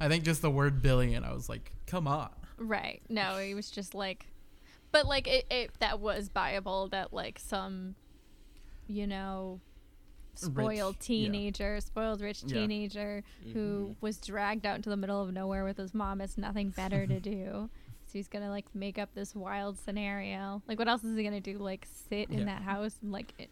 [0.00, 2.30] I think just the word billion, I was like, come on.
[2.58, 3.02] Right.
[3.08, 4.26] No, he was just like,
[4.92, 6.90] but like it, it that was buyable.
[6.90, 7.94] That like some,
[8.86, 9.60] you know,
[10.34, 11.06] spoiled yeah.
[11.06, 12.54] teenager, spoiled rich Yeah.
[12.54, 13.92] teenager who mm-hmm.
[14.00, 17.20] was dragged out into the middle of nowhere with his mom has nothing better to
[17.34, 17.68] do.
[18.06, 20.62] So he's gonna like make up this wild scenario.
[20.68, 21.58] Like, what else is he gonna do?
[21.58, 23.50] Like, sit in that house and like it,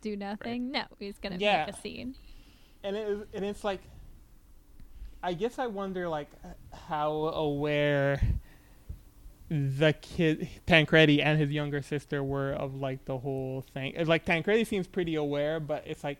[0.00, 0.70] do nothing?
[0.70, 1.66] No, he's gonna Yeah.
[1.66, 2.14] make a scene.
[2.84, 3.80] and it is, and it's like
[5.22, 6.28] I guess I wonder like
[6.72, 8.20] how aware
[9.78, 13.92] the kid Tancredi and his younger sister were of like the whole thing.
[13.96, 16.18] It's like Tancredi seems pretty aware, but it's like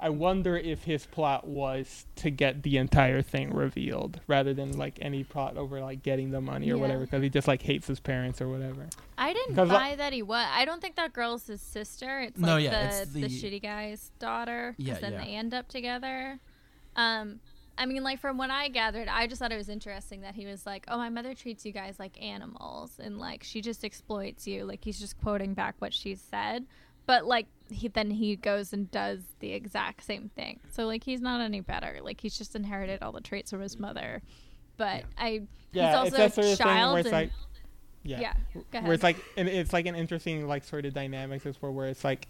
[0.00, 4.98] I wonder if his plot was to get the entire thing revealed rather than like
[5.00, 6.80] any plot over like getting the money or Yeah.
[6.82, 8.86] whatever because he just like hates his parents or whatever.
[9.16, 10.46] I didn't buy like- that he was.
[10.50, 12.20] I don't think that girl's his sister.
[12.20, 14.74] It's No, like yeah, the, it's the the- shitty guy's daughter.
[14.76, 15.24] Yeah, then yeah.
[15.24, 16.38] they end up together.
[16.96, 17.40] Um,
[17.76, 20.46] I mean, like from what I gathered, I just thought it was interesting that he
[20.46, 24.46] was like, "Oh, my mother treats you guys like animals, and like she just exploits
[24.46, 26.66] you." Like he's just quoting back what she said,
[27.06, 30.60] but like he then he goes and does the exact same thing.
[30.70, 31.98] So like he's not any better.
[32.02, 34.22] Like he's just inherited all the traits from his mother.
[34.76, 35.42] But I
[35.72, 36.92] Yeah, he's it's also a child.
[36.92, 37.30] where it's and, like,
[38.02, 38.84] yeah, yeah, go ahead.
[38.84, 41.88] where it's like, and it's like an interesting like sort of dynamics as for where
[41.88, 42.28] it's like,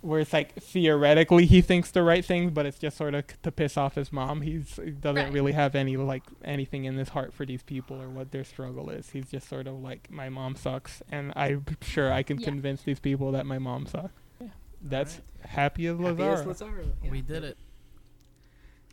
[0.00, 3.50] where it's like theoretically he thinks the right thing, but it's just sort of to
[3.50, 4.42] piss off his mom.
[4.42, 5.32] He's he doesn't Right.
[5.32, 8.90] really have any like anything in his heart for these people or what their struggle
[8.90, 9.10] is.
[9.10, 12.44] He's just sort of like my mom sucks, and I'm sure I can Yeah.
[12.46, 14.12] convince these people that my mom sucks.
[14.40, 14.48] Yeah,
[14.80, 16.32] that's happy as Happy Lazzaro.
[16.34, 16.92] as Lazzaro.
[17.02, 17.10] yeah.
[17.10, 17.56] We did it.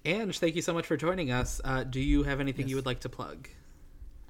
[0.05, 1.59] Ange, thank you so much for joining us.
[1.63, 3.47] Uh, do you have anything you would like to plug?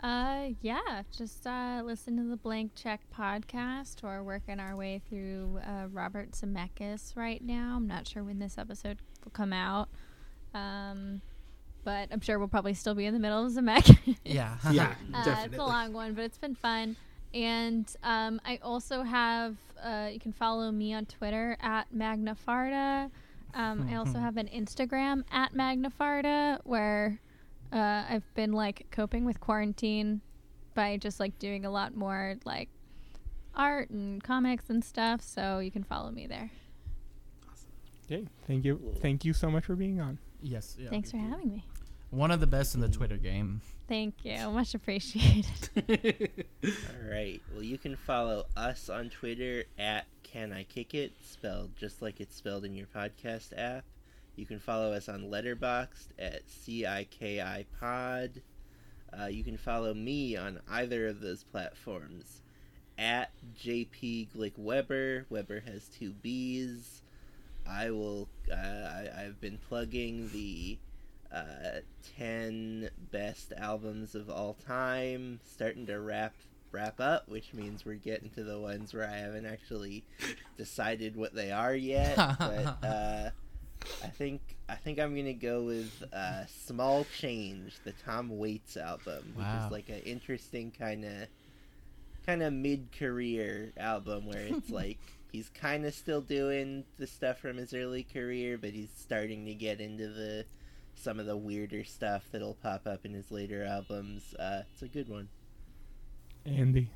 [0.05, 4.03] Uh, yeah, just uh, listen to the Blank Check podcast.
[4.03, 7.73] We're working our way through uh, Robert Zemeckis right now.
[7.75, 9.89] I'm not sure when this episode will come out,
[10.53, 11.21] um,
[11.83, 14.17] but I'm sure we'll probably still be in the middle of Zemeckis.
[14.23, 14.57] Yeah.
[14.71, 16.95] Yeah, Uh, it's a long one, but it's been fun.
[17.33, 23.09] And um, I also have, uh, you can follow me on Twitter at Magnafarda.
[23.55, 27.19] Um, I also have an Instagram at Magnafarda where
[27.75, 30.21] uh, I've been like coping with quarantine
[30.73, 32.69] by just like doing a lot more like
[33.53, 35.21] art and comics and stuff.
[35.21, 36.51] So you can follow me there.
[38.05, 40.19] Okay, thank you, thank you so much for being on.
[40.41, 40.75] yes.
[40.79, 40.89] Yeah.
[40.89, 41.65] Thanks for having me.
[42.11, 43.61] One of the best in the Twitter game.
[43.89, 44.49] Thank you.
[44.51, 45.69] Much appreciated.
[46.63, 47.41] All right.
[47.51, 52.21] Well, you can follow us on Twitter at Can I Kick It, spelled just like
[52.21, 53.83] it's spelled in your podcast app.
[54.35, 58.41] You can follow us on Letterboxd at CIKI Pod.
[59.17, 62.41] Uh, you can follow me on either of those platforms
[62.97, 65.25] at JP Glick Weber.
[65.29, 67.01] Weber has two B's.
[67.67, 68.27] I will.
[68.51, 70.77] Uh, I, I've been plugging the
[71.33, 71.79] uh,
[72.17, 75.39] 10 best albums of all time.
[75.45, 76.33] Starting to wrap
[76.71, 80.03] wrap up, which means we're getting to the ones where I haven't actually
[80.57, 82.17] decided what they are yet.
[82.17, 83.29] but uh,
[84.03, 89.33] I think I think I'm gonna go with uh, "Small Change," the Tom Waits album,
[89.35, 89.65] which Wow.
[89.65, 91.27] is like an interesting kind of
[92.25, 94.97] kind of mid-career album where it's like
[95.31, 99.53] he's kind of still doing the stuff from his early career, but he's starting to
[99.53, 100.45] get into the
[100.95, 104.33] some of the weirder stuff that'll pop up in his later albums.
[104.39, 105.27] Uh, it's a good one.
[106.45, 106.89] Andy.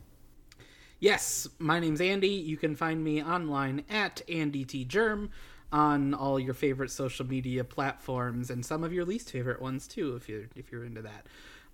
[1.02, 2.30] Yes, my name's Andy.
[2.30, 5.30] You can find me online at Andy T Germ
[5.72, 10.16] on all your favorite social media platforms and some of your least favorite ones too,
[10.16, 11.28] if you're if you're into that.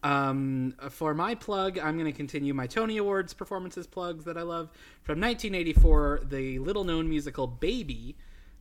[0.04, 4.44] Um, for my plug, I'm going to continue my Tony Awards performances plugs that I
[4.44, 4.70] love
[5.02, 8.16] from 1984, the little-known musical Baby,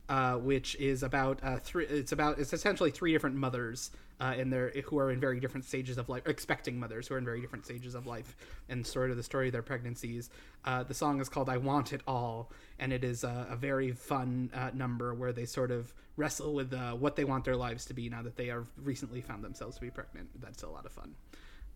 [0.09, 1.85] uh, which is about uh, three.
[1.85, 5.65] It's about it's essentially three different mothers uh, in their who are in very different
[5.65, 8.35] stages of life, expecting mothers who are in very different stages of life,
[8.69, 10.29] and sort of the story of their pregnancies.
[10.63, 13.91] Uh, the song is called "I Want It All," and it is a, a very
[13.91, 17.85] fun uh, number where they sort of wrestle with uh, what they want their lives
[17.85, 20.29] to be now that they have recently found themselves to be pregnant.
[20.39, 21.15] That's a lot of fun.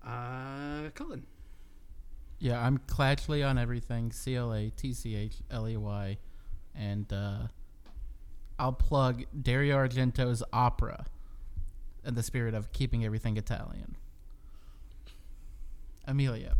[0.05, 1.25] Uh, Colin.
[2.39, 4.13] Yeah, I'm Clatchley on everything.
[4.13, 6.17] C L A T C H L E Y,
[6.73, 7.47] and uh,
[8.59, 11.05] I'll plug Dario Argento's opera,
[12.05, 13.95] in the spirit of keeping everything Italian.
[16.07, 16.53] Emilio.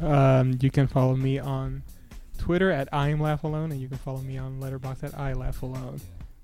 [0.00, 1.82] Um, you can follow me on
[2.38, 5.32] Twitter at I am Laugh Alone, and you can follow me on Letterboxd at I
[5.34, 6.00] Laugh Alone.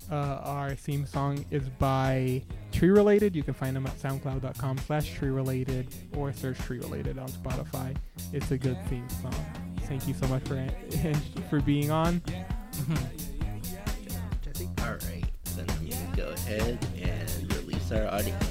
[0.09, 2.41] Uh, our theme song is by
[2.71, 3.35] Tree Related.
[3.35, 5.87] You can find them at soundcloud.com slash tree related
[6.17, 7.95] or search tree related on Spotify.
[8.33, 9.33] It's a good theme song.
[9.81, 10.67] Thank you so much for
[11.49, 12.21] for being on.
[14.81, 14.85] Jesse.
[14.85, 15.23] All right,
[15.55, 18.50] then I'm gonna go ahead and release our audience.